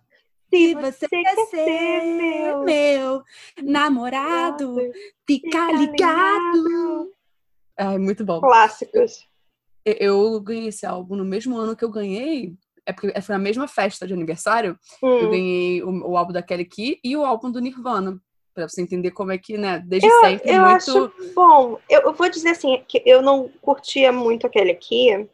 Se 0.50 0.74
você 0.76 0.92
você 0.92 1.08
quer 1.10 1.24
quer 1.36 1.46
ser 1.48 2.02
meu, 2.16 2.64
meu 2.64 3.24
namorado, 3.62 4.76
fica 5.28 5.50
fica 5.50 5.72
ligado. 5.74 7.12
Ai, 7.78 7.98
muito 7.98 8.24
bom. 8.26 8.40
Clássicos. 8.40 9.28
Eu, 9.86 9.94
eu 10.34 10.42
ganhei 10.42 10.68
esse 10.68 10.86
álbum 10.86 11.16
no 11.16 11.26
mesmo 11.26 11.58
ano 11.58 11.76
que 11.76 11.84
eu 11.86 11.92
ganhei. 11.92 12.56
É 12.86 12.94
porque 12.94 13.20
foi 13.22 13.34
na 13.36 13.40
mesma 13.40 13.68
festa 13.68 14.08
de 14.08 14.14
aniversário. 14.14 14.80
Eu 15.02 15.28
Hum. 15.28 15.30
ganhei 15.30 15.84
o, 15.84 16.12
o 16.12 16.18
álbum 16.18 16.32
da 16.32 16.42
Kelly 16.42 16.64
Key 16.66 17.00
e 17.04 17.16
o 17.18 17.26
álbum 17.26 17.52
do 17.52 17.60
Nirvana. 17.60 18.18
Pra 18.58 18.68
você 18.68 18.82
entender 18.82 19.12
como 19.12 19.32
é 19.32 19.38
que, 19.38 19.56
né, 19.56 19.78
desde 19.86 20.10
Eu, 20.10 20.20
sempre, 20.20 20.50
eu 20.52 20.62
muito. 20.66 20.98
acho 20.98 21.12
bom. 21.36 21.80
Eu, 21.88 22.02
eu 22.02 22.14
vou 22.16 22.28
dizer 22.28 22.50
assim, 22.50 22.84
que 22.88 23.04
eu 23.06 23.22
não 23.22 23.50
curtia 23.62 24.12
muito 24.12 24.48
aquele 24.48 24.72
aqui. 24.72 25.30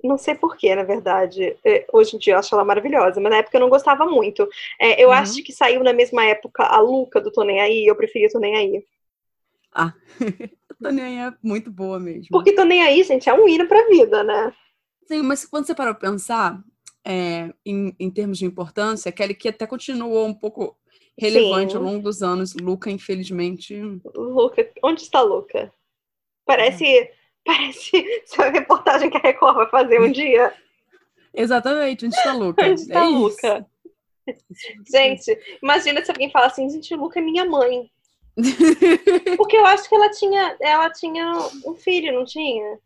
Não 0.00 0.16
sei 0.16 0.36
porquê, 0.36 0.72
na 0.72 0.84
verdade. 0.84 1.56
É, 1.64 1.84
Hoje 1.92 2.14
em 2.14 2.20
dia 2.20 2.34
eu 2.34 2.38
acho 2.38 2.54
ela 2.54 2.64
maravilhosa, 2.64 3.20
mas 3.20 3.32
na 3.32 3.38
época 3.38 3.56
eu 3.56 3.60
não 3.60 3.68
gostava 3.68 4.06
muito. 4.06 4.48
É, 4.80 5.02
eu 5.02 5.08
Uhum. 5.08 5.14
acho 5.16 5.42
que 5.42 5.52
saiu 5.52 5.82
na 5.82 5.92
mesma 5.92 6.24
época 6.24 6.62
a 6.62 6.78
Luca 6.78 7.20
do 7.20 7.32
Tô 7.32 7.42
Nem 7.42 7.60
Aí, 7.60 7.84
eu 7.84 7.96
preferia 7.96 8.30
Tô 8.30 8.38
Nem 8.38 8.54
Aí. 8.56 8.84
A 9.72 9.92
Tânia 10.80 11.26
é 11.26 11.32
muito 11.42 11.72
boa 11.72 11.98
mesmo. 11.98 12.28
Porque 12.30 12.52
Tô 12.52 12.62
Nem 12.62 12.84
Aí, 12.84 13.02
gente, 13.02 13.28
é 13.28 13.34
um 13.34 13.48
hino 13.48 13.66
pra 13.66 13.88
vida, 13.88 14.22
né? 14.22 14.54
Sim, 15.08 15.22
mas 15.22 15.44
quando 15.44 15.66
você 15.66 15.74
para 15.74 15.92
pra 15.92 16.08
pensar 16.08 16.62
é, 17.04 17.52
em, 17.66 17.94
em 17.98 18.10
termos 18.10 18.38
de 18.38 18.44
importância, 18.46 19.10
Kelly 19.10 19.34
Key 19.34 19.48
até 19.48 19.66
continuou 19.66 20.24
um 20.24 20.34
pouco 20.34 20.78
relevante 21.20 21.72
Sim. 21.72 21.78
ao 21.78 21.84
longo 21.84 22.02
dos 22.02 22.22
anos. 22.22 22.54
Luca, 22.54 22.90
infelizmente. 22.90 23.78
Luca, 24.14 24.68
onde 24.82 25.02
está 25.02 25.20
Luca? 25.20 25.72
Parece, 26.46 27.10
parece 27.44 27.92
essa 28.24 28.50
reportagem 28.50 29.10
que 29.10 29.16
a 29.18 29.20
Record 29.20 29.56
vai 29.56 29.68
fazer 29.68 30.00
um 30.00 30.10
dia. 30.10 30.52
Exatamente, 31.32 32.06
onde 32.06 32.16
está 32.16 32.32
Luca? 32.32 32.64
Onde 32.66 32.80
está 32.80 33.04
é. 33.04 33.08
Luca? 33.08 33.66
Gente, 34.90 35.38
imagina 35.62 36.04
se 36.04 36.10
alguém 36.10 36.30
fala 36.30 36.46
assim, 36.46 36.68
gente, 36.68 36.94
Luca 36.94 37.20
é 37.20 37.22
minha 37.22 37.44
mãe. 37.44 37.90
Porque 39.36 39.56
eu 39.56 39.66
acho 39.66 39.88
que 39.88 39.94
ela 39.94 40.10
tinha, 40.10 40.56
ela 40.60 40.90
tinha 40.90 41.32
um 41.64 41.74
filho, 41.74 42.12
não 42.14 42.24
tinha? 42.24 42.78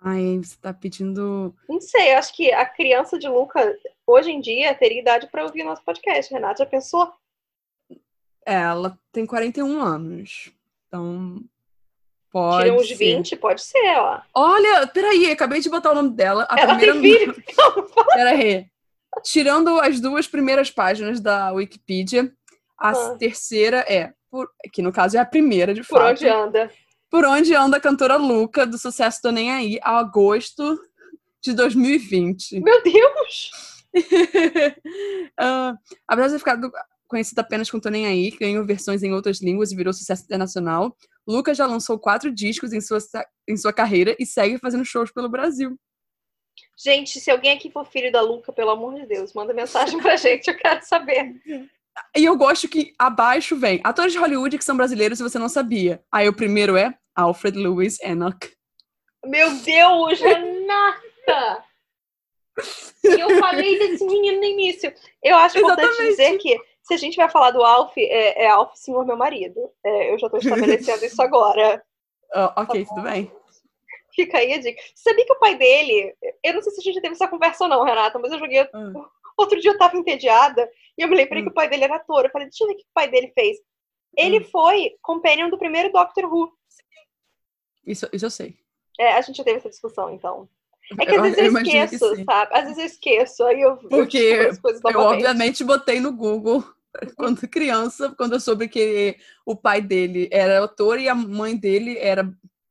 Ai, 0.00 0.38
você 0.42 0.56
tá 0.60 0.72
pedindo. 0.72 1.54
Não 1.68 1.80
sei, 1.80 2.12
eu 2.12 2.18
acho 2.18 2.34
que 2.34 2.52
a 2.52 2.64
criança 2.66 3.18
de 3.18 3.28
Luca, 3.28 3.76
hoje 4.12 4.30
em 4.30 4.40
dia, 4.40 4.74
teria 4.74 5.00
idade 5.00 5.26
para 5.28 5.44
ouvir 5.44 5.62
nosso 5.64 5.82
podcast. 5.84 6.32
Renata, 6.32 6.64
já 6.64 6.66
pensou? 6.66 7.10
É, 8.46 8.54
ela 8.54 8.98
tem 9.12 9.26
41 9.26 9.80
anos. 9.80 10.50
Então. 10.86 11.40
Pode. 12.30 12.64
Tira 12.64 12.76
uns 12.76 12.88
ser. 12.88 12.94
20, 12.96 13.36
pode 13.36 13.62
ser, 13.62 13.96
ó. 13.98 14.20
Olha, 14.34 14.86
peraí, 14.86 15.30
acabei 15.30 15.60
de 15.60 15.70
botar 15.70 15.92
o 15.92 15.94
nome 15.94 16.10
dela. 16.10 16.46
A 16.50 16.60
ela 16.60 16.76
primeira. 16.76 17.32
tem 17.32 17.42
filho. 17.42 17.44
Peraí. 18.12 18.66
Tirando 19.24 19.80
as 19.80 19.98
duas 20.00 20.26
primeiras 20.28 20.70
páginas 20.70 21.20
da 21.20 21.50
Wikipedia, 21.52 22.30
a 22.78 22.90
Ah. 22.90 23.16
terceira 23.18 23.78
é, 23.88 24.12
por- 24.30 24.50
que 24.72 24.82
no 24.82 24.92
caso 24.92 25.16
é 25.16 25.20
a 25.20 25.24
primeira, 25.24 25.72
de 25.74 25.80
Por 25.82 25.98
fato. 25.98 26.10
onde 26.10 26.28
anda? 26.28 26.70
Por 27.10 27.24
onde 27.24 27.54
anda 27.54 27.78
a 27.78 27.80
cantora 27.80 28.16
Luca, 28.16 28.66
do 28.66 28.76
sucesso 28.76 29.22
Tô 29.22 29.30
Nem 29.30 29.50
Aí, 29.50 29.78
a 29.82 29.98
agosto 29.98 30.78
de 31.40 31.54
2020. 31.54 32.60
Meu 32.60 32.82
Deus! 32.82 33.50
Ah, 35.40 35.76
apesar 36.08 36.26
de 36.26 36.32
ter 36.32 36.38
ficado 36.40 36.72
conhecida 37.06 37.40
apenas 37.40 37.70
com 37.70 37.78
Tô 37.78 37.88
Nem 37.88 38.06
Aí, 38.06 38.32
que 38.32 38.38
ganhou 38.38 38.64
versões 38.66 39.02
em 39.02 39.12
outras 39.12 39.40
línguas 39.40 39.70
e 39.70 39.76
virou 39.76 39.92
sucesso 39.92 40.24
internacional, 40.24 40.96
Luca 41.26 41.54
já 41.54 41.64
lançou 41.64 41.98
quatro 41.98 42.30
discos 42.30 42.72
em 42.72 42.80
sua, 42.80 42.98
em 43.48 43.56
sua 43.56 43.72
carreira 43.72 44.16
e 44.18 44.26
segue 44.26 44.58
fazendo 44.58 44.84
shows 44.84 45.12
pelo 45.12 45.28
Brasil. 45.28 45.78
Gente, 46.76 47.20
se 47.20 47.30
alguém 47.30 47.52
aqui 47.52 47.70
for 47.70 47.84
filho 47.84 48.12
da 48.12 48.20
Luca, 48.20 48.52
pelo 48.52 48.70
amor 48.70 48.94
de 48.94 49.06
Deus, 49.06 49.32
manda 49.32 49.54
mensagem 49.54 50.00
pra 50.00 50.14
gente, 50.16 50.48
eu 50.48 50.56
quero 50.56 50.84
saber. 50.84 51.34
E 52.16 52.24
eu 52.24 52.36
gosto 52.36 52.68
que 52.68 52.92
abaixo 52.98 53.56
vem 53.56 53.80
atores 53.82 54.12
de 54.12 54.18
Hollywood 54.18 54.58
que 54.58 54.64
são 54.64 54.76
brasileiros 54.76 55.18
se 55.18 55.24
você 55.24 55.38
não 55.38 55.48
sabia. 55.48 56.02
Aí 56.12 56.28
o 56.28 56.34
primeiro 56.34 56.76
é 56.76 56.94
Alfred 57.14 57.58
Lewis 57.58 58.00
Enoch. 58.00 58.52
Meu 59.24 59.54
Deus! 59.56 60.20
E 63.16 63.20
eu 63.20 63.38
falei 63.38 63.78
desse 63.78 64.04
menino 64.04 64.38
no 64.38 64.44
início. 64.44 64.92
Eu 65.22 65.36
acho 65.36 65.58
importante 65.58 65.88
Exatamente. 65.90 66.10
dizer 66.10 66.38
que 66.38 66.58
se 66.82 66.94
a 66.94 66.96
gente 66.96 67.16
vai 67.16 67.28
falar 67.30 67.50
do 67.50 67.62
Alf, 67.62 67.96
é, 67.96 68.44
é 68.44 68.48
Alf, 68.48 68.74
senhor 68.74 69.04
meu 69.06 69.16
marido. 69.16 69.70
É, 69.84 70.12
eu 70.12 70.18
já 70.18 70.28
tô 70.30 70.38
estabelecendo 70.38 71.04
isso 71.04 71.20
agora. 71.22 71.82
Ah, 72.30 72.52
ok, 72.60 72.84
tudo 72.84 73.00
bem. 73.00 73.32
Fica 74.14 74.36
aí 74.36 74.52
a 74.52 74.58
dica. 74.58 74.78
Você 74.94 75.08
sabia 75.10 75.24
que 75.24 75.32
o 75.32 75.38
pai 75.38 75.54
dele. 75.56 76.14
Eu 76.44 76.52
não 76.52 76.60
sei 76.60 76.72
se 76.74 76.80
a 76.80 76.82
gente 76.84 76.96
já 76.96 77.00
teve 77.00 77.14
essa 77.14 77.26
conversa 77.26 77.64
ou 77.64 77.70
não, 77.70 77.82
Renata, 77.84 78.18
mas 78.18 78.30
eu 78.30 78.38
joguei. 78.38 78.58
Ah. 78.60 78.92
Outro 79.38 79.58
dia 79.58 79.70
eu 79.70 79.78
tava 79.78 79.96
entediada 79.96 80.70
e 80.98 81.02
eu 81.02 81.08
me 81.08 81.16
lembrei 81.16 81.40
Hum. 81.40 81.46
que 81.46 81.50
o 81.50 81.54
pai 81.54 81.70
dele 81.70 81.84
era 81.84 81.96
ator. 81.96 82.26
Eu 82.26 82.30
falei, 82.30 82.46
deixa 82.48 82.64
eu 82.64 82.68
ver 82.68 82.74
o 82.74 82.76
que 82.76 82.82
o 82.82 82.92
pai 82.92 83.08
dele 83.08 83.32
fez. 83.34 83.56
Ele 84.14 84.40
Hum. 84.40 84.44
foi 84.52 84.94
companion 85.00 85.48
do 85.48 85.56
primeiro 85.56 85.90
Doctor 85.90 86.26
Who. 86.30 86.52
Isso, 87.86 88.06
isso 88.12 88.26
eu 88.26 88.30
sei. 88.30 88.58
É, 89.00 89.12
a 89.12 89.20
gente 89.22 89.36
já 89.36 89.44
teve 89.44 89.56
essa 89.56 89.70
discussão, 89.70 90.10
então. 90.12 90.46
É 90.98 91.04
que 91.06 91.14
Eu- 91.14 91.22
às 91.22 91.34
vezes 91.34 91.38
eu 91.38 91.44
eu, 91.52 91.58
esqueço, 91.58 92.24
sabe? 92.24 92.54
Às 92.54 92.62
vezes 92.64 92.78
eu 92.78 92.84
esqueço, 92.86 93.44
aí 93.44 93.60
eu, 93.60 93.70
eu 93.82 93.88
Porque 93.88 94.16
Eu, 94.18 94.52
novamente. 94.62 94.96
obviamente, 94.96 95.64
botei 95.64 96.00
no 96.00 96.12
Google 96.12 96.64
quando 97.16 97.46
criança, 97.48 98.14
quando 98.16 98.32
eu 98.34 98.40
soube 98.40 98.68
que 98.68 99.16
o 99.44 99.54
pai 99.54 99.80
dele 99.82 100.28
era 100.32 100.60
autor 100.60 100.98
e 100.98 101.08
a 101.08 101.14
mãe 101.14 101.56
dele 101.56 101.98
era 101.98 102.22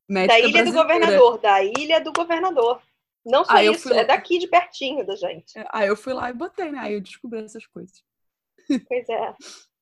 médica 0.09 0.34
Da 0.34 0.39
Ilha 0.39 0.47
do 0.47 0.53
brasileira. 0.72 0.84
Governador, 0.84 1.38
da 1.39 1.63
Ilha 1.63 1.99
do 2.01 2.11
Governador. 2.13 2.82
Não 3.26 3.43
só 3.43 3.53
Aí 3.53 3.65
eu 3.65 3.74
isso, 3.74 3.89
lá. 3.89 3.97
é 3.97 4.05
daqui 4.05 4.39
de 4.39 4.47
pertinho 4.47 5.05
da 5.05 5.15
gente. 5.15 5.51
Aí 5.70 5.88
eu 5.89 5.97
fui 5.97 6.13
lá 6.13 6.30
e 6.30 6.34
botei, 6.34 6.72
né? 6.72 6.80
Aí 6.80 6.93
eu 6.93 7.01
descobri 7.01 7.43
essas 7.43 7.65
coisas. 7.68 8.01
Pois 8.88 9.07
é. 9.09 9.34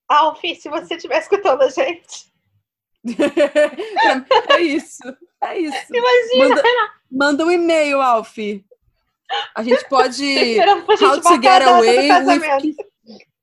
Alf, 0.09 0.41
se 0.59 0.67
você 0.67 0.95
estiver 0.95 1.19
escutando 1.19 1.61
a 1.61 1.69
gente, 1.69 2.31
é 4.49 4.61
isso. 4.61 5.03
É 5.43 5.59
isso. 5.59 5.85
imagina, 5.93 6.49
Manda, 6.49 6.63
manda 7.11 7.45
um 7.45 7.51
e-mail, 7.51 8.01
Alf. 8.01 8.37
A 9.55 9.63
gente 9.63 9.87
pode. 9.87 10.23
How 11.01 11.19
to 11.19 11.23
marcar 11.23 11.41
get 11.41 11.61
away 11.67 12.11
with 12.25 12.75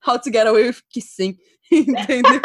How 0.04 0.18
to 0.18 0.30
get 0.30 0.46
away 0.46 0.66
with 0.68 0.82
kissing. 0.90 1.38
Entendeu? 1.72 2.40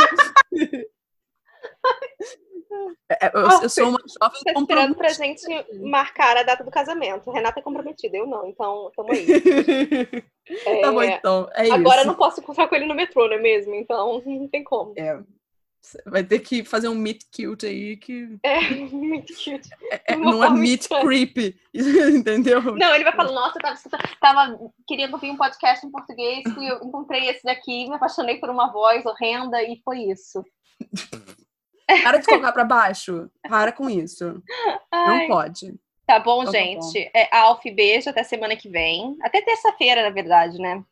É, 3.09 3.31
eu, 3.33 3.61
eu 3.63 3.69
sou 3.69 3.89
uma 3.89 3.99
jovem 3.99 4.41
Tá 4.43 4.59
esperando 4.59 4.95
pra 4.95 5.09
gente 5.09 5.43
marcar 5.81 6.37
a 6.37 6.43
data 6.43 6.63
do 6.63 6.71
casamento. 6.71 7.31
Renata 7.31 7.59
é 7.59 7.63
comprometida, 7.63 8.17
eu 8.17 8.27
não, 8.27 8.47
então 8.47 8.91
tamo 8.95 9.11
aí. 9.11 9.25
Tá 10.81 10.91
bom, 10.91 11.01
É, 11.01 11.15
então. 11.15 11.49
É 11.55 11.71
Agora 11.71 11.97
eu 11.97 12.01
isso. 12.01 12.07
não 12.07 12.15
posso 12.15 12.39
encontrar 12.39 12.67
com 12.69 12.75
ele 12.75 12.85
no 12.85 12.95
metrô, 12.95 13.27
não 13.27 13.35
é 13.35 13.39
mesmo? 13.39 13.75
Então 13.75 14.21
não 14.25 14.47
tem 14.47 14.63
como. 14.63 14.93
É, 14.95 15.19
vai 16.05 16.23
ter 16.23 16.39
que 16.39 16.63
fazer 16.63 16.87
um 16.89 16.95
meet 16.95 17.23
cute 17.35 17.65
aí 17.65 17.97
que 17.97 18.37
É, 18.43 18.59
muito 18.91 19.33
cute. 19.33 19.69
é- 20.07 20.15
Uma 20.15 20.31
não 20.31 20.43
é 20.43 20.49
meet 20.51 20.87
creepy. 20.87 21.55
Entendeu? 21.73 22.61
Não, 22.61 22.93
ele 22.95 23.03
vai 23.03 23.15
falar, 23.15 23.31
nossa, 23.31 23.57
eu 23.57 23.61
tava, 23.91 24.09
tava 24.19 24.71
querendo 24.87 25.13
ouvir 25.13 25.29
um 25.31 25.37
podcast 25.37 25.85
em 25.85 25.91
português 25.91 26.43
e 26.57 26.67
eu 26.67 26.77
encontrei 26.83 27.29
esse 27.29 27.43
daqui, 27.43 27.87
me 27.89 27.95
apaixonei 27.95 28.37
por 28.39 28.49
uma 28.49 28.71
voz 28.71 29.05
horrenda 29.05 29.61
e 29.63 29.81
foi 29.83 29.99
isso. 30.03 30.43
Para 32.03 32.17
de 32.17 32.25
colocar 32.25 32.51
pra 32.51 32.65
baixo. 32.65 33.29
Para 33.47 33.71
com 33.71 33.89
isso. 33.89 34.43
Não 34.91 35.15
Ai, 35.15 35.27
pode. 35.27 35.73
tá 36.05 36.19
bom, 36.19 36.41
Então 36.41 36.51
tá 36.51 36.59
gente. 36.59 37.09
É, 37.13 37.33
Alf, 37.35 37.63
beijo, 37.73 38.09
até 38.09 38.23
semana 38.23 38.57
que 38.57 38.67
vem. 38.69 39.15
Até 39.21 39.41
terça-feira, 39.41 40.03
na 40.03 40.09
verdade, 40.09 40.57
né? 40.59 40.83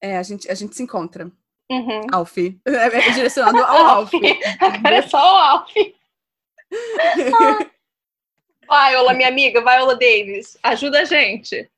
É, 0.00 0.16
a 0.16 0.22
gente, 0.22 0.48
a 0.48 0.54
gente 0.54 0.76
se 0.76 0.82
encontra. 0.82 1.28
Uhum. 1.70 2.00
Alf. 2.12 2.38
É, 2.38 2.52
é 2.66 3.10
direcionado 3.12 3.58
ao 3.58 3.86
Alf. 3.86 4.12
Agora 4.60 4.96
é 4.96 5.02
só 5.02 5.18
o 5.18 5.36
Alf. 5.36 5.72
Viola, 8.70 9.14
minha 9.14 9.28
amiga, 9.28 9.60
Viola 9.62 9.94
Davis, 9.96 10.58
ajuda 10.62 11.00
a 11.00 11.04
gente. 11.04 11.70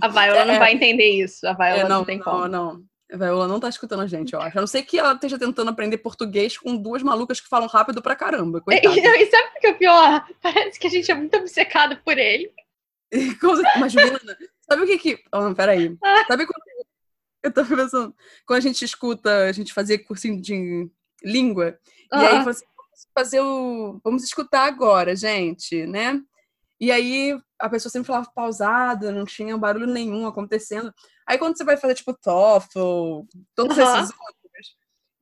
A 0.00 0.08
Viola 0.08 0.44
não 0.44 0.54
É. 0.54 0.58
vai 0.58 0.72
entender 0.72 1.08
isso. 1.08 1.46
A 1.46 1.52
Viola 1.52 1.76
É, 1.78 1.82
não, 1.82 1.98
não, 1.98 2.04
tem 2.04 2.18
não, 2.18 2.24
como. 2.24 2.48
não. 2.48 2.82
Ela 3.10 3.48
não 3.48 3.58
tá 3.58 3.70
escutando 3.70 4.02
a 4.02 4.06
gente, 4.06 4.34
eu 4.34 4.40
acho. 4.40 4.58
A 4.58 4.60
não 4.60 4.66
ser 4.66 4.82
que 4.82 4.98
ela 4.98 5.12
esteja 5.14 5.38
tentando 5.38 5.70
aprender 5.70 5.96
português 5.98 6.58
com 6.58 6.76
duas 6.76 7.02
malucas 7.02 7.40
que 7.40 7.48
falam 7.48 7.66
rápido 7.66 8.02
pra 8.02 8.14
caramba. 8.14 8.60
Coitada. 8.60 8.94
E, 8.94 9.00
e 9.22 9.30
sabe 9.30 9.48
o 9.56 9.60
que 9.60 9.66
é 9.66 9.72
pior? 9.72 10.26
Parece 10.42 10.78
que 10.78 10.86
a 10.86 10.90
gente 10.90 11.10
é 11.10 11.14
muito 11.14 11.34
obcecado 11.36 11.96
por 12.04 12.18
ele. 12.18 12.52
Mas, 13.80 13.92
Juliana, 13.92 14.20
sabe 14.68 14.82
o 14.82 14.86
que 14.86 14.98
que... 14.98 15.22
Oh, 15.32 15.54
peraí. 15.54 15.96
Sabe 16.28 16.44
quando... 16.46 16.67
Eu 17.42 17.52
tô 17.52 17.64
pensando... 17.64 18.14
Quando 18.46 18.58
a 18.58 18.62
gente 18.62 18.84
escuta, 18.84 19.44
a 19.44 19.52
gente 19.52 19.72
fazia 19.72 20.02
cursinho 20.02 20.40
de 20.40 20.90
língua, 21.22 21.78
e 22.12 22.16
aí 22.16 22.44
você 22.44 22.64
fazer 23.14 23.40
o... 23.40 24.00
Vamos 24.02 24.24
escutar 24.24 24.66
agora, 24.66 25.14
gente, 25.14 25.86
né? 25.86 26.20
E 26.80 26.92
aí 26.92 27.38
a 27.58 27.68
pessoa 27.68 27.90
sempre 27.90 28.06
falava 28.06 28.30
pausada, 28.34 29.10
não 29.10 29.24
tinha 29.24 29.56
barulho 29.58 29.86
nenhum 29.86 30.26
acontecendo. 30.26 30.92
Aí 31.26 31.36
quando 31.36 31.56
você 31.56 31.64
vai 31.64 31.76
fazer, 31.76 31.94
tipo, 31.94 32.14
TOEFL, 32.14 33.22
todos 33.54 33.76
uhum. 33.76 33.82
esses 33.82 34.10
outros, 34.10 34.76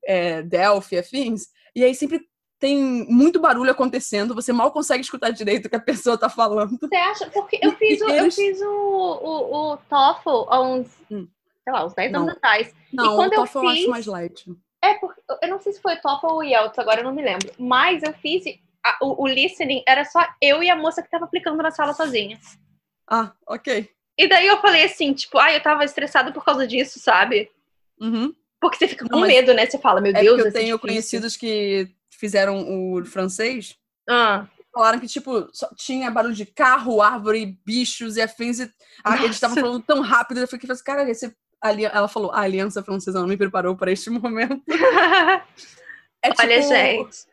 é, 0.05 0.43
Delphi, 0.43 0.99
afins, 0.99 1.49
e 1.75 1.83
aí 1.83 1.95
sempre 1.95 2.27
tem 2.59 2.79
muito 3.09 3.41
barulho 3.41 3.71
acontecendo, 3.71 4.35
você 4.35 4.53
mal 4.53 4.73
consegue 4.73 5.03
escutar 5.03 5.31
direito 5.31 5.67
o 5.67 5.69
que 5.69 5.77
a 5.77 5.81
pessoa 5.81 6.17
tá 6.17 6.29
falando. 6.29 6.79
Você 6.79 6.97
acha? 6.97 7.29
Porque 7.31 7.59
eu 7.61 7.73
fiz 7.77 8.01
o, 8.01 8.09
eu 8.09 8.33
fiz 8.33 8.61
o, 8.61 8.67
o, 8.67 9.73
o 9.73 9.77
TOEFL 9.77 10.49
há 10.49 10.63
uns, 10.63 10.89
hum. 11.11 11.29
Sei 11.67 11.73
lá, 11.73 11.85
uns 11.85 11.95
10 11.95 12.15
anos 12.15 12.29
atrás. 12.29 12.73
Não, 12.93 13.13
e 13.13 13.17
quando 13.17 13.33
o 13.33 13.35
TOEFL 13.35 13.59
eu, 13.59 13.71
fiz, 13.71 13.71
eu 13.71 13.83
acho 13.83 13.91
mais 13.91 14.07
light. 14.07 14.45
É, 14.85 14.95
porque, 14.95 15.21
eu 15.43 15.49
não 15.49 15.61
sei 15.61 15.73
se 15.73 15.83
foi 15.83 15.95
o 15.95 16.01
TOEFL 16.01 16.27
ou 16.27 16.39
o 16.39 16.43
IELTS, 16.45 16.79
agora 16.79 17.01
eu 17.01 17.05
não 17.05 17.13
me 17.13 17.23
lembro. 17.23 17.51
Mas 17.59 18.05
eu 18.05 18.13
fiz 18.13 18.45
a, 18.85 18.97
o, 19.03 19.25
o, 19.25 19.27
listening 19.27 19.83
era 19.87 20.05
só 20.05 20.25
eu 20.41 20.63
e 20.63 20.71
a 20.71 20.77
moça 20.77 21.03
que 21.03 21.11
tava 21.11 21.25
aplicando 21.25 21.61
na 21.61 21.73
sala 21.73 21.93
sozinha. 21.93 22.39
Ah, 23.11 23.33
ok. 23.49 23.91
E 24.17 24.29
daí 24.29 24.47
eu 24.47 24.61
falei 24.61 24.85
assim, 24.85 25.13
tipo, 25.13 25.39
ah, 25.39 25.53
eu 25.53 25.61
tava 25.61 25.85
estressada 25.85 26.33
por 26.33 26.45
causa 26.45 26.67
disso, 26.67 27.01
sabe? 27.01 27.51
Uhum. 28.01 28.33
Porque 28.61 28.79
você 28.79 28.89
fica 28.89 29.05
com 29.09 29.19
Não, 29.19 29.27
medo, 29.27 29.53
né? 29.53 29.67
Você 29.67 29.79
fala, 29.79 30.01
meu 30.01 30.15
é 30.15 30.21
Deus, 30.21 30.39
eu 30.39 30.53
tenho 30.53 30.79
conhecidos 30.79 31.37
que 31.37 31.91
fizeram 32.11 32.65
o 32.69 33.05
francês. 33.05 33.77
Ah. 34.09 34.47
Falaram 34.73 35.01
que, 35.01 35.07
tipo, 35.07 35.49
tinha 35.77 36.11
barulho 36.11 36.35
de 36.35 36.47
carro, 36.47 37.03
árvore, 37.03 37.59
bichos 37.65 38.17
e 38.17 38.23
afins. 38.23 38.61
E 38.61 38.71
ah, 39.03 39.17
eles 39.17 39.37
estavam 39.37 39.57
falando 39.57 39.83
tão 39.83 40.01
rápido. 40.01 40.41
Eu 40.41 40.49
fiquei 40.49 40.71
assim, 40.71 40.85
cara, 40.85 41.11
esse... 41.11 41.35
ela 41.63 42.09
falou, 42.09 42.31
a 42.33 42.41
Aliança 42.41 42.83
Francesa 42.83 43.21
não 43.21 43.27
me 43.27 43.37
preparou 43.37 43.77
para 43.77 43.91
este 43.91 44.09
momento. 44.11 44.63
é, 46.23 46.31
tipo, 46.31 46.43
Olha, 46.43 46.63
gente 46.63 47.27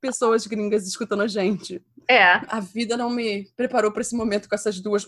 pessoas 0.00 0.46
gringas 0.46 0.86
escutando 0.86 1.22
a 1.22 1.26
gente. 1.28 1.82
É. 2.08 2.40
A 2.48 2.58
vida 2.58 2.96
não 2.96 3.10
me 3.10 3.46
preparou 3.56 3.92
para 3.92 4.00
esse 4.00 4.16
momento 4.16 4.48
com 4.48 4.54
essas 4.54 4.80
duas. 4.80 5.06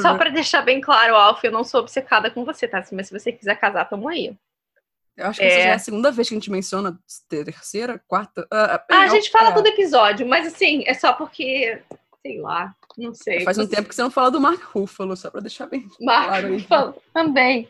Só 0.00 0.16
para 0.16 0.30
deixar 0.30 0.62
bem 0.62 0.80
claro, 0.80 1.14
Alf, 1.14 1.44
eu 1.44 1.52
não 1.52 1.62
sou 1.62 1.80
obcecada 1.80 2.30
com 2.30 2.44
você, 2.44 2.66
tá? 2.66 2.82
Mas 2.92 3.08
se 3.08 3.18
você 3.18 3.30
quiser 3.30 3.54
casar, 3.56 3.84
tamo 3.84 4.08
aí. 4.08 4.34
Eu 5.16 5.26
acho 5.26 5.38
que 5.38 5.44
é. 5.44 5.48
essa 5.48 5.62
já 5.62 5.68
é 5.68 5.74
a 5.74 5.78
segunda 5.78 6.10
vez 6.10 6.26
que 6.28 6.34
a 6.34 6.38
gente 6.38 6.50
menciona, 6.50 6.98
terceira, 7.28 8.02
quarta. 8.08 8.42
Uh, 8.42 8.80
ah, 8.90 9.02
a 9.02 9.08
gente 9.08 9.30
fala 9.30 9.50
é. 9.50 9.52
todo 9.52 9.66
episódio, 9.66 10.26
mas 10.26 10.46
assim, 10.46 10.82
é 10.86 10.94
só 10.94 11.12
porque, 11.12 11.82
sei 12.22 12.40
lá, 12.40 12.74
não 12.96 13.12
sei. 13.12 13.40
Faz 13.40 13.58
um 13.58 13.66
tempo 13.66 13.88
que 13.88 13.94
você 13.94 14.02
não 14.02 14.10
fala 14.10 14.30
do 14.30 14.40
Mark 14.40 14.62
Ruffalo, 14.62 15.16
só 15.16 15.30
pra 15.30 15.40
deixar 15.40 15.66
bem 15.66 15.86
Mark 16.00 16.28
claro. 16.28 16.52
Ruffalo, 16.52 17.02
também. 17.12 17.68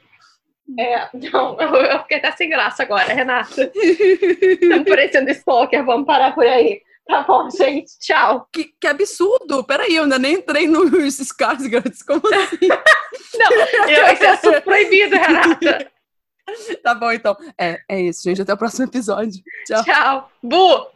É, 0.78 1.08
não, 1.32 1.58
eu, 1.60 1.74
eu 1.76 1.98
fiquei 2.00 2.18
até 2.18 2.32
sem 2.32 2.48
graça 2.48 2.82
agora, 2.82 3.12
Renata. 3.12 3.72
Estamos 3.74 4.88
parecendo 4.88 5.30
stalker, 5.30 5.84
vamos 5.84 6.06
parar 6.06 6.34
por 6.34 6.46
aí. 6.46 6.82
Tá 7.06 7.22
bom, 7.22 7.50
gente, 7.50 7.98
tchau. 7.98 8.46
Que, 8.52 8.72
que 8.80 8.86
absurdo! 8.86 9.64
Peraí, 9.64 9.96
eu 9.96 10.04
ainda 10.04 10.20
nem 10.20 10.34
entrei 10.34 10.68
nos 10.68 11.18
Skarsgårds, 11.18 12.02
como 12.06 12.22
assim? 12.32 12.68
não, 13.38 13.88
eu, 13.88 14.06
esse 14.06 14.24
é 14.24 14.30
assunto 14.30 14.62
proibido, 14.62 15.16
Renata. 15.16 15.90
Tá 16.82 16.94
bom, 16.94 17.10
então. 17.10 17.36
É, 17.58 17.80
é 17.88 18.00
isso, 18.02 18.22
gente. 18.22 18.42
Até 18.42 18.52
o 18.52 18.56
próximo 18.56 18.86
episódio. 18.86 19.42
Tchau. 19.66 19.84
Tchau. 19.84 20.30
Bu! 20.42 20.91